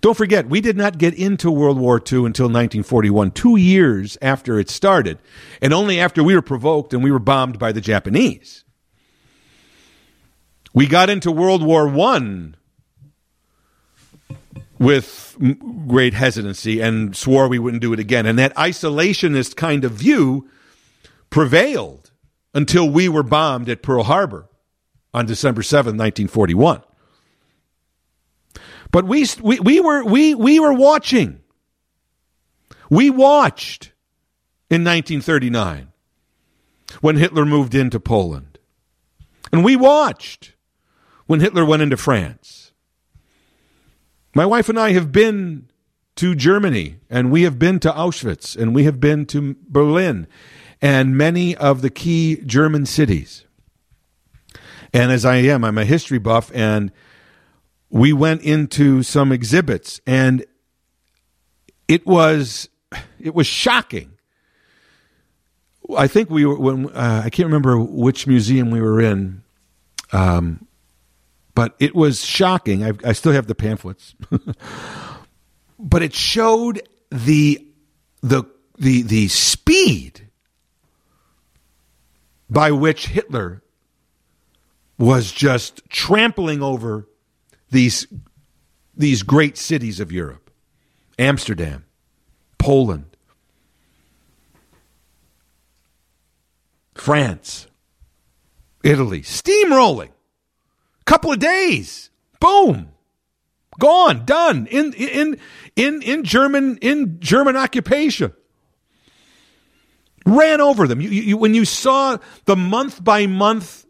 Don't 0.00 0.16
forget, 0.16 0.48
we 0.48 0.60
did 0.60 0.76
not 0.76 0.98
get 0.98 1.14
into 1.14 1.50
World 1.50 1.78
War 1.78 1.96
II 1.96 2.26
until 2.26 2.46
1941, 2.46 3.32
two 3.32 3.56
years 3.56 4.18
after 4.22 4.58
it 4.58 4.68
started, 4.68 5.18
and 5.60 5.72
only 5.72 5.98
after 5.98 6.22
we 6.22 6.34
were 6.34 6.42
provoked 6.42 6.92
and 6.92 7.02
we 7.02 7.10
were 7.10 7.20
bombed 7.20 7.58
by 7.58 7.72
the 7.72 7.80
Japanese. 7.80 8.64
We 10.76 10.86
got 10.86 11.08
into 11.08 11.32
World 11.32 11.62
War 11.62 11.88
One 11.88 12.54
with 14.78 15.38
great 15.86 16.12
hesitancy 16.12 16.82
and 16.82 17.16
swore 17.16 17.48
we 17.48 17.58
wouldn't 17.58 17.80
do 17.80 17.94
it 17.94 17.98
again. 17.98 18.26
And 18.26 18.38
that 18.38 18.54
isolationist 18.56 19.56
kind 19.56 19.86
of 19.86 19.92
view 19.92 20.50
prevailed 21.30 22.10
until 22.52 22.90
we 22.90 23.08
were 23.08 23.22
bombed 23.22 23.70
at 23.70 23.82
Pearl 23.82 24.02
Harbor 24.02 24.50
on 25.14 25.24
December 25.24 25.62
7, 25.62 25.96
1941. 25.96 26.82
But 28.90 29.06
we, 29.06 29.26
we, 29.40 29.58
we, 29.60 29.80
were, 29.80 30.04
we, 30.04 30.34
we 30.34 30.60
were 30.60 30.74
watching. 30.74 31.40
We 32.90 33.08
watched 33.08 33.92
in 34.68 34.84
1939 34.84 35.88
when 37.00 37.16
Hitler 37.16 37.46
moved 37.46 37.74
into 37.74 37.98
Poland. 37.98 38.58
And 39.50 39.64
we 39.64 39.74
watched 39.74 40.52
when 41.26 41.40
Hitler 41.40 41.64
went 41.64 41.82
into 41.82 41.96
France. 41.96 42.72
My 44.34 44.46
wife 44.46 44.68
and 44.68 44.78
I 44.78 44.92
have 44.92 45.12
been 45.12 45.68
to 46.16 46.34
Germany, 46.34 46.96
and 47.10 47.30
we 47.30 47.42
have 47.42 47.58
been 47.58 47.78
to 47.80 47.90
Auschwitz, 47.90 48.56
and 48.56 48.74
we 48.74 48.84
have 48.84 49.00
been 49.00 49.26
to 49.26 49.56
Berlin, 49.68 50.26
and 50.80 51.16
many 51.16 51.56
of 51.56 51.82
the 51.82 51.90
key 51.90 52.36
German 52.44 52.86
cities. 52.86 53.44
And 54.92 55.12
as 55.12 55.24
I 55.24 55.36
am, 55.36 55.64
I'm 55.64 55.78
a 55.78 55.84
history 55.84 56.18
buff, 56.18 56.50
and 56.54 56.90
we 57.90 58.12
went 58.12 58.42
into 58.42 59.02
some 59.02 59.32
exhibits, 59.32 60.00
and 60.06 60.44
it 61.88 62.06
was 62.06 62.68
it 63.18 63.34
was 63.34 63.46
shocking. 63.46 64.12
I 65.96 66.08
think 66.08 66.30
we 66.30 66.44
were 66.44 66.58
when 66.58 66.90
uh, 66.90 67.22
I 67.24 67.30
can't 67.30 67.46
remember 67.46 67.78
which 67.78 68.26
museum 68.26 68.70
we 68.70 68.80
were 68.80 69.00
in. 69.00 69.42
Um, 70.12 70.65
but 71.56 71.74
it 71.80 71.94
was 71.94 72.22
shocking. 72.22 72.84
I, 72.84 72.92
I 73.02 73.12
still 73.14 73.32
have 73.32 73.46
the 73.46 73.54
pamphlets, 73.54 74.14
but 75.78 76.02
it 76.02 76.14
showed 76.14 76.86
the 77.10 77.66
the 78.20 78.44
the 78.78 79.00
the 79.02 79.28
speed 79.28 80.28
by 82.50 82.70
which 82.70 83.06
Hitler 83.06 83.62
was 84.98 85.32
just 85.32 85.80
trampling 85.88 86.62
over 86.62 87.08
these 87.70 88.06
these 88.94 89.22
great 89.22 89.56
cities 89.56 89.98
of 89.98 90.12
Europe, 90.12 90.50
Amsterdam, 91.18 91.86
Poland, 92.58 93.16
France, 96.94 97.66
Italy, 98.84 99.22
steamrolling 99.22 100.10
couple 101.06 101.32
of 101.32 101.38
days. 101.38 102.10
Boom. 102.40 102.90
Gone, 103.78 104.24
done 104.24 104.66
in 104.66 104.92
in 104.94 105.38
in 105.74 106.02
in 106.02 106.24
German 106.24 106.78
in 106.78 107.20
German 107.20 107.56
occupation. 107.56 108.32
Ran 110.24 110.60
over 110.60 110.88
them. 110.88 111.00
You, 111.00 111.08
you, 111.08 111.36
when 111.36 111.54
you 111.54 111.64
saw 111.64 112.16
the 112.46 112.56
month 112.56 113.04
by 113.04 113.26
month 113.26 113.86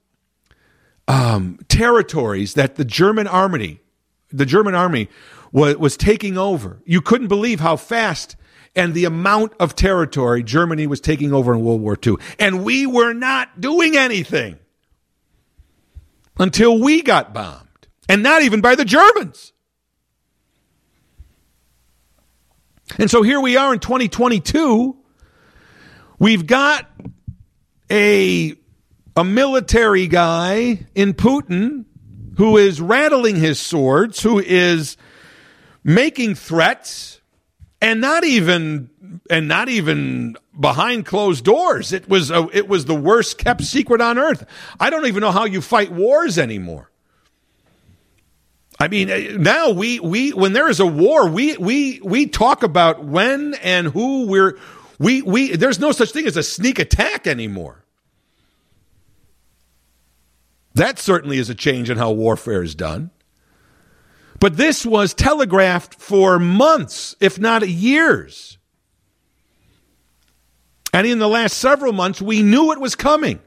um, 1.09 1.59
territories 1.69 2.55
that 2.55 2.75
the 2.75 2.85
German 2.85 3.27
army, 3.27 3.81
the 4.31 4.45
German 4.45 4.75
army 4.75 5.09
was, 5.51 5.77
was 5.77 5.97
taking 5.97 6.37
over, 6.37 6.83
you 6.85 7.01
couldn't 7.01 7.29
believe 7.29 7.61
how 7.61 7.77
fast 7.77 8.37
and 8.75 8.93
the 8.93 9.07
amount 9.07 9.55
of 9.59 9.75
territory 9.75 10.43
Germany 10.43 10.87
was 10.87 11.01
taking 11.01 11.33
over 11.33 11.55
in 11.55 11.65
World 11.65 11.81
War 11.81 11.97
II. 12.07 12.17
And 12.39 12.63
we 12.63 12.87
were 12.87 13.15
not 13.15 13.59
doing 13.59 13.97
anything 13.97 14.59
until 16.39 16.79
we 16.81 17.03
got 17.03 17.33
bombed. 17.33 17.63
And 18.09 18.23
not 18.23 18.43
even 18.43 18.61
by 18.61 18.75
the 18.75 18.85
Germans. 18.85 19.53
And 22.99 23.11
so 23.11 23.23
here 23.23 23.41
we 23.41 23.57
are 23.57 23.73
in 23.73 23.81
2022. 23.81 24.97
We've 26.19 26.47
got 26.47 26.89
a, 27.91 28.55
a 29.17 29.25
military 29.25 30.07
guy 30.07 30.87
in 30.95 31.15
Putin 31.15 31.85
who 32.37 32.57
is 32.57 32.81
rattling 32.81 33.37
his 33.37 33.59
swords, 33.59 34.23
who 34.23 34.39
is 34.39 34.97
making 35.83 36.37
threats 36.37 37.16
and 37.87 38.01
not 38.01 38.25
even 38.25 38.91
and 39.31 39.47
not 39.47 39.69
even 39.69 40.37
behind 40.59 41.07
closed 41.07 41.45
doors. 41.45 41.93
It 41.93 42.09
was 42.09 42.33
a, 42.33 42.49
it 42.53 42.69
was 42.69 42.85
the 42.85 42.97
worst 42.97 43.39
kept 43.39 43.63
secret 43.63 44.01
on 44.01 44.19
earth. 44.19 44.45
I 44.81 44.91
don't 44.91 45.07
even 45.07 45.21
know 45.21 45.31
how 45.31 45.45
you 45.45 45.63
fight 45.63 45.93
wars 45.93 46.37
anymore. 46.37 46.91
I 48.81 48.89
mean, 48.89 49.41
now 49.41 49.71
we 49.71 50.01
we 50.01 50.31
when 50.33 50.53
there 50.53 50.69
is 50.69 50.81
a 50.81 50.87
war, 50.87 51.29
we 51.29 51.57
we 51.57 52.01
we 52.03 52.27
talk 52.27 52.65
about 52.65 53.05
when 53.05 53.55
and 53.63 53.87
who 53.87 54.27
we're 54.27 54.59
we 54.99 55.23
we 55.23 55.55
there's 55.55 55.79
no 55.79 55.93
such 55.93 56.11
thing 56.11 56.27
as 56.27 56.37
a 56.37 56.43
sneak 56.43 56.81
attack 56.81 57.29
anymore. 57.29 57.85
That 60.75 60.99
certainly 60.99 61.39
is 61.39 61.49
a 61.49 61.55
change 61.55 61.89
in 61.89 61.99
how 61.99 62.11
warfare 62.11 62.63
is 62.63 62.75
done. 62.75 63.11
But 64.39 64.57
this 64.57 64.85
was 64.85 65.15
telegraphed 65.15 65.95
for 65.95 66.39
months, 66.39 67.17
if 67.21 67.39
not 67.39 67.67
years. 67.69 68.59
And 70.93 71.07
in 71.07 71.19
the 71.19 71.29
last 71.29 71.59
several 71.59 71.93
months, 71.93 72.23
we 72.23 72.43
knew 72.43 72.73
it 72.73 72.81
was 72.81 72.95
coming. 72.95 73.41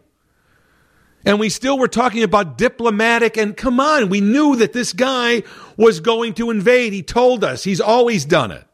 And 1.26 1.40
we 1.40 1.50
still 1.50 1.78
were 1.78 1.88
talking 1.88 2.24
about 2.24 2.58
diplomatic, 2.58 3.38
and 3.38 3.56
come 3.56 3.80
on, 3.80 4.10
we 4.10 4.22
knew 4.22 4.56
that 4.56 4.74
this 4.74 4.94
guy 4.94 5.44
was 5.76 6.00
going 6.00 6.34
to 6.36 6.50
invade. 6.50 6.94
He 6.94 7.04
told 7.04 7.44
us, 7.44 7.64
he's 7.64 7.82
always 7.82 8.24
done 8.26 8.52
it. 8.52 8.66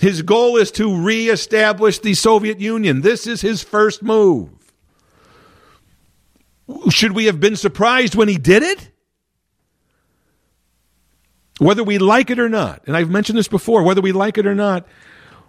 His 0.00 0.22
goal 0.22 0.56
is 0.56 0.70
to 0.72 0.94
reestablish 1.00 2.00
the 2.00 2.14
Soviet 2.14 2.60
Union. 2.60 3.00
This 3.00 3.26
is 3.26 3.40
his 3.40 3.62
first 3.62 4.02
move. 4.02 4.50
Should 6.90 7.12
we 7.12 7.26
have 7.26 7.40
been 7.40 7.56
surprised 7.56 8.14
when 8.14 8.28
he 8.28 8.36
did 8.36 8.62
it? 8.62 8.90
Whether 11.58 11.82
we 11.82 11.98
like 11.98 12.30
it 12.30 12.38
or 12.38 12.48
not, 12.48 12.82
and 12.86 12.96
I've 12.96 13.10
mentioned 13.10 13.38
this 13.38 13.48
before, 13.48 13.82
whether 13.82 14.00
we 14.00 14.12
like 14.12 14.36
it 14.36 14.46
or 14.46 14.54
not, 14.54 14.86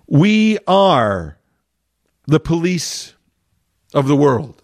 we 0.07 0.57
are 0.67 1.37
the 2.27 2.39
police 2.39 3.13
of 3.93 4.07
the 4.07 4.15
world. 4.15 4.61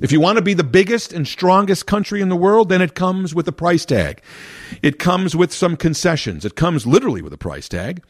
If 0.00 0.12
you 0.12 0.20
want 0.20 0.36
to 0.36 0.42
be 0.42 0.54
the 0.54 0.64
biggest 0.64 1.12
and 1.12 1.26
strongest 1.26 1.86
country 1.86 2.20
in 2.20 2.28
the 2.28 2.36
world, 2.36 2.68
then 2.68 2.80
it 2.80 2.94
comes 2.94 3.34
with 3.34 3.48
a 3.48 3.52
price 3.52 3.84
tag. 3.84 4.22
It 4.80 4.98
comes 4.98 5.34
with 5.34 5.52
some 5.52 5.76
concessions. 5.76 6.44
It 6.44 6.54
comes 6.54 6.86
literally 6.86 7.20
with 7.20 7.32
a 7.32 7.38
price 7.38 7.68
tag. 7.68 8.02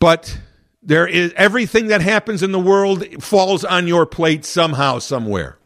But 0.00 0.40
there 0.82 1.06
is 1.06 1.32
everything 1.36 1.88
that 1.88 2.00
happens 2.00 2.42
in 2.42 2.50
the 2.52 2.58
world 2.58 3.04
falls 3.22 3.64
on 3.64 3.86
your 3.86 4.06
plate 4.06 4.44
somehow, 4.44 4.98
somewhere. 4.98 5.58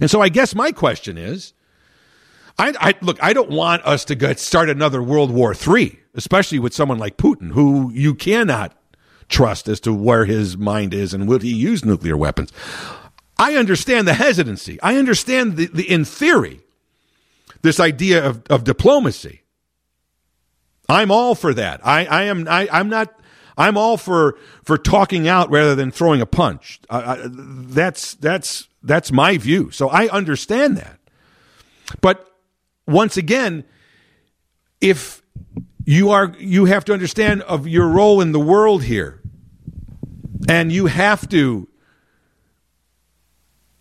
And 0.00 0.10
so 0.10 0.20
I 0.20 0.28
guess 0.28 0.54
my 0.54 0.72
question 0.72 1.16
is 1.16 1.54
I, 2.58 2.72
I, 2.80 2.94
look, 3.02 3.22
I 3.22 3.32
don't 3.32 3.50
want 3.50 3.84
us 3.84 4.04
to 4.06 4.14
get, 4.14 4.40
start 4.40 4.70
another 4.70 5.02
World 5.02 5.30
War 5.30 5.54
III, 5.54 5.98
especially 6.14 6.58
with 6.58 6.72
someone 6.72 6.98
like 6.98 7.16
Putin, 7.16 7.52
who 7.52 7.90
you 7.92 8.14
cannot 8.14 8.76
trust 9.28 9.68
as 9.68 9.80
to 9.80 9.92
where 9.92 10.24
his 10.24 10.56
mind 10.56 10.94
is 10.94 11.12
and 11.12 11.28
will 11.28 11.40
he 11.40 11.54
use 11.54 11.84
nuclear 11.84 12.16
weapons. 12.16 12.52
I 13.38 13.56
understand 13.56 14.08
the 14.08 14.14
hesitancy. 14.14 14.80
I 14.80 14.96
understand 14.96 15.56
the, 15.56 15.66
the 15.66 15.90
in 15.90 16.04
theory, 16.04 16.60
this 17.62 17.78
idea 17.78 18.24
of, 18.24 18.42
of 18.48 18.64
diplomacy. 18.64 19.42
I'm 20.88 21.10
all 21.10 21.34
for 21.34 21.52
that. 21.52 21.84
I, 21.84 22.06
I 22.06 22.22
am. 22.24 22.46
I, 22.48 22.68
I'm 22.72 22.88
not. 22.88 23.12
I'm 23.58 23.76
all 23.76 23.96
for 23.96 24.38
for 24.62 24.78
talking 24.78 25.26
out 25.26 25.50
rather 25.50 25.74
than 25.74 25.90
throwing 25.90 26.20
a 26.20 26.26
punch. 26.26 26.80
I, 26.88 27.18
that's 27.26 28.14
that's 28.14 28.68
that's 28.82 29.10
my 29.10 29.36
view. 29.36 29.70
So 29.72 29.88
I 29.88 30.08
understand 30.08 30.76
that. 30.76 31.00
But 32.00 32.25
once 32.86 33.16
again, 33.16 33.64
if 34.80 35.22
you 35.86 36.10
are 36.10 36.34
you 36.38 36.64
have 36.66 36.84
to 36.84 36.92
understand 36.92 37.42
of 37.42 37.66
your 37.66 37.88
role 37.88 38.20
in 38.20 38.32
the 38.32 38.40
world 38.40 38.82
here. 38.82 39.22
And 40.48 40.70
you 40.70 40.86
have 40.86 41.28
to 41.30 41.68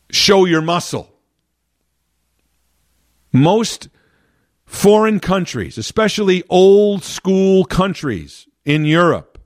show 0.09 0.45
your 0.45 0.61
muscle. 0.61 1.11
Most 3.33 3.89
foreign 4.65 5.19
countries 5.19 5.77
especially 5.77 6.43
old 6.49 7.03
school 7.03 7.65
countries 7.65 8.47
in 8.63 8.85
Europe 8.85 9.37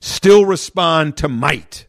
still 0.00 0.46
respond 0.46 1.16
to 1.16 1.28
might 1.28 1.86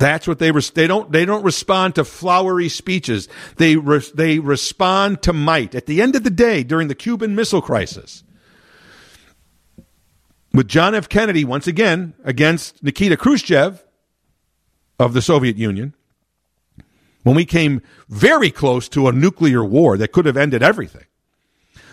That's 0.00 0.26
what 0.26 0.38
they 0.38 0.50
res- 0.50 0.70
they 0.70 0.86
don't 0.86 1.12
they 1.12 1.26
don't 1.26 1.44
respond 1.44 1.96
to 1.96 2.06
flowery 2.06 2.70
speeches. 2.70 3.28
They 3.56 3.76
re- 3.76 4.00
they 4.14 4.38
respond 4.38 5.20
to 5.24 5.34
might. 5.34 5.74
At 5.74 5.84
the 5.84 6.00
end 6.00 6.16
of 6.16 6.24
the 6.24 6.30
day, 6.30 6.62
during 6.64 6.88
the 6.88 6.94
Cuban 6.94 7.34
Missile 7.34 7.60
Crisis, 7.60 8.24
with 10.54 10.68
John 10.68 10.94
F. 10.94 11.10
Kennedy 11.10 11.44
once 11.44 11.66
again 11.66 12.14
against 12.24 12.82
Nikita 12.82 13.18
Khrushchev 13.18 13.84
of 14.98 15.12
the 15.12 15.20
Soviet 15.20 15.58
Union, 15.58 15.94
when 17.22 17.36
we 17.36 17.44
came 17.44 17.82
very 18.08 18.50
close 18.50 18.88
to 18.88 19.06
a 19.06 19.12
nuclear 19.12 19.62
war 19.62 19.98
that 19.98 20.12
could 20.12 20.24
have 20.24 20.38
ended 20.38 20.62
everything. 20.62 21.04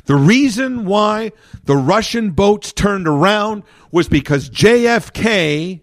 The 0.05 0.16
reason 0.16 0.86
why 0.86 1.34
the 1.66 1.76
Russian 1.76 2.32
boats 2.32 2.72
turned 2.72 3.05
around 3.05 3.64
was 3.91 4.08
because 4.08 4.49
JFK 4.49 5.82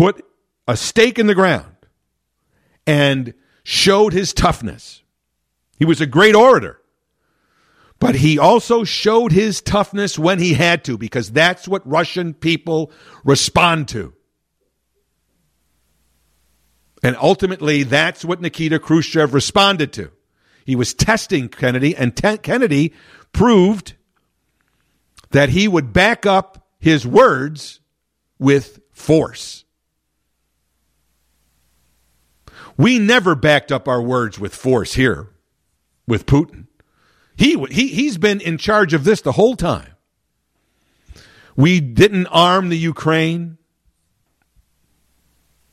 put 0.00 0.24
a 0.66 0.78
stake 0.78 1.18
in 1.18 1.26
the 1.26 1.34
ground 1.34 1.76
and 2.86 3.34
showed 3.62 4.14
his 4.14 4.32
toughness. 4.32 5.02
He 5.78 5.84
was 5.84 6.00
a 6.00 6.06
great 6.06 6.34
orator, 6.34 6.80
but 7.98 8.14
he 8.14 8.38
also 8.38 8.82
showed 8.82 9.30
his 9.30 9.60
toughness 9.60 10.18
when 10.18 10.38
he 10.38 10.54
had 10.54 10.84
to 10.84 10.96
because 10.96 11.30
that's 11.30 11.68
what 11.68 11.86
Russian 11.86 12.32
people 12.32 12.90
respond 13.24 13.88
to. 13.88 14.14
And 17.02 17.14
ultimately, 17.20 17.82
that's 17.82 18.24
what 18.24 18.40
Nikita 18.40 18.78
Khrushchev 18.78 19.34
responded 19.34 19.92
to. 19.92 20.10
He 20.64 20.76
was 20.76 20.94
testing 20.94 21.50
Kennedy, 21.50 21.94
and 21.94 22.16
Kennedy 22.42 22.94
proved 23.34 23.96
that 25.32 25.50
he 25.50 25.68
would 25.68 25.92
back 25.92 26.24
up 26.24 26.66
his 26.78 27.06
words 27.06 27.80
with 28.38 28.80
force. 28.92 29.59
We 32.80 32.98
never 32.98 33.34
backed 33.34 33.70
up 33.70 33.88
our 33.88 34.00
words 34.00 34.38
with 34.38 34.54
force 34.54 34.94
here 34.94 35.28
with 36.06 36.24
Putin. 36.24 36.66
He, 37.36 37.62
he, 37.66 37.88
he's 37.88 38.16
been 38.16 38.40
in 38.40 38.56
charge 38.56 38.94
of 38.94 39.04
this 39.04 39.20
the 39.20 39.32
whole 39.32 39.54
time. 39.54 39.92
We 41.56 41.80
didn't 41.80 42.26
arm 42.28 42.70
the 42.70 42.78
Ukraine. 42.78 43.58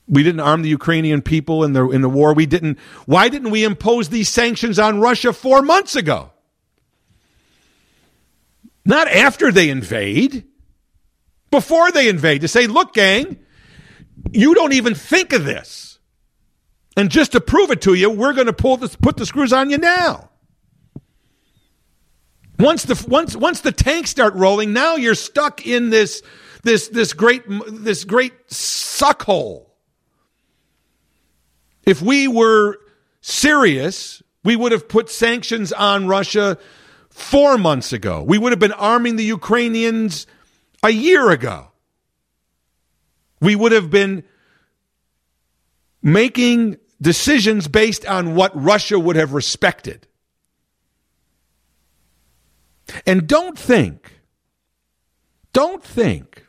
We 0.09 0.21
didn't 0.21 0.41
arm 0.41 0.63
the 0.63 0.69
Ukrainian 0.69 1.21
people 1.21 1.63
in 1.63 1.71
the 1.71 1.89
in 1.91 2.01
the 2.01 2.09
war. 2.09 2.33
We 2.33 2.45
didn't. 2.45 2.77
Why 3.05 3.29
didn't 3.29 3.51
we 3.51 3.63
impose 3.63 4.09
these 4.09 4.27
sanctions 4.27 4.77
on 4.77 4.99
Russia 4.99 5.31
four 5.31 5.61
months 5.61 5.95
ago? 5.95 6.31
Not 8.83 9.07
after 9.07 9.49
they 9.49 9.69
invade, 9.69 10.45
before 11.51 11.89
they 11.89 12.09
invade, 12.09 12.41
to 12.41 12.49
say, 12.49 12.67
"Look, 12.67 12.93
gang, 12.93 13.39
you 14.33 14.53
don't 14.55 14.73
even 14.73 14.93
think 14.93 15.31
of 15.31 15.45
this." 15.45 15.86
And 16.97 17.11
just 17.11 17.33
to 17.33 17.39
prove 17.39 17.69
it 17.69 17.81
to 17.81 17.93
you, 17.93 18.09
we're 18.09 18.33
going 18.33 18.47
to 18.47 18.53
pull 18.53 18.75
this, 18.75 18.95
put 18.95 19.17
the 19.17 19.25
screws 19.25 19.53
on 19.53 19.69
you 19.69 19.77
now. 19.77 20.31
Once 22.57 22.83
the 22.83 23.05
once 23.07 23.35
once 23.35 23.61
the 23.61 23.71
tanks 23.71 24.09
start 24.09 24.33
rolling, 24.33 24.73
now 24.73 24.95
you're 24.95 25.13
stuck 25.13 25.67
in 25.67 25.91
this 25.91 26.23
this 26.63 26.87
this 26.87 27.13
great 27.13 27.43
this 27.67 28.03
great 28.03 28.33
suck 28.51 29.21
hole. 29.21 29.75
If 31.85 32.01
we 32.01 32.27
were 32.27 32.79
serious, 33.21 34.23
we 34.43 34.55
would 34.55 34.71
have 34.71 34.89
put 34.89 35.11
sanctions 35.11 35.71
on 35.71 36.07
Russia 36.07 36.57
four 37.11 37.59
months 37.59 37.93
ago. 37.93 38.23
We 38.23 38.39
would 38.39 38.51
have 38.51 38.59
been 38.59 38.71
arming 38.71 39.17
the 39.17 39.23
Ukrainians 39.23 40.25
a 40.81 40.89
year 40.89 41.29
ago. 41.29 41.71
We 43.39 43.55
would 43.55 43.71
have 43.71 43.91
been 43.91 44.23
making 46.01 46.77
decisions 47.01 47.67
based 47.67 48.05
on 48.05 48.35
what 48.35 48.51
Russia 48.55 48.99
would 48.99 49.15
have 49.15 49.33
respected. 49.33 50.07
And 53.05 53.27
don't 53.27 53.57
think, 53.57 54.21
don't 55.53 55.83
think, 55.83 56.45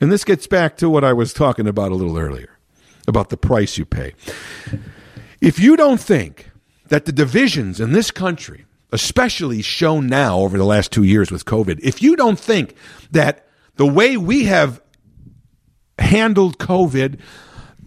and 0.00 0.12
this 0.12 0.24
gets 0.24 0.46
back 0.46 0.76
to 0.78 0.90
what 0.90 1.04
I 1.04 1.12
was 1.12 1.32
talking 1.32 1.66
about 1.66 1.92
a 1.92 1.94
little 1.94 2.18
earlier 2.18 2.58
about 3.06 3.30
the 3.30 3.36
price 3.36 3.78
you 3.78 3.84
pay. 3.84 4.14
If 5.40 5.58
you 5.58 5.76
don't 5.76 6.00
think 6.00 6.50
that 6.88 7.04
the 7.04 7.12
divisions 7.12 7.80
in 7.80 7.92
this 7.92 8.10
country, 8.10 8.66
especially 8.92 9.62
shown 9.62 10.06
now 10.06 10.38
over 10.38 10.58
the 10.58 10.64
last 10.64 10.92
two 10.92 11.04
years 11.04 11.30
with 11.30 11.44
COVID, 11.44 11.80
if 11.82 12.02
you 12.02 12.16
don't 12.16 12.38
think 12.38 12.74
that 13.10 13.46
the 13.76 13.86
way 13.86 14.16
we 14.16 14.44
have 14.44 14.80
handled 15.98 16.58
COVID 16.58 17.18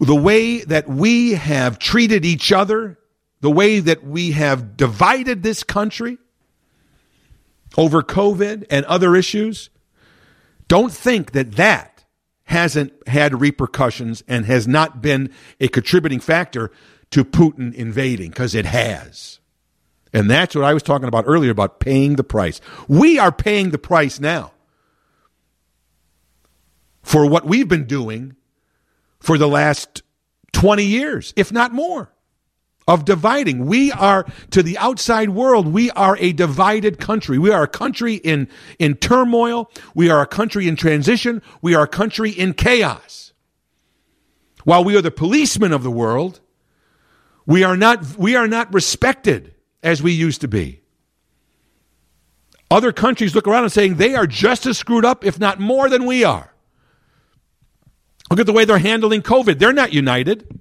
the 0.02 0.16
way 0.16 0.62
that 0.62 0.88
we 0.88 1.32
have 1.34 1.78
treated 1.78 2.24
each 2.24 2.50
other, 2.50 2.98
the 3.40 3.50
way 3.50 3.78
that 3.78 4.04
we 4.04 4.32
have 4.32 4.76
divided 4.76 5.42
this 5.42 5.62
country 5.62 6.18
over 7.76 8.02
COVID 8.02 8.66
and 8.68 8.84
other 8.86 9.14
issues, 9.14 9.70
don't 10.66 10.92
think 10.92 11.32
that 11.32 11.52
that 11.52 12.04
hasn't 12.44 12.92
had 13.06 13.40
repercussions 13.40 14.24
and 14.26 14.44
has 14.44 14.66
not 14.66 15.00
been 15.00 15.30
a 15.60 15.68
contributing 15.68 16.20
factor 16.20 16.72
to 17.12 17.24
Putin 17.24 17.72
invading, 17.72 18.30
because 18.30 18.54
it 18.54 18.66
has. 18.66 19.38
And 20.12 20.28
that's 20.28 20.54
what 20.54 20.64
I 20.64 20.74
was 20.74 20.82
talking 20.82 21.08
about 21.08 21.24
earlier 21.28 21.52
about 21.52 21.78
paying 21.78 22.16
the 22.16 22.24
price. 22.24 22.60
We 22.88 23.18
are 23.18 23.32
paying 23.32 23.70
the 23.70 23.78
price 23.78 24.18
now. 24.18 24.52
for 27.02 27.26
what 27.26 27.44
we've 27.44 27.68
been 27.68 27.84
doing 27.84 28.36
for 29.22 29.38
the 29.38 29.48
last 29.48 30.02
20 30.52 30.84
years, 30.84 31.32
if 31.36 31.52
not 31.52 31.72
more, 31.72 32.12
of 32.88 33.04
dividing. 33.04 33.66
We 33.66 33.92
are, 33.92 34.26
to 34.50 34.62
the 34.62 34.76
outside 34.78 35.30
world, 35.30 35.68
we 35.68 35.90
are 35.92 36.16
a 36.18 36.32
divided 36.32 36.98
country. 36.98 37.38
We 37.38 37.50
are 37.50 37.62
a 37.62 37.68
country 37.68 38.16
in, 38.16 38.48
in 38.80 38.96
turmoil. 38.96 39.70
We 39.94 40.10
are 40.10 40.20
a 40.20 40.26
country 40.26 40.66
in 40.66 40.74
transition. 40.74 41.40
We 41.62 41.74
are 41.74 41.84
a 41.84 41.88
country 41.88 42.30
in 42.30 42.54
chaos. 42.54 43.32
While 44.64 44.82
we 44.84 44.96
are 44.96 45.02
the 45.02 45.12
policemen 45.12 45.72
of 45.72 45.84
the 45.84 45.90
world, 45.90 46.40
we 47.46 47.62
are 47.62 47.76
not, 47.76 48.16
we 48.16 48.34
are 48.34 48.48
not 48.48 48.74
respected 48.74 49.54
as 49.82 50.02
we 50.02 50.12
used 50.12 50.40
to 50.40 50.48
be. 50.48 50.82
Other 52.70 52.92
countries 52.92 53.34
look 53.34 53.46
around 53.46 53.64
and 53.64 53.72
saying 53.72 53.96
they 53.96 54.14
are 54.16 54.26
just 54.26 54.66
as 54.66 54.78
screwed 54.78 55.04
up, 55.04 55.24
if 55.24 55.38
not 55.38 55.60
more, 55.60 55.88
than 55.88 56.06
we 56.06 56.24
are. 56.24 56.51
Look 58.32 58.40
at 58.40 58.46
the 58.46 58.54
way 58.54 58.64
they're 58.64 58.78
handling 58.78 59.20
COVID. 59.20 59.58
They're 59.58 59.74
not 59.74 59.92
united. 59.92 60.58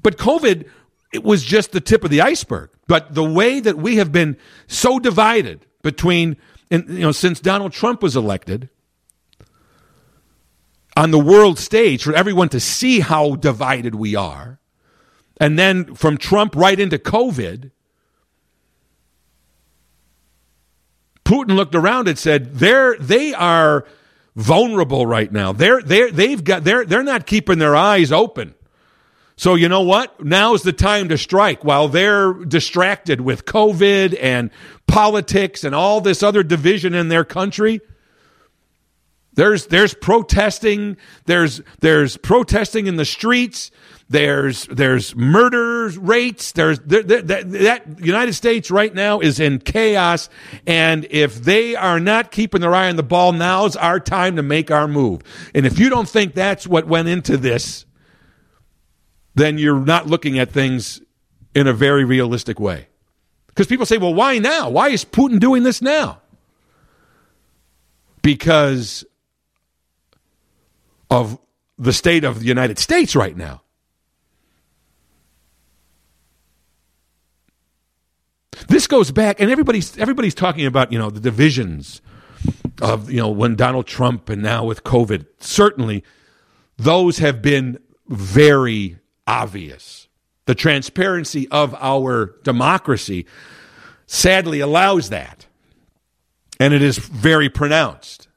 But 0.00 0.16
COVID, 0.16 0.68
it 1.12 1.24
was 1.24 1.42
just 1.42 1.72
the 1.72 1.80
tip 1.80 2.04
of 2.04 2.10
the 2.10 2.20
iceberg. 2.20 2.70
But 2.86 3.16
the 3.16 3.24
way 3.24 3.58
that 3.58 3.76
we 3.76 3.96
have 3.96 4.12
been 4.12 4.36
so 4.68 5.00
divided 5.00 5.66
between, 5.82 6.36
you 6.70 6.84
know, 6.86 7.10
since 7.10 7.40
Donald 7.40 7.72
Trump 7.72 8.00
was 8.00 8.14
elected 8.14 8.68
on 10.96 11.10
the 11.10 11.18
world 11.18 11.58
stage 11.58 12.04
for 12.04 12.14
everyone 12.14 12.48
to 12.50 12.60
see 12.60 13.00
how 13.00 13.34
divided 13.34 13.96
we 13.96 14.14
are, 14.14 14.60
and 15.40 15.58
then 15.58 15.96
from 15.96 16.16
Trump 16.16 16.54
right 16.54 16.78
into 16.78 16.96
COVID, 16.96 17.72
Putin 21.24 21.56
looked 21.56 21.74
around 21.74 22.06
and 22.06 22.16
said, 22.16 22.54
"They're 22.60 22.96
they 22.98 23.34
are 23.34 23.84
vulnerable 24.40 25.06
right 25.06 25.30
now. 25.30 25.52
They're 25.52 25.82
they 25.82 26.10
they've 26.10 26.42
got 26.42 26.64
they're 26.64 26.84
they're 26.84 27.02
not 27.02 27.26
keeping 27.26 27.58
their 27.58 27.76
eyes 27.76 28.10
open. 28.10 28.54
So 29.36 29.54
you 29.54 29.68
know 29.68 29.82
what? 29.82 30.22
Now's 30.22 30.62
the 30.62 30.72
time 30.72 31.08
to 31.08 31.18
strike 31.18 31.64
while 31.64 31.88
they're 31.88 32.32
distracted 32.32 33.20
with 33.20 33.44
COVID 33.44 34.16
and 34.20 34.50
politics 34.86 35.64
and 35.64 35.74
all 35.74 36.00
this 36.00 36.22
other 36.22 36.42
division 36.42 36.94
in 36.94 37.08
their 37.08 37.24
country. 37.24 37.80
There's 39.34 39.66
there's 39.66 39.94
protesting, 39.94 40.96
there's 41.26 41.62
there's 41.80 42.16
protesting 42.16 42.86
in 42.86 42.96
the 42.96 43.04
streets, 43.04 43.70
there's 44.10 44.64
there's 44.66 45.14
murder 45.14 45.88
rates. 45.90 46.50
There's 46.50 46.80
there, 46.80 47.04
there, 47.04 47.22
that, 47.22 47.50
that 47.52 48.00
United 48.00 48.32
States 48.32 48.68
right 48.68 48.92
now 48.92 49.20
is 49.20 49.38
in 49.38 49.60
chaos, 49.60 50.28
and 50.66 51.06
if 51.10 51.36
they 51.36 51.76
are 51.76 52.00
not 52.00 52.32
keeping 52.32 52.60
their 52.60 52.74
eye 52.74 52.88
on 52.88 52.96
the 52.96 53.04
ball, 53.04 53.30
now's 53.30 53.76
our 53.76 54.00
time 54.00 54.34
to 54.34 54.42
make 54.42 54.72
our 54.72 54.88
move. 54.88 55.22
And 55.54 55.64
if 55.64 55.78
you 55.78 55.88
don't 55.88 56.08
think 56.08 56.34
that's 56.34 56.66
what 56.66 56.88
went 56.88 57.06
into 57.06 57.36
this, 57.36 57.86
then 59.36 59.58
you're 59.58 59.78
not 59.78 60.08
looking 60.08 60.40
at 60.40 60.50
things 60.50 61.00
in 61.54 61.68
a 61.68 61.72
very 61.72 62.04
realistic 62.04 62.58
way. 62.58 62.88
Because 63.46 63.68
people 63.68 63.86
say, 63.86 63.98
well, 63.98 64.12
why 64.12 64.38
now? 64.38 64.70
Why 64.70 64.88
is 64.88 65.04
Putin 65.04 65.38
doing 65.38 65.62
this 65.62 65.80
now? 65.80 66.20
Because 68.22 69.04
of 71.08 71.38
the 71.78 71.92
state 71.92 72.24
of 72.24 72.40
the 72.40 72.46
United 72.46 72.80
States 72.80 73.14
right 73.14 73.36
now. 73.36 73.62
This 78.68 78.86
goes 78.86 79.10
back, 79.10 79.40
and 79.40 79.50
everybody's 79.50 79.96
everybody's 79.98 80.34
talking 80.34 80.66
about 80.66 80.92
you 80.92 80.98
know 80.98 81.10
the 81.10 81.20
divisions 81.20 82.00
of 82.80 83.10
you 83.10 83.20
know 83.20 83.28
when 83.28 83.56
Donald 83.56 83.86
Trump 83.86 84.28
and 84.28 84.42
now 84.42 84.64
with 84.64 84.84
COVID. 84.84 85.26
Certainly, 85.38 86.04
those 86.76 87.18
have 87.18 87.42
been 87.42 87.78
very 88.08 88.98
obvious. 89.26 90.08
The 90.46 90.54
transparency 90.54 91.48
of 91.48 91.74
our 91.74 92.36
democracy 92.42 93.26
sadly 94.06 94.60
allows 94.60 95.10
that, 95.10 95.46
and 96.58 96.74
it 96.74 96.82
is 96.82 96.98
very 96.98 97.48
pronounced. 97.48 98.28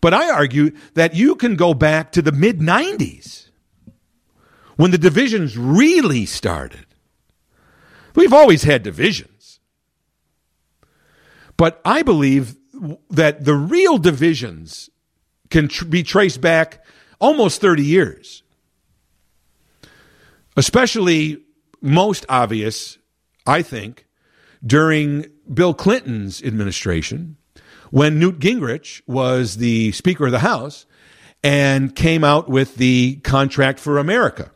But 0.00 0.12
I 0.12 0.30
argue 0.30 0.72
that 0.94 1.14
you 1.14 1.34
can 1.34 1.56
go 1.56 1.72
back 1.72 2.12
to 2.12 2.20
the 2.20 2.32
mid 2.32 2.58
90s 2.58 3.48
when 4.76 4.90
the 4.90 4.98
divisions 4.98 5.56
really 5.56 6.26
started. 6.26 6.83
We've 8.14 8.32
always 8.32 8.62
had 8.62 8.82
divisions. 8.82 9.60
But 11.56 11.80
I 11.84 12.02
believe 12.02 12.56
that 13.10 13.44
the 13.44 13.54
real 13.54 13.98
divisions 13.98 14.90
can 15.50 15.68
tr- 15.68 15.84
be 15.84 16.02
traced 16.02 16.40
back 16.40 16.84
almost 17.20 17.60
30 17.60 17.84
years. 17.84 18.42
Especially 20.56 21.42
most 21.80 22.26
obvious, 22.28 22.98
I 23.46 23.62
think, 23.62 24.06
during 24.64 25.26
Bill 25.52 25.74
Clinton's 25.74 26.42
administration 26.42 27.36
when 27.90 28.18
Newt 28.18 28.38
Gingrich 28.38 29.02
was 29.06 29.58
the 29.58 29.92
Speaker 29.92 30.26
of 30.26 30.32
the 30.32 30.40
House 30.40 30.86
and 31.42 31.94
came 31.94 32.24
out 32.24 32.48
with 32.48 32.76
the 32.76 33.16
Contract 33.16 33.78
for 33.78 33.98
America. 33.98 34.50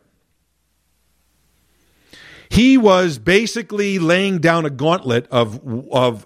He 2.49 2.77
was 2.77 3.19
basically 3.19 3.99
laying 3.99 4.39
down 4.39 4.65
a 4.65 4.69
gauntlet 4.69 5.27
of 5.29 5.61
of 5.91 6.25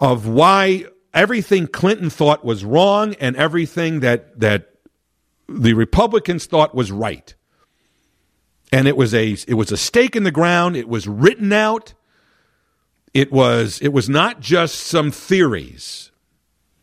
of 0.00 0.26
why 0.26 0.86
everything 1.14 1.66
Clinton 1.66 2.10
thought 2.10 2.44
was 2.44 2.64
wrong 2.64 3.14
and 3.14 3.36
everything 3.36 4.00
that 4.00 4.38
that 4.40 4.70
the 5.48 5.74
Republicans 5.74 6.46
thought 6.46 6.74
was 6.74 6.90
right. 6.90 7.34
And 8.72 8.88
it 8.88 8.96
was 8.96 9.14
a 9.14 9.36
it 9.46 9.54
was 9.54 9.70
a 9.70 9.76
stake 9.76 10.16
in 10.16 10.24
the 10.24 10.30
ground. 10.30 10.76
It 10.76 10.88
was 10.88 11.06
written 11.06 11.52
out. 11.52 11.94
It 13.14 13.32
was 13.32 13.80
it 13.80 13.92
was 13.92 14.08
not 14.08 14.40
just 14.40 14.74
some 14.74 15.10
theories. 15.10 16.10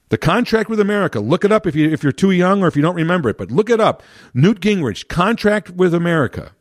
The 0.09 0.18
contract 0.18 0.70
with 0.70 0.80
America. 0.80 1.20
Look 1.20 1.43
it 1.43 1.51
up 1.51 1.68
if 1.68 1.76
you 1.76 1.89
if 1.89 2.01
you're 2.01 2.11
too 2.11 2.32
young 2.32 2.64
or 2.64 2.68
if 2.68 2.76
you 2.76 2.82
don't 2.82 2.95
remember 2.95 3.30
it, 3.30 3.38
but 3.38 3.51
look 3.51 3.70
it 3.70 3.80
up. 3.80 4.01
Newt 4.34 4.61
Gingrich, 4.61 5.07
contract 5.07 5.72
with 5.72 5.93
America. 5.93 6.53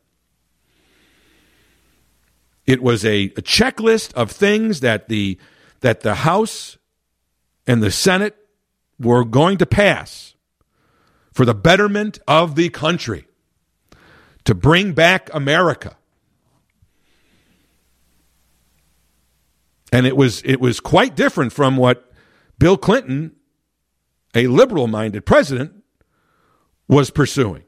It 2.65 2.81
was 2.81 3.03
a, 3.03 3.25
a 3.25 3.41
checklist 3.41 4.13
of 4.13 4.31
things 4.31 4.79
that 4.79 5.09
the 5.09 5.37
that 5.81 6.01
the 6.01 6.15
House 6.15 6.77
and 7.67 7.83
the 7.83 7.91
Senate 7.91 8.37
were 8.99 9.25
going 9.25 9.57
to 9.57 9.65
pass 9.65 10.35
for 11.33 11.45
the 11.45 11.53
betterment 11.53 12.19
of 12.27 12.55
the 12.55 12.69
country 12.69 13.27
to 14.45 14.55
bring 14.55 14.93
back 14.93 15.29
America. 15.33 15.97
And 19.91 20.07
it 20.07 20.15
was 20.15 20.41
it 20.43 20.59
was 20.59 20.79
quite 20.79 21.15
different 21.15 21.53
from 21.53 21.77
what 21.77 22.11
Bill 22.57 22.77
Clinton, 22.77 23.35
a 24.33 24.47
liberal 24.47 24.87
minded 24.87 25.25
president, 25.25 25.83
was 26.87 27.09
pursuing. 27.09 27.63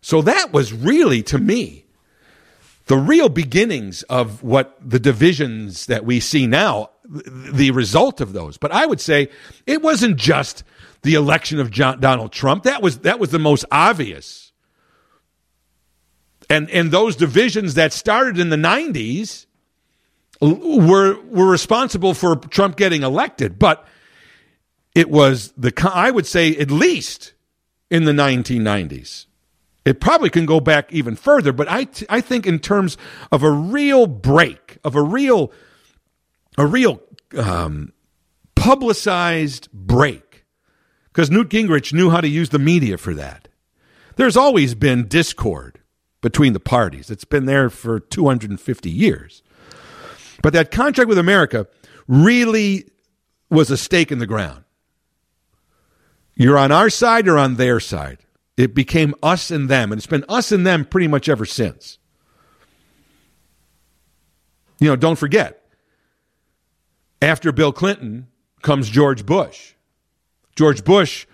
So 0.00 0.22
that 0.22 0.52
was 0.52 0.72
really 0.72 1.22
to 1.24 1.38
me 1.38 1.81
the 2.86 2.96
real 2.96 3.28
beginnings 3.28 4.02
of 4.04 4.42
what 4.42 4.76
the 4.80 4.98
divisions 4.98 5.86
that 5.86 6.04
we 6.04 6.20
see 6.20 6.46
now, 6.46 6.90
the 7.04 7.70
result 7.70 8.20
of 8.20 8.32
those. 8.32 8.58
But 8.58 8.72
I 8.72 8.86
would 8.86 9.00
say 9.00 9.28
it 9.66 9.82
wasn't 9.82 10.16
just 10.16 10.64
the 11.02 11.14
election 11.14 11.60
of 11.60 11.70
John, 11.70 12.00
Donald 12.00 12.32
Trump. 12.32 12.64
That 12.64 12.82
was 12.82 13.00
that 13.00 13.18
was 13.18 13.30
the 13.30 13.38
most 13.38 13.64
obvious. 13.70 14.52
And 16.50 16.68
and 16.70 16.90
those 16.90 17.16
divisions 17.16 17.74
that 17.74 17.92
started 17.92 18.38
in 18.38 18.50
the 18.50 18.56
90s 18.56 19.46
were 20.40 21.20
were 21.22 21.48
responsible 21.48 22.14
for 22.14 22.36
Trump 22.36 22.76
getting 22.76 23.02
elected, 23.02 23.58
but 23.58 23.86
it 24.94 25.08
was 25.08 25.52
the 25.56 25.72
I 25.92 26.10
would 26.10 26.26
say 26.26 26.56
at 26.56 26.70
least 26.70 27.34
in 27.90 28.04
the 28.04 28.12
1990s 28.12 29.26
it 29.84 30.00
probably 30.00 30.30
can 30.30 30.46
go 30.46 30.60
back 30.60 30.92
even 30.92 31.16
further, 31.16 31.52
but 31.52 31.68
I, 31.68 31.84
t- 31.84 32.06
I 32.08 32.20
think 32.20 32.46
in 32.46 32.58
terms 32.58 32.96
of 33.30 33.42
a 33.42 33.50
real 33.50 34.06
break, 34.06 34.78
of 34.84 34.94
a 34.94 35.02
real, 35.02 35.52
a 36.56 36.66
real 36.66 37.00
um, 37.36 37.92
publicized 38.54 39.68
break, 39.72 40.44
because 41.06 41.30
Newt 41.30 41.48
Gingrich 41.48 41.92
knew 41.92 42.10
how 42.10 42.20
to 42.20 42.28
use 42.28 42.50
the 42.50 42.58
media 42.58 42.96
for 42.96 43.14
that. 43.14 43.48
There's 44.16 44.36
always 44.36 44.74
been 44.74 45.08
discord 45.08 45.80
between 46.20 46.52
the 46.52 46.60
parties. 46.60 47.10
It's 47.10 47.24
been 47.24 47.46
there 47.46 47.68
for 47.68 47.98
250 47.98 48.90
years. 48.90 49.42
But 50.42 50.52
that 50.52 50.70
contract 50.70 51.08
with 51.08 51.18
America 51.18 51.66
really 52.06 52.88
was 53.50 53.70
a 53.70 53.76
stake 53.76 54.12
in 54.12 54.18
the 54.18 54.26
ground. 54.26 54.64
You're 56.34 56.58
on 56.58 56.72
our 56.72 56.88
side 56.88 57.28
or 57.28 57.36
on 57.36 57.56
their 57.56 57.80
side. 57.80 58.18
It 58.56 58.74
became 58.74 59.14
us 59.22 59.50
and 59.50 59.68
them, 59.68 59.92
and 59.92 59.98
it's 59.98 60.06
been 60.06 60.24
us 60.28 60.52
and 60.52 60.66
them 60.66 60.84
pretty 60.84 61.08
much 61.08 61.28
ever 61.28 61.46
since. 61.46 61.98
You 64.78 64.88
know, 64.88 64.96
don't 64.96 65.16
forget, 65.16 65.62
after 67.20 67.52
Bill 67.52 67.72
Clinton 67.72 68.28
comes 68.62 68.88
George 68.88 69.24
Bush. 69.24 69.74
George 70.56 70.84
Bush 70.84 71.26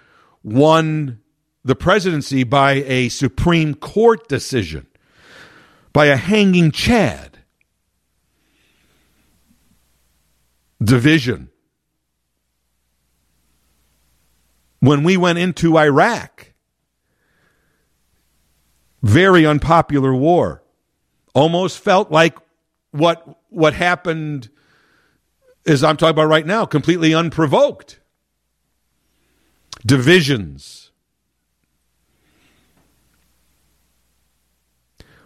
won 0.43 1.21
the 1.65 1.75
presidency 1.75 2.45
by 2.45 2.73
a 2.87 3.09
Supreme 3.09 3.75
Court 3.75 4.29
decision, 4.29 4.87
by 5.93 6.07
a 6.07 6.17
hanging 6.17 6.71
Chad. 6.71 7.39
Division. 10.83 11.51
When 14.79 15.03
we 15.03 15.17
went 15.17 15.39
into 15.39 15.77
Iraq, 15.77 16.48
very 19.03 19.47
unpopular 19.47 20.15
war. 20.15 20.63
Almost 21.35 21.79
felt 21.79 22.11
like 22.11 22.37
what 22.91 23.39
what 23.51 23.75
happened 23.75 24.49
as 25.69 25.85
I'm 25.85 25.97
talking 25.97 26.11
about 26.11 26.29
right 26.29 26.47
now, 26.47 26.65
completely 26.65 27.15
unprovoked. 27.15 28.01
Divisions. 29.85 30.91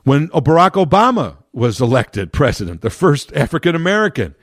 When 0.04 0.28
Barack 0.28 0.72
Obama 0.72 1.36
was 1.52 1.80
elected 1.80 2.32
president, 2.32 2.80
the 2.80 2.90
first 2.90 3.32
African 3.34 3.76
American, 3.76 4.34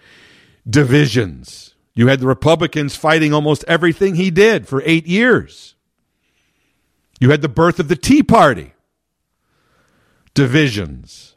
divisions. 0.68 1.76
You 1.94 2.08
had 2.08 2.22
the 2.22 2.28
Republicans 2.28 2.96
fighting 2.96 3.34
almost 3.34 3.66
everything 3.68 4.16
he 4.16 4.32
did 4.32 4.68
for 4.68 4.82
eight 4.86 5.06
years. 5.06 5.76
You 7.20 7.32
had 7.32 7.42
the 7.42 7.50
birth 7.50 7.80
of 7.80 7.90
the 7.90 7.98
Tea 7.98 8.24
Party 8.24 8.74
divisions. 10.40 11.36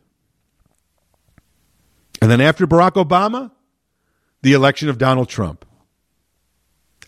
And 2.20 2.30
then 2.30 2.40
after 2.40 2.68
Barack 2.68 2.92
Obama, 2.92 3.50
the 4.42 4.52
election 4.52 4.88
of 4.88 4.96
Donald 4.96 5.28
Trump. 5.28 5.64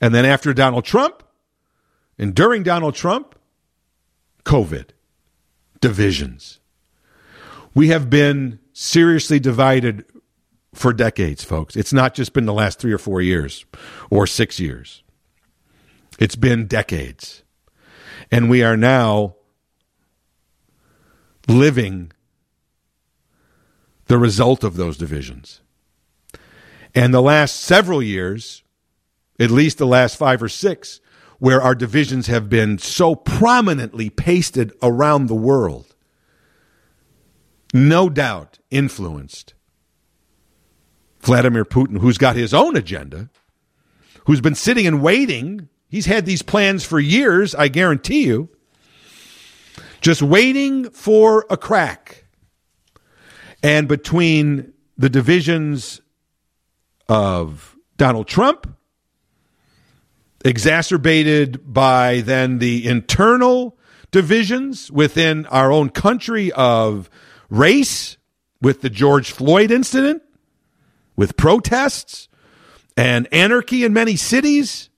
And 0.01 0.13
then 0.13 0.25
after 0.25 0.53
Donald 0.53 0.85
Trump, 0.85 1.23
and 2.19 2.35
during 2.35 2.65
Donald 2.65 2.97
Trump, 2.97 3.37
COVID, 4.45 4.91
divisions. 5.81 6.59
We 7.75 7.89
have 7.89 8.11
been 8.11 8.59
seriously 8.73 9.39
divided 9.39 10.05
for 10.75 10.93
decades, 10.93 11.45
folks. 11.45 11.77
It's 11.77 11.93
not 11.93 12.15
just 12.15 12.33
been 12.33 12.45
the 12.45 12.53
last 12.53 12.81
three 12.81 12.93
or 12.93 12.99
four 12.99 13.21
years 13.23 13.65
or 14.11 14.27
six 14.27 14.59
years, 14.59 15.05
it's 16.19 16.37
been 16.37 16.67
decades. 16.67 17.45
And 18.33 18.51
we 18.51 18.65
are 18.65 18.77
now 18.77 19.37
living 21.49 22.13
the 24.07 24.19
result 24.19 24.65
of 24.65 24.77
those 24.77 24.97
divisions. 24.97 25.61
And 26.95 27.13
the 27.13 27.23
last 27.23 27.61
several 27.61 28.03
years, 28.03 28.63
at 29.39 29.51
least 29.51 29.79
the 29.79 29.87
last 29.87 30.17
five 30.17 30.43
or 30.43 30.49
six, 30.49 31.01
where 31.39 31.61
our 31.61 31.75
divisions 31.75 32.29
have 32.29 32.49
been 32.49 32.79
so 32.79 33.15
prominently 33.15 34.09
pasted 34.09 34.73
around 34.83 35.27
the 35.27 35.35
world, 35.35 35.95
no 37.73 38.09
doubt 38.09 38.59
influenced 38.71 39.55
Vladimir 41.21 41.65
Putin, 41.65 41.99
who's 41.99 42.19
got 42.19 42.37
his 42.37 42.55
own 42.55 42.77
agenda, 42.77 43.31
who's 44.27 44.41
been 44.41 44.55
sitting 44.55 44.87
and 44.87 45.03
waiting. 45.03 45.69
He's 45.89 46.07
had 46.07 46.27
these 46.27 46.43
plans 46.43 46.85
for 46.85 47.01
years, 47.01 47.55
I 47.55 47.69
guarantee 47.69 48.25
you 48.25 48.54
just 50.05 50.21
waiting 50.21 50.91
for 50.91 51.47
a 51.49 51.57
crack. 51.57 52.27
And 53.63 53.89
between 53.89 54.75
the 54.99 55.09
divisions 55.09 56.03
of 57.09 57.75
Donald 57.97 58.29
Trump, 58.29 58.77
exacerbated 60.45 61.73
by 61.73 62.21
then 62.21 62.59
the 62.59 62.87
internal 62.87 63.79
divisions 64.11 64.93
within 64.93 65.47
our 65.47 65.73
own 65.73 65.89
country 65.89 66.53
of 66.53 67.09
race, 67.49 68.19
with 68.61 68.83
the 68.83 68.91
George 68.91 69.31
Floyd 69.31 69.71
incident, 69.71 70.23
with 71.17 71.35
protests 71.39 72.29
and 72.95 73.27
anarchy 73.33 73.85
in 73.85 73.95
many 73.95 74.17
cities, 74.17 74.91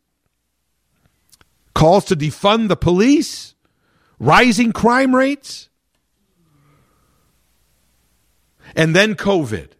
calls 1.74 2.06
to 2.06 2.16
defund 2.16 2.66
the 2.66 2.76
police 2.76 3.55
rising 4.18 4.72
crime 4.72 5.14
rates, 5.14 5.68
and 8.74 8.94
then 8.94 9.14
COVID, 9.14 9.70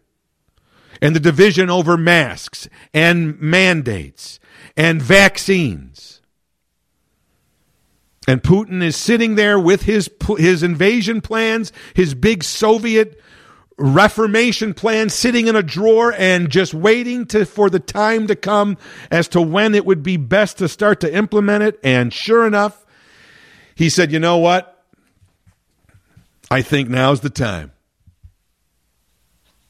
and 1.03 1.15
the 1.15 1.21
division 1.21 1.71
over 1.71 1.97
masks 1.97 2.69
and 2.95 3.41
mandates 3.41 4.41
and 4.77 5.01
vaccines. 5.01 6.21
And 8.29 8.43
Putin 8.43 8.83
is 8.83 8.97
sitting 8.97 9.37
there 9.37 9.59
with 9.59 9.83
his 9.83 10.11
his 10.39 10.63
invasion 10.63 11.21
plans, 11.21 11.73
his 11.95 12.15
big 12.15 12.43
Soviet 12.43 13.21
reformation 13.79 14.73
plan 14.73 15.11
sitting 15.11 15.49
in 15.49 15.55
a 15.57 15.63
drawer 15.63 16.13
and 16.17 16.51
just 16.51 16.73
waiting 16.73 17.27
to 17.27 17.45
for 17.45 17.69
the 17.69 17.79
time 17.79 18.27
to 18.27 18.35
come 18.35 18.79
as 19.11 19.29
to 19.29 19.41
when 19.41 19.75
it 19.75 19.85
would 19.85 20.03
be 20.03 20.17
best 20.17 20.59
to 20.59 20.69
start 20.69 21.01
to 21.01 21.15
implement 21.15 21.63
it 21.63 21.79
and 21.85 22.13
sure 22.13 22.47
enough 22.47 22.86
he 23.77 23.89
said, 23.89 24.11
You 24.11 24.19
know 24.19 24.39
what? 24.39 24.85
I 26.51 26.63
think 26.63 26.89
now's 26.89 27.21
the 27.21 27.31
time. 27.31 27.71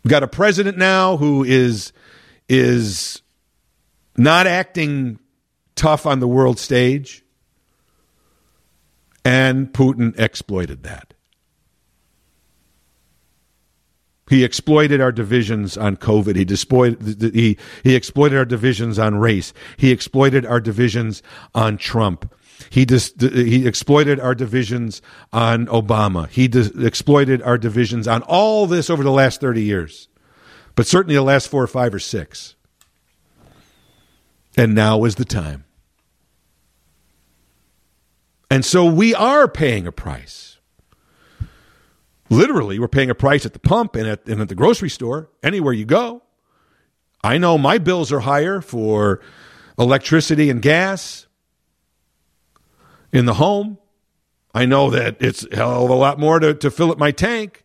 We've 0.03 0.11
got 0.11 0.23
a 0.23 0.29
president 0.29 0.79
now 0.79 1.19
who 1.19 1.45
is 1.45 1.93
is 2.49 3.21
not 4.17 4.47
acting 4.47 5.19
tough 5.75 6.07
on 6.07 6.21
the 6.21 6.29
world 6.29 6.59
stage. 6.59 7.25
And 9.25 9.73
Putin 9.73 10.19
exploited 10.19 10.85
that. 10.85 11.13
He 14.31 14.45
exploited 14.45 15.01
our 15.01 15.11
divisions 15.13 15.77
on 15.77 15.97
COVID. 15.97 16.37
He, 16.37 16.45
dispoid, 16.45 17.33
he, 17.35 17.57
he 17.83 17.95
exploited 17.97 18.39
our 18.39 18.45
divisions 18.45 18.99
on 18.99 19.17
race. 19.17 19.53
He 19.77 19.91
exploited 19.91 20.47
our 20.47 20.61
divisions 20.61 21.23
on 21.55 21.77
Trump. 21.77 22.33
He 22.71 22.85
dis- 22.85 23.15
he 23.19 23.67
exploited 23.67 24.19
our 24.21 24.35
divisions 24.35 25.03
on 25.33 25.67
Obama. 25.67 26.29
He 26.29 26.49
dis- 26.49 26.69
exploited 26.69 27.43
our 27.43 27.59
divisions 27.59 28.09
on 28.09 28.23
all 28.23 28.67
this 28.67 28.91
over 28.91 29.03
the 29.03 29.11
last 29.11 29.41
30 29.41 29.63
years, 29.63 30.09
but 30.75 30.87
certainly 30.87 31.15
the 31.15 31.23
last 31.23 31.49
four 31.49 31.63
or 31.63 31.69
five 31.69 31.95
or 31.95 31.99
six. 31.99 32.55
And 34.57 34.75
now 34.75 35.05
is 35.05 35.17
the 35.17 35.25
time. 35.25 35.65
And 38.51 38.65
so 38.65 38.87
we 38.87 39.15
are 39.15 39.49
paying 39.49 39.87
a 39.87 39.93
price. 39.93 40.59
Literally, 42.31 42.79
we're 42.79 42.89
paying 42.89 43.11
a 43.11 43.15
price 43.15 43.45
at 43.45 43.53
the 43.53 43.59
pump 43.59 43.95
and 43.97 44.07
at, 44.09 44.27
and 44.27 44.41
at 44.41 44.49
the 44.49 44.55
grocery 44.55 44.89
store, 44.89 45.31
anywhere 45.43 45.73
you 45.73 45.85
go. 45.85 46.23
I 47.23 47.39
know 47.39 47.59
my 47.59 47.79
bills 47.79 48.13
are 48.13 48.21
higher 48.21 48.61
for 48.61 49.21
electricity 49.79 50.49
and 50.49 50.63
gas 50.63 51.26
in 53.13 53.27
the 53.27 53.35
home. 53.35 53.79
I 54.55 54.65
know 54.65 54.91
that 54.91 55.17
it's 55.21 55.47
a 55.51 55.57
hell 55.57 55.85
of 55.85 55.91
a 55.91 55.95
lot 55.95 56.19
more 56.19 56.39
to, 56.39 56.55
to 56.55 56.71
fill 56.71 56.91
up 56.91 56.99
my 56.99 57.11
tank. 57.11 57.63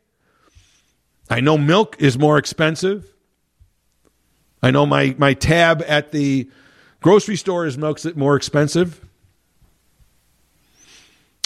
I 1.29 1.39
know 1.39 1.57
milk 1.57 1.95
is 1.99 2.17
more 2.17 2.37
expensive. 2.37 3.13
I 4.61 4.71
know 4.71 4.85
my, 4.85 5.15
my 5.17 5.33
tab 5.33 5.83
at 5.87 6.11
the 6.11 6.49
grocery 7.01 7.37
store 7.37 7.65
is 7.65 7.77
more 7.77 8.35
expensive. 8.35 9.01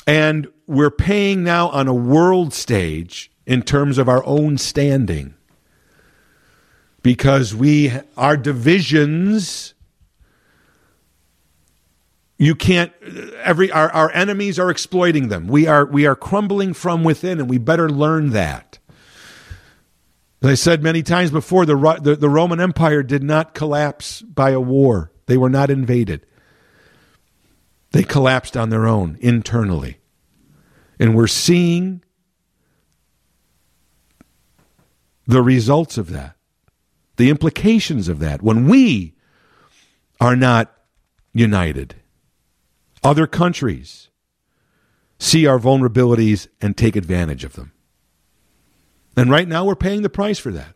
And 0.07 0.47
we're 0.67 0.91
paying 0.91 1.43
now 1.43 1.69
on 1.69 1.87
a 1.87 1.93
world 1.93 2.53
stage 2.53 3.31
in 3.45 3.61
terms 3.61 3.97
of 3.97 4.09
our 4.09 4.25
own 4.25 4.57
standing 4.57 5.35
because 7.01 7.53
we 7.53 7.91
our 8.17 8.35
divisions 8.35 9.74
you 12.37 12.55
can't 12.55 12.91
every 13.43 13.71
our, 13.71 13.91
our 13.91 14.11
enemies 14.11 14.59
are 14.59 14.69
exploiting 14.69 15.29
them. 15.29 15.47
We 15.47 15.67
are 15.67 15.85
we 15.85 16.05
are 16.05 16.15
crumbling 16.15 16.73
from 16.73 17.03
within 17.03 17.39
and 17.39 17.49
we 17.49 17.57
better 17.57 17.89
learn 17.89 18.31
that. 18.31 18.79
As 20.41 20.49
i 20.49 20.53
said 20.55 20.83
many 20.83 21.01
times 21.01 21.31
before 21.31 21.65
the, 21.65 21.75
the, 22.01 22.15
the 22.15 22.29
roman 22.29 22.59
empire 22.59 23.01
did 23.01 23.23
not 23.23 23.53
collapse 23.53 24.21
by 24.21 24.51
a 24.51 24.59
war. 24.59 25.11
They 25.27 25.37
were 25.37 25.49
not 25.49 25.69
invaded. 25.69 26.25
They 27.91 28.03
collapsed 28.03 28.55
on 28.57 28.69
their 28.69 28.85
own 28.85 29.17
internally. 29.21 29.99
And 30.99 31.15
we're 31.15 31.27
seeing 31.27 32.03
the 35.25 35.41
results 35.41 35.97
of 35.97 36.11
that 36.11 36.35
the 37.15 37.29
implications 37.29 38.09
of 38.09 38.19
that 38.19 38.41
when 38.41 38.67
we 38.67 39.15
are 40.19 40.35
not 40.35 40.75
united 41.33 41.95
other 43.05 43.27
countries 43.27 44.09
see 45.19 45.45
our 45.45 45.59
vulnerabilities 45.59 46.47
and 46.59 46.75
take 46.75 46.95
advantage 46.95 47.43
of 47.43 47.53
them. 47.53 47.71
And 49.15 49.29
right 49.29 49.47
now 49.47 49.63
we're 49.63 49.75
paying 49.75 50.01
the 50.01 50.09
price 50.09 50.39
for 50.39 50.51
that. 50.51 50.75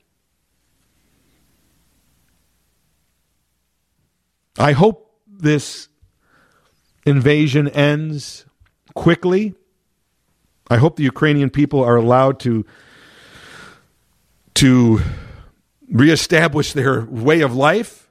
I 4.57 4.73
hope 4.73 5.11
this 5.27 5.89
invasion 7.05 7.67
ends 7.67 8.45
quickly. 8.93 9.55
I 10.69 10.77
hope 10.77 10.97
the 10.97 11.03
Ukrainian 11.03 11.49
people 11.49 11.84
are 11.84 11.95
allowed 11.95 12.39
to 12.41 12.65
to 14.55 14.99
reestablish 15.89 16.73
their 16.73 17.05
way 17.05 17.41
of 17.41 17.55
life. 17.55 18.09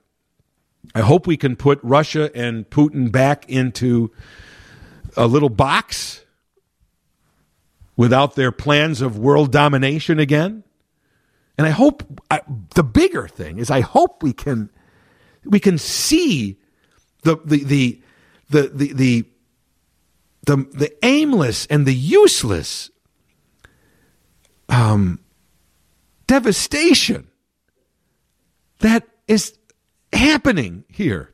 I 0.99 1.03
hope 1.03 1.29
we 1.29 1.37
can 1.37 1.55
put 1.55 1.79
Russia 1.85 2.29
and 2.35 2.69
Putin 2.69 3.13
back 3.13 3.49
into 3.49 4.11
a 5.17 5.29
little 5.29 5.49
box 5.49 6.25
without 7.97 8.35
their 8.35 8.51
plans 8.51 9.01
of 9.01 9.17
world 9.17 9.53
domination 9.53 10.19
again. 10.19 10.65
And 11.57 11.69
I 11.69 11.71
hope 11.71 12.03
I, 12.33 12.41
the 12.75 12.83
bigger 12.83 13.29
thing 13.29 13.59
is 13.59 13.71
I 13.71 13.81
hope 13.81 14.25
we 14.25 14.33
can 14.33 14.71
we 15.45 15.61
can 15.61 15.79
see 15.79 16.59
the 17.23 17.37
the 17.45 17.63
the 17.63 18.03
the 18.51 18.69
the 18.69 18.93
the 18.93 19.25
the, 20.47 20.57
the 20.57 21.05
aimless 21.05 21.67
and 21.67 21.87
the 21.87 21.95
useless 21.95 22.91
um, 24.69 25.21
devastation 26.27 27.29
that 28.81 29.07
is 29.29 29.58
happening 30.13 30.85
here. 30.89 31.33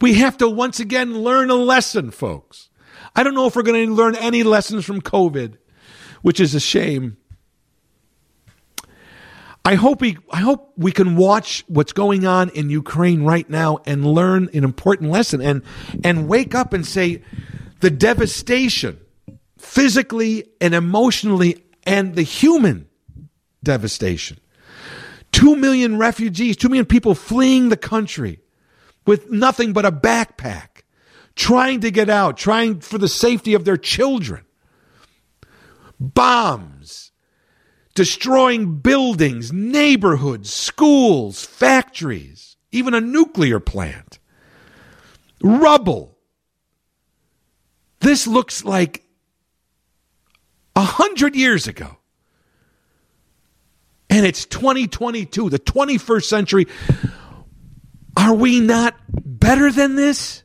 We 0.00 0.14
have 0.14 0.38
to 0.38 0.48
once 0.48 0.80
again 0.80 1.18
learn 1.18 1.50
a 1.50 1.54
lesson, 1.54 2.10
folks. 2.10 2.70
I 3.14 3.22
don't 3.22 3.34
know 3.34 3.46
if 3.46 3.56
we're 3.56 3.62
going 3.62 3.88
to 3.88 3.94
learn 3.94 4.16
any 4.16 4.42
lessons 4.42 4.84
from 4.84 5.00
COVID, 5.00 5.56
which 6.22 6.40
is 6.40 6.54
a 6.54 6.60
shame. 6.60 7.16
I 9.64 9.74
hope 9.74 10.00
we 10.00 10.16
I 10.30 10.38
hope 10.38 10.72
we 10.76 10.90
can 10.90 11.16
watch 11.16 11.64
what's 11.68 11.92
going 11.92 12.26
on 12.26 12.48
in 12.50 12.70
Ukraine 12.70 13.24
right 13.24 13.48
now 13.48 13.78
and 13.84 14.06
learn 14.06 14.48
an 14.54 14.64
important 14.64 15.10
lesson 15.10 15.42
and 15.42 15.62
and 16.02 16.28
wake 16.28 16.54
up 16.54 16.72
and 16.72 16.86
say 16.86 17.22
the 17.80 17.90
devastation 17.90 18.98
physically 19.58 20.48
and 20.62 20.74
emotionally 20.74 21.62
and 21.84 22.14
the 22.14 22.22
human 22.22 22.88
devastation. 23.62 24.38
2 25.32 25.56
million 25.56 25.98
refugees, 25.98 26.56
2 26.56 26.68
million 26.68 26.86
people 26.86 27.14
fleeing 27.14 27.68
the 27.68 27.76
country 27.76 28.40
with 29.06 29.30
nothing 29.30 29.72
but 29.72 29.86
a 29.86 29.92
backpack, 29.92 30.82
trying 31.34 31.80
to 31.80 31.90
get 31.90 32.08
out, 32.10 32.36
trying 32.36 32.80
for 32.80 32.98
the 32.98 33.08
safety 33.08 33.54
of 33.54 33.64
their 33.64 33.76
children. 33.76 34.44
Bombs, 35.98 37.12
destroying 37.94 38.78
buildings, 38.78 39.52
neighborhoods, 39.52 40.52
schools, 40.52 41.44
factories, 41.44 42.56
even 42.72 42.94
a 42.94 43.00
nuclear 43.00 43.60
plant. 43.60 44.18
Rubble. 45.42 46.16
This 48.00 48.26
looks 48.26 48.64
like 48.64 49.04
a 50.74 50.82
hundred 50.82 51.36
years 51.36 51.66
ago. 51.66 51.99
And 54.10 54.26
it's 54.26 54.44
2022, 54.44 55.50
the 55.50 55.58
21st 55.60 56.24
century. 56.24 56.66
Are 58.16 58.34
we 58.34 58.58
not 58.58 58.96
better 59.08 59.70
than 59.70 59.94
this? 59.94 60.42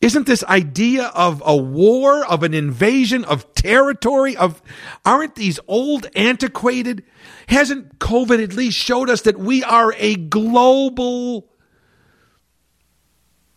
Isn't 0.00 0.26
this 0.26 0.42
idea 0.44 1.06
of 1.06 1.42
a 1.44 1.56
war, 1.56 2.24
of 2.24 2.42
an 2.42 2.54
invasion, 2.54 3.24
of 3.24 3.52
territory, 3.54 4.36
of 4.36 4.62
aren't 5.04 5.34
these 5.34 5.60
old, 5.66 6.06
antiquated? 6.16 7.04
Hasn't 7.48 7.98
COVID 7.98 8.42
at 8.42 8.54
least 8.54 8.78
showed 8.78 9.10
us 9.10 9.22
that 9.22 9.38
we 9.38 9.62
are 9.64 9.94
a 9.98 10.16
global 10.16 11.48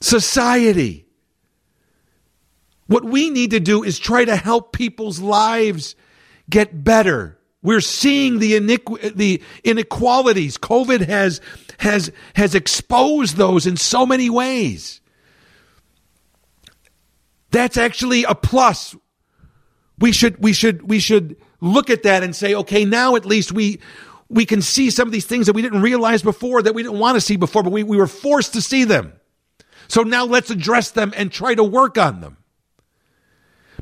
society? 0.02 1.06
What 2.88 3.06
we 3.06 3.30
need 3.30 3.52
to 3.52 3.60
do 3.60 3.84
is 3.84 3.98
try 3.98 4.26
to 4.26 4.36
help 4.36 4.72
people's 4.72 5.20
lives 5.20 5.96
get 6.50 6.84
better. 6.84 7.35
We're 7.66 7.82
seeing 7.82 8.38
the, 8.38 8.54
iniqu- 8.54 9.16
the 9.16 9.42
inequalities. 9.64 10.56
COVID 10.60 11.08
has, 11.08 11.42
has, 11.80 12.12
has 12.36 12.54
exposed 12.54 13.38
those 13.38 13.66
in 13.66 13.76
so 13.76 14.06
many 14.06 14.30
ways. 14.30 15.02
That's 17.50 17.76
actually 17.76 18.24
a 18.24 18.36
plus. 18.36 18.96
We 19.98 20.12
should, 20.12 20.38
we 20.44 20.54
should, 20.54 20.88
we 20.88 21.00
should 21.00 21.38
look 21.60 21.90
at 21.90 22.04
that 22.04 22.22
and 22.22 22.36
say, 22.36 22.54
okay, 22.54 22.86
now 22.86 23.16
at 23.16 23.26
least 23.26 23.52
we, 23.52 23.80
we 24.30 24.46
can 24.46 24.62
see 24.62 24.92
some 24.92 25.08
of 25.08 25.12
these 25.12 25.26
things 25.26 25.48
that 25.48 25.54
we 25.54 25.64
didn't 25.64 25.82
realize 25.82 26.22
before, 26.22 26.62
that 26.62 26.76
we 26.76 26.84
didn't 26.84 27.00
want 27.00 27.16
to 27.16 27.22
see 27.22 27.36
before, 27.36 27.64
but 27.64 27.72
we, 27.72 27.82
we 27.82 27.98
were 27.98 28.06
forced 28.06 28.54
to 28.54 28.62
see 28.62 28.84
them. 28.84 29.12
So 29.88 30.04
now 30.04 30.26
let's 30.26 30.52
address 30.52 30.92
them 30.92 31.14
and 31.16 31.32
try 31.32 31.56
to 31.56 31.64
work 31.64 31.98
on 31.98 32.22
them. 32.22 32.38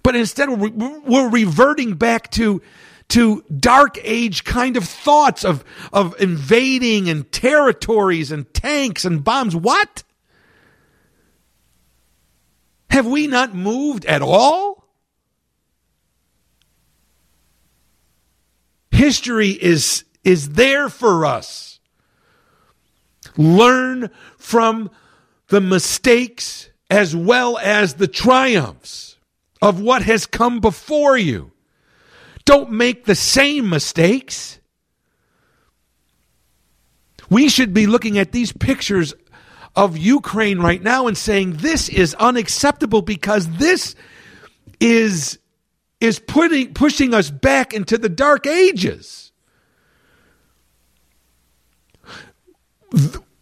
But 0.03 0.15
instead, 0.15 0.49
we're, 0.49 0.99
we're 1.01 1.29
reverting 1.29 1.95
back 1.95 2.31
to 2.31 2.61
to 3.09 3.43
dark 3.59 3.97
age 4.01 4.43
kind 4.43 4.77
of 4.77 4.85
thoughts 4.85 5.45
of, 5.45 5.63
of 5.91 6.15
invading 6.19 7.09
and 7.09 7.31
territories 7.31 8.31
and 8.31 8.51
tanks 8.53 9.05
and 9.05 9.23
bombs. 9.23 9.55
What? 9.55 10.03
Have 12.89 13.07
we 13.07 13.27
not 13.27 13.55
moved 13.55 14.05
at 14.05 14.21
all? 14.21 14.87
History 18.91 19.49
is, 19.49 20.03
is 20.23 20.49
there 20.49 20.89
for 20.89 21.25
us. 21.25 21.79
Learn 23.35 24.11
from 24.37 24.91
the 25.47 25.61
mistakes 25.61 26.69
as 26.89 27.15
well 27.15 27.57
as 27.57 27.95
the 27.95 28.07
triumphs 28.07 29.17
of 29.61 29.81
what 29.81 30.03
has 30.03 30.25
come 30.25 30.59
before 30.59 31.17
you. 31.17 31.52
Don't 32.45 32.71
make 32.71 33.05
the 33.05 33.15
same 33.15 33.69
mistakes. 33.69 34.59
We 37.29 37.49
should 37.49 37.73
be 37.73 37.87
looking 37.87 38.17
at 38.17 38.31
these 38.31 38.51
pictures 38.51 39.13
of 39.75 39.97
Ukraine 39.97 40.59
right 40.59 40.81
now 40.81 41.07
and 41.07 41.17
saying 41.17 41.53
this 41.53 41.89
is 41.89 42.13
unacceptable 42.15 43.01
because 43.01 43.47
this 43.57 43.95
is 44.79 45.39
is 45.99 46.19
putting 46.19 46.73
pushing 46.73 47.13
us 47.13 47.31
back 47.31 47.73
into 47.73 47.97
the 47.97 48.09
dark 48.09 48.45
ages. 48.45 49.31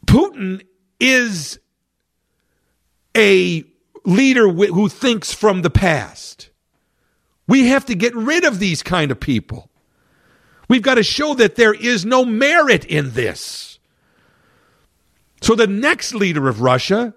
Putin 0.05 0.61
is 0.99 1.59
a 3.17 3.63
leader 4.05 4.47
who 4.47 4.87
thinks 4.87 5.33
from 5.33 5.63
the 5.63 5.69
past. 5.69 6.50
We 7.51 7.67
have 7.67 7.85
to 7.87 7.95
get 7.95 8.15
rid 8.15 8.45
of 8.45 8.59
these 8.59 8.81
kind 8.81 9.11
of 9.11 9.19
people. 9.19 9.69
We've 10.69 10.81
got 10.81 10.95
to 10.95 11.03
show 11.03 11.33
that 11.33 11.57
there 11.57 11.73
is 11.73 12.05
no 12.05 12.23
merit 12.23 12.85
in 12.85 13.11
this. 13.11 13.77
So 15.41 15.55
the 15.55 15.67
next 15.67 16.15
leader 16.15 16.47
of 16.47 16.61
Russia 16.61 17.13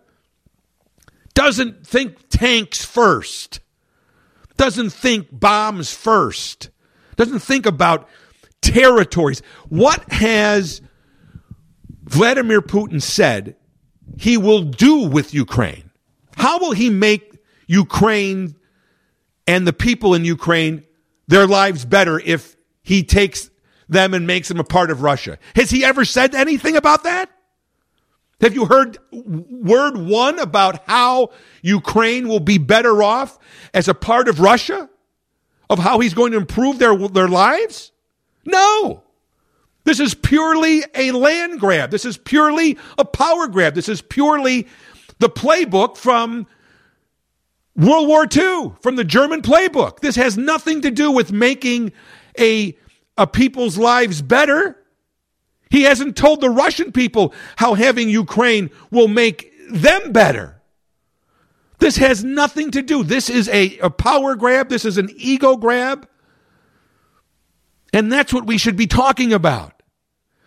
doesn't 1.34 1.86
think 1.86 2.16
tanks 2.30 2.84
first, 2.84 3.60
doesn't 4.56 4.90
think 4.90 5.28
bombs 5.30 5.94
first, 5.94 6.68
doesn't 7.14 7.38
think 7.38 7.64
about 7.64 8.08
territories. 8.60 9.40
What 9.68 10.02
has 10.12 10.82
Vladimir 12.02 12.60
Putin 12.60 13.00
said 13.00 13.54
he 14.18 14.36
will 14.36 14.64
do 14.64 15.06
with 15.06 15.32
Ukraine? 15.32 15.92
How 16.34 16.58
will 16.58 16.72
he 16.72 16.90
make 16.90 17.38
Ukraine 17.68 18.56
and 19.46 19.66
the 19.66 19.72
people 19.72 20.14
in 20.14 20.24
Ukraine 20.24 20.84
their 21.26 21.46
lives 21.46 21.84
better 21.84 22.20
if 22.20 22.56
he 22.82 23.02
takes 23.02 23.50
them 23.88 24.14
and 24.14 24.26
makes 24.26 24.48
them 24.48 24.60
a 24.60 24.64
part 24.64 24.90
of 24.90 25.02
Russia. 25.02 25.38
Has 25.56 25.70
he 25.70 25.84
ever 25.84 26.04
said 26.04 26.34
anything 26.34 26.76
about 26.76 27.04
that? 27.04 27.30
Have 28.40 28.54
you 28.54 28.66
heard 28.66 28.98
word 29.10 29.96
one 29.96 30.38
about 30.38 30.86
how 30.86 31.30
Ukraine 31.62 32.28
will 32.28 32.40
be 32.40 32.58
better 32.58 33.02
off 33.02 33.38
as 33.72 33.88
a 33.88 33.94
part 33.94 34.28
of 34.28 34.40
Russia? 34.40 34.90
Of 35.70 35.78
how 35.78 35.98
he's 36.00 36.12
going 36.12 36.32
to 36.32 36.38
improve 36.38 36.78
their, 36.78 36.96
their 37.08 37.28
lives? 37.28 37.90
No. 38.44 39.02
This 39.84 39.98
is 39.98 40.14
purely 40.14 40.82
a 40.94 41.12
land 41.12 41.58
grab. 41.58 41.90
This 41.90 42.04
is 42.04 42.18
purely 42.18 42.76
a 42.98 43.04
power 43.04 43.48
grab. 43.48 43.74
This 43.74 43.88
is 43.88 44.02
purely 44.02 44.66
the 45.20 45.30
playbook 45.30 45.96
from 45.96 46.46
World 47.76 48.08
War 48.08 48.26
II 48.30 48.72
from 48.80 48.96
the 48.96 49.04
German 49.04 49.42
playbook. 49.42 50.00
This 50.00 50.16
has 50.16 50.38
nothing 50.38 50.82
to 50.82 50.90
do 50.90 51.10
with 51.10 51.32
making 51.32 51.92
a, 52.38 52.76
a 53.18 53.26
people's 53.26 53.76
lives 53.76 54.22
better. 54.22 54.78
He 55.70 55.82
hasn't 55.82 56.16
told 56.16 56.40
the 56.40 56.50
Russian 56.50 56.92
people 56.92 57.34
how 57.56 57.74
having 57.74 58.08
Ukraine 58.08 58.70
will 58.90 59.08
make 59.08 59.52
them 59.70 60.12
better. 60.12 60.62
This 61.78 61.96
has 61.96 62.22
nothing 62.22 62.70
to 62.70 62.82
do. 62.82 63.02
This 63.02 63.28
is 63.28 63.48
a, 63.48 63.78
a 63.78 63.90
power 63.90 64.36
grab. 64.36 64.68
This 64.68 64.84
is 64.84 64.96
an 64.96 65.10
ego 65.16 65.56
grab. 65.56 66.08
And 67.92 68.10
that's 68.10 68.32
what 68.32 68.46
we 68.46 68.56
should 68.56 68.76
be 68.76 68.86
talking 68.86 69.32
about. 69.32 69.73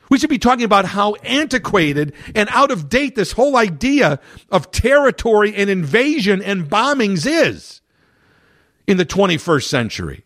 We 0.10 0.18
should 0.18 0.30
be 0.30 0.40
talking 0.40 0.64
about 0.64 0.86
how 0.86 1.16
antiquated 1.16 2.14
and 2.34 2.48
out 2.52 2.72
of 2.72 2.90
date 2.90 3.16
this 3.16 3.34
whole 3.34 3.58
idea 3.58 4.20
of 4.50 4.72
territory 4.72 5.54
and 5.54 5.70
invasion 5.70 6.42
and 6.42 6.70
bombings 6.70 7.26
is 7.26 7.82
in 8.88 8.98
the 8.98 9.06
21st 9.06 9.64
century. 9.66 10.24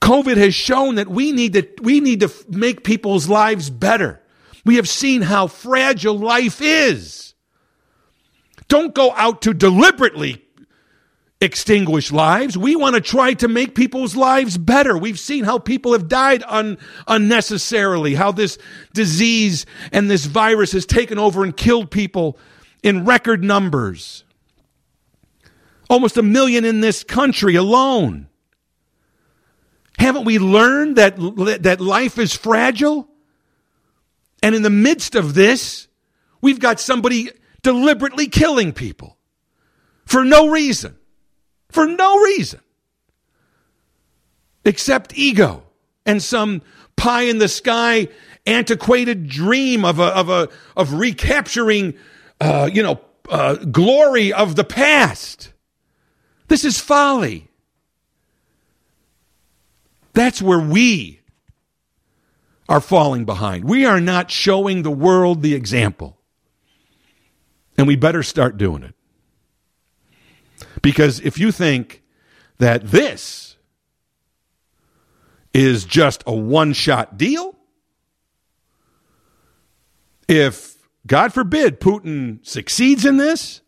COVID 0.00 0.36
has 0.36 0.54
shown 0.54 0.96
that 0.96 1.08
we 1.08 1.32
need 1.32 1.52
to, 1.52 1.68
we 1.80 2.00
need 2.00 2.20
to 2.20 2.32
make 2.48 2.82
people's 2.82 3.28
lives 3.28 3.70
better. 3.70 4.20
We 4.64 4.76
have 4.76 4.88
seen 4.88 5.22
how 5.22 5.46
fragile 5.46 6.18
life 6.18 6.60
is. 6.60 7.34
Don't 8.68 8.94
go 8.94 9.12
out 9.12 9.42
to 9.42 9.54
deliberately 9.54 10.41
extinguish 11.42 12.12
lives. 12.12 12.56
We 12.56 12.76
want 12.76 12.94
to 12.94 13.00
try 13.00 13.34
to 13.34 13.48
make 13.48 13.74
people's 13.74 14.14
lives 14.14 14.56
better. 14.56 14.96
We've 14.96 15.18
seen 15.18 15.42
how 15.42 15.58
people 15.58 15.92
have 15.92 16.08
died 16.08 16.44
un- 16.46 16.78
unnecessarily, 17.08 18.14
how 18.14 18.30
this 18.30 18.58
disease 18.94 19.66
and 19.90 20.08
this 20.08 20.24
virus 20.24 20.70
has 20.72 20.86
taken 20.86 21.18
over 21.18 21.42
and 21.42 21.54
killed 21.56 21.90
people 21.90 22.38
in 22.84 23.04
record 23.04 23.42
numbers. 23.42 24.22
Almost 25.90 26.16
a 26.16 26.22
million 26.22 26.64
in 26.64 26.80
this 26.80 27.02
country 27.02 27.56
alone. 27.56 28.28
Haven't 29.98 30.24
we 30.24 30.38
learned 30.38 30.96
that, 30.96 31.16
that 31.62 31.80
life 31.80 32.18
is 32.18 32.34
fragile? 32.34 33.08
And 34.44 34.54
in 34.54 34.62
the 34.62 34.70
midst 34.70 35.16
of 35.16 35.34
this, 35.34 35.88
we've 36.40 36.60
got 36.60 36.78
somebody 36.78 37.30
deliberately 37.62 38.28
killing 38.28 38.72
people 38.72 39.18
for 40.06 40.24
no 40.24 40.48
reason. 40.48 40.96
For 41.72 41.86
no 41.86 42.18
reason. 42.20 42.60
Except 44.64 45.16
ego 45.16 45.64
and 46.06 46.22
some 46.22 46.62
pie 46.96 47.22
in 47.22 47.38
the 47.38 47.48
sky 47.48 48.08
antiquated 48.46 49.28
dream 49.28 49.84
of 49.84 49.98
a, 49.98 50.04
of 50.04 50.28
a, 50.28 50.48
of 50.76 50.92
recapturing, 50.92 51.94
uh, 52.40 52.68
you 52.72 52.82
know, 52.82 53.00
uh, 53.28 53.54
glory 53.54 54.32
of 54.32 54.54
the 54.56 54.64
past. 54.64 55.52
This 56.48 56.64
is 56.64 56.78
folly. 56.78 57.48
That's 60.12 60.42
where 60.42 60.60
we 60.60 61.20
are 62.68 62.80
falling 62.80 63.24
behind. 63.24 63.64
We 63.64 63.86
are 63.86 64.00
not 64.00 64.30
showing 64.30 64.82
the 64.82 64.90
world 64.90 65.42
the 65.42 65.54
example. 65.54 66.18
And 67.78 67.86
we 67.86 67.96
better 67.96 68.22
start 68.22 68.58
doing 68.58 68.82
it. 68.82 68.94
Because 70.82 71.20
if 71.20 71.38
you 71.38 71.52
think 71.52 72.02
that 72.58 72.90
this 72.90 73.56
is 75.54 75.84
just 75.84 76.22
a 76.26 76.34
one 76.34 76.72
shot 76.72 77.16
deal, 77.16 77.56
if, 80.28 80.76
God 81.06 81.32
forbid, 81.32 81.80
Putin 81.80 82.44
succeeds 82.46 83.04
in 83.04 83.16
this, 83.16 83.60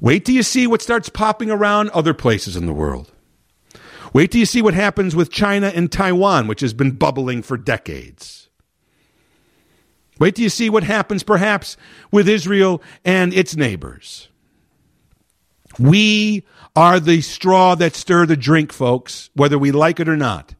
wait 0.00 0.24
till 0.24 0.34
you 0.34 0.42
see 0.42 0.66
what 0.66 0.82
starts 0.82 1.08
popping 1.08 1.50
around 1.50 1.90
other 1.90 2.14
places 2.14 2.56
in 2.56 2.66
the 2.66 2.72
world. 2.72 3.12
Wait 4.12 4.30
till 4.32 4.40
you 4.40 4.46
see 4.46 4.62
what 4.62 4.74
happens 4.74 5.14
with 5.14 5.30
China 5.30 5.68
and 5.68 5.92
Taiwan, 5.92 6.46
which 6.46 6.60
has 6.60 6.72
been 6.74 6.92
bubbling 6.92 7.42
for 7.42 7.56
decades. 7.56 8.48
Wait 10.18 10.34
till 10.34 10.44
you 10.44 10.48
see 10.48 10.68
what 10.70 10.82
happens 10.82 11.22
perhaps 11.22 11.76
with 12.10 12.28
Israel 12.28 12.82
and 13.04 13.32
its 13.32 13.54
neighbors. 13.54 14.28
We 15.78 16.44
are 16.74 16.98
the 17.00 17.20
straw 17.20 17.74
that 17.76 17.94
stir 17.94 18.26
the 18.26 18.36
drink, 18.36 18.72
folks, 18.72 19.30
whether 19.34 19.58
we 19.58 19.70
like 19.70 20.00
it 20.00 20.08
or 20.08 20.16
not. 20.16 20.54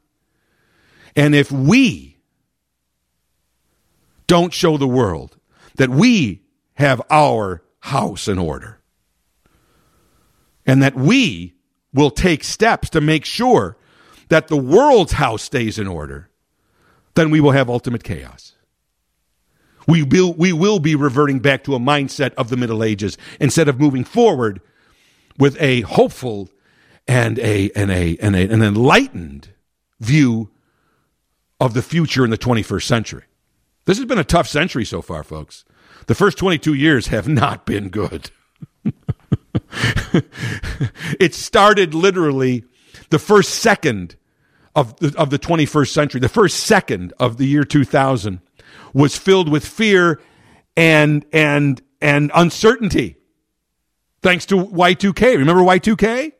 And 1.16 1.34
if 1.34 1.50
we 1.50 2.18
don't 4.26 4.52
show 4.52 4.76
the 4.76 4.86
world 4.86 5.36
that 5.76 5.88
we 5.88 6.42
have 6.74 7.02
our 7.10 7.62
house 7.80 8.28
in 8.28 8.38
order 8.38 8.80
and 10.66 10.82
that 10.82 10.94
we 10.94 11.54
will 11.92 12.10
take 12.10 12.44
steps 12.44 12.90
to 12.90 13.00
make 13.00 13.24
sure 13.24 13.76
that 14.28 14.48
the 14.48 14.56
world's 14.56 15.12
house 15.12 15.42
stays 15.42 15.78
in 15.78 15.86
order, 15.86 16.28
then 17.14 17.30
we 17.30 17.40
will 17.40 17.52
have 17.52 17.70
ultimate 17.70 18.04
chaos. 18.04 18.54
We 19.88 20.02
will, 20.02 20.34
we 20.34 20.52
will 20.52 20.78
be 20.78 20.94
reverting 20.94 21.38
back 21.38 21.64
to 21.64 21.74
a 21.74 21.78
mindset 21.78 22.34
of 22.34 22.50
the 22.50 22.58
Middle 22.58 22.84
Ages 22.84 23.16
instead 23.40 23.68
of 23.68 23.80
moving 23.80 24.04
forward 24.04 24.60
with 25.38 25.60
a 25.60 25.82
hopeful 25.82 26.50
and 27.06 27.38
a, 27.38 27.70
and 27.74 27.90
a, 27.90 28.16
and 28.18 28.36
a, 28.36 28.48
an 28.48 28.62
enlightened 28.62 29.50
view 30.00 30.50
of 31.60 31.74
the 31.74 31.82
future 31.82 32.24
in 32.24 32.30
the 32.30 32.38
21st 32.38 32.84
century. 32.84 33.24
This 33.84 33.98
has 33.98 34.06
been 34.06 34.18
a 34.18 34.24
tough 34.24 34.46
century 34.46 34.84
so 34.84 35.00
far, 35.00 35.24
folks. 35.24 35.64
The 36.06 36.14
first 36.14 36.38
22 36.38 36.74
years 36.74 37.08
have 37.08 37.28
not 37.28 37.64
been 37.66 37.88
good. 37.88 38.30
it 41.18 41.34
started 41.34 41.94
literally 41.94 42.64
the 43.10 43.18
first 43.18 43.54
second 43.56 44.16
of 44.74 44.96
the, 44.96 45.14
of 45.18 45.30
the 45.30 45.38
21st 45.38 45.88
century, 45.88 46.20
the 46.20 46.28
first 46.28 46.60
second 46.60 47.12
of 47.18 47.36
the 47.36 47.46
year 47.46 47.64
2000 47.64 48.40
was 48.92 49.16
filled 49.16 49.48
with 49.48 49.66
fear 49.66 50.20
and, 50.76 51.24
and, 51.32 51.82
and 52.00 52.30
uncertainty. 52.34 53.16
Thanks 54.22 54.46
to 54.46 54.56
Y2K. 54.56 55.38
Remember 55.38 55.62
Y2K? 55.62 56.32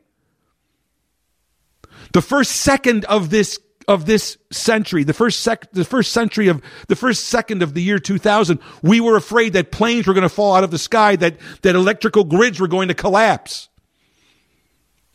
The 2.13 2.21
first 2.21 2.51
second 2.51 3.05
of 3.05 3.29
this 3.29 3.59
of 3.87 4.05
this 4.05 4.37
century, 4.51 5.03
the 5.03 5.13
first 5.13 5.39
sec- 5.39 5.71
the 5.71 5.83
first 5.83 6.11
century 6.11 6.47
of 6.47 6.61
the 6.87 6.95
first 6.95 7.25
second 7.25 7.63
of 7.63 7.73
the 7.73 7.81
year 7.81 7.97
2000, 7.97 8.59
we 8.83 8.99
were 9.01 9.17
afraid 9.17 9.53
that 9.53 9.71
planes 9.71 10.05
were 10.05 10.13
going 10.13 10.21
to 10.21 10.29
fall 10.29 10.55
out 10.55 10.63
of 10.63 10.69
the 10.69 10.77
sky, 10.77 11.15
that 11.15 11.37
that 11.63 11.75
electrical 11.75 12.23
grids 12.23 12.59
were 12.59 12.67
going 12.67 12.89
to 12.89 12.93
collapse. 12.93 13.67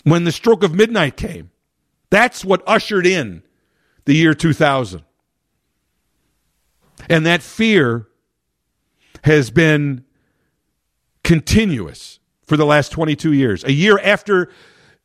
When 0.03 0.25
the 0.25 0.33
stroke 0.33 0.65
of 0.65 0.75
midnight 0.75 1.17
came, 1.17 1.51
that's 2.11 2.45
what 2.45 2.63
ushered 2.67 3.07
in 3.07 3.45
the 4.07 4.15
year 4.15 4.35
2000. 4.35 5.03
And 7.09 7.27
that 7.27 7.43
fear 7.43 8.09
has 9.23 9.51
been 9.51 10.05
continuous 11.23 12.14
for 12.47 12.57
the 12.57 12.67
last 12.67 12.91
22 12.93 13.33
years. 13.33 13.65
A 13.65 13.73
year 13.73 13.99
after, 13.99 14.51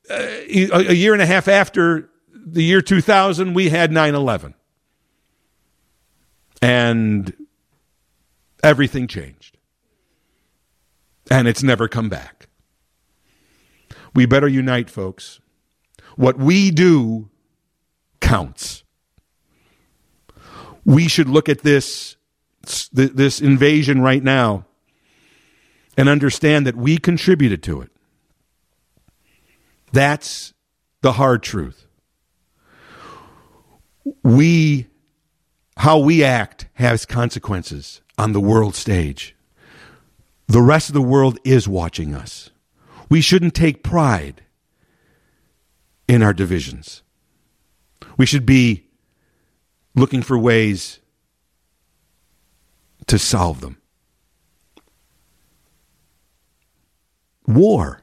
uh, 0.09 0.15
a 0.15 0.93
year 0.93 1.13
and 1.13 1.21
a 1.21 1.25
half 1.25 1.47
after 1.47 2.09
the 2.33 2.63
year 2.63 2.81
2000, 2.81 3.53
we 3.53 3.69
had 3.69 3.91
9 3.91 4.15
11. 4.15 4.53
And 6.61 7.33
everything 8.63 9.07
changed. 9.07 9.57
And 11.31 11.47
it's 11.47 11.63
never 11.63 11.87
come 11.87 12.09
back. 12.09 12.47
We 14.13 14.25
better 14.25 14.47
unite, 14.47 14.89
folks. 14.89 15.39
What 16.15 16.37
we 16.37 16.71
do 16.71 17.29
counts. 18.19 18.83
We 20.83 21.07
should 21.07 21.29
look 21.29 21.47
at 21.47 21.59
this, 21.59 22.17
this 22.91 23.39
invasion 23.39 24.01
right 24.01 24.23
now 24.23 24.65
and 25.99 26.09
understand 26.09 26.65
that 26.65 26.75
we 26.75 26.97
contributed 26.97 27.61
to 27.61 27.81
it. 27.81 27.91
That's 29.91 30.53
the 31.01 31.11
hard 31.11 31.43
truth 31.43 31.85
we 34.23 34.87
how 35.77 35.99
we 35.99 36.23
act 36.23 36.67
has 36.73 37.05
consequences 37.05 38.01
on 38.17 38.33
the 38.33 38.39
world 38.39 38.75
stage. 38.75 39.35
The 40.47 40.61
rest 40.61 40.89
of 40.89 40.93
the 40.93 41.01
world 41.01 41.37
is 41.43 41.67
watching 41.67 42.13
us. 42.13 42.49
We 43.09 43.21
shouldn't 43.21 43.53
take 43.53 43.83
pride 43.83 44.43
in 46.07 46.21
our 46.21 46.33
divisions. 46.33 47.01
We 48.17 48.25
should 48.25 48.45
be 48.45 48.87
looking 49.95 50.21
for 50.21 50.37
ways 50.37 50.99
to 53.07 53.17
solve 53.17 53.61
them. 53.61 53.78
War. 57.49 58.01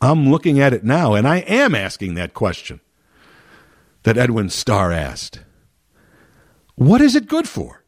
I'm 0.00 0.30
looking 0.30 0.60
at 0.60 0.72
it 0.72 0.82
now, 0.82 1.14
and 1.14 1.26
I 1.26 1.38
am 1.38 1.74
asking 1.74 2.14
that 2.14 2.34
question 2.34 2.80
that 4.02 4.18
Edwin 4.18 4.50
Starr 4.50 4.92
asked. 4.92 5.40
What 6.74 7.00
is 7.00 7.14
it 7.14 7.28
good 7.28 7.48
for? 7.48 7.84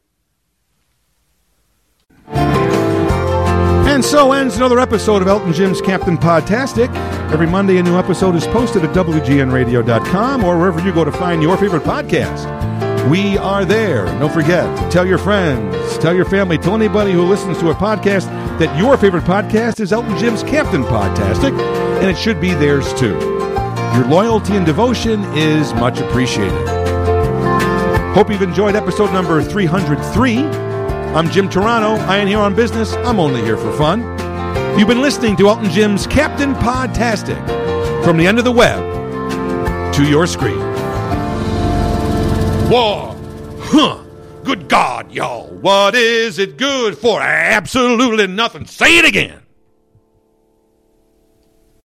And 2.27 4.03
so 4.03 4.31
ends 4.31 4.57
another 4.57 4.79
episode 4.79 5.21
of 5.21 5.27
Elton 5.27 5.53
Jim's 5.53 5.81
Captain 5.81 6.17
Podtastic. 6.17 6.93
Every 7.31 7.47
Monday, 7.47 7.77
a 7.77 7.83
new 7.83 7.97
episode 7.97 8.35
is 8.35 8.47
posted 8.47 8.83
at 8.83 8.95
WGNradio.com 8.95 10.43
or 10.43 10.57
wherever 10.57 10.79
you 10.81 10.93
go 10.93 11.03
to 11.03 11.11
find 11.11 11.43
your 11.43 11.57
favorite 11.57 11.83
podcast. 11.83 12.82
We 13.09 13.37
are 13.37 13.65
there. 13.65 14.05
Don't 14.05 14.31
forget, 14.31 14.89
tell 14.89 15.05
your 15.05 15.17
friends, 15.17 15.97
tell 15.97 16.15
your 16.15 16.23
family, 16.23 16.57
tell 16.57 16.73
anybody 16.73 17.11
who 17.11 17.23
listens 17.23 17.57
to 17.57 17.69
a 17.69 17.75
podcast 17.75 18.27
that 18.59 18.77
your 18.79 18.97
favorite 18.97 19.25
podcast 19.25 19.81
is 19.81 19.91
Elton 19.91 20.17
Jim's 20.17 20.41
Captain 20.43 20.83
Podtastic, 20.83 21.51
and 21.99 22.09
it 22.09 22.17
should 22.17 22.39
be 22.39 22.53
theirs 22.53 22.93
too. 22.93 23.19
Your 23.93 24.07
loyalty 24.07 24.55
and 24.55 24.65
devotion 24.65 25.21
is 25.33 25.73
much 25.73 25.99
appreciated. 25.99 26.65
Hope 28.15 28.29
you've 28.29 28.41
enjoyed 28.41 28.73
episode 28.75 29.11
number 29.11 29.43
303. 29.43 30.37
I'm 31.13 31.29
Jim 31.29 31.49
Turano. 31.49 31.99
I 32.07 32.19
ain't 32.19 32.29
here 32.29 32.39
on 32.39 32.55
business. 32.55 32.93
I'm 32.93 33.19
only 33.19 33.41
here 33.41 33.57
for 33.57 33.73
fun. 33.73 33.99
You've 34.79 34.87
been 34.87 35.01
listening 35.01 35.35
to 35.37 35.49
Elton 35.49 35.69
Jim's 35.69 36.07
Captain 36.07 36.53
Podtastic 36.55 37.43
from 38.05 38.15
the 38.15 38.25
end 38.25 38.37
of 38.37 38.45
the 38.45 38.51
web 38.51 38.81
to 39.93 40.07
your 40.07 40.25
screen 40.25 40.72
war. 42.73 43.15
Huh. 43.59 44.03
Good 44.43 44.67
God, 44.67 45.11
y'all. 45.11 45.47
What 45.47 45.93
is 45.93 46.39
it 46.39 46.57
good 46.57 46.97
for? 46.97 47.21
Absolutely 47.21 48.25
nothing. 48.25 48.65
Say 48.65 48.97
it 48.97 49.05
again. 49.05 49.42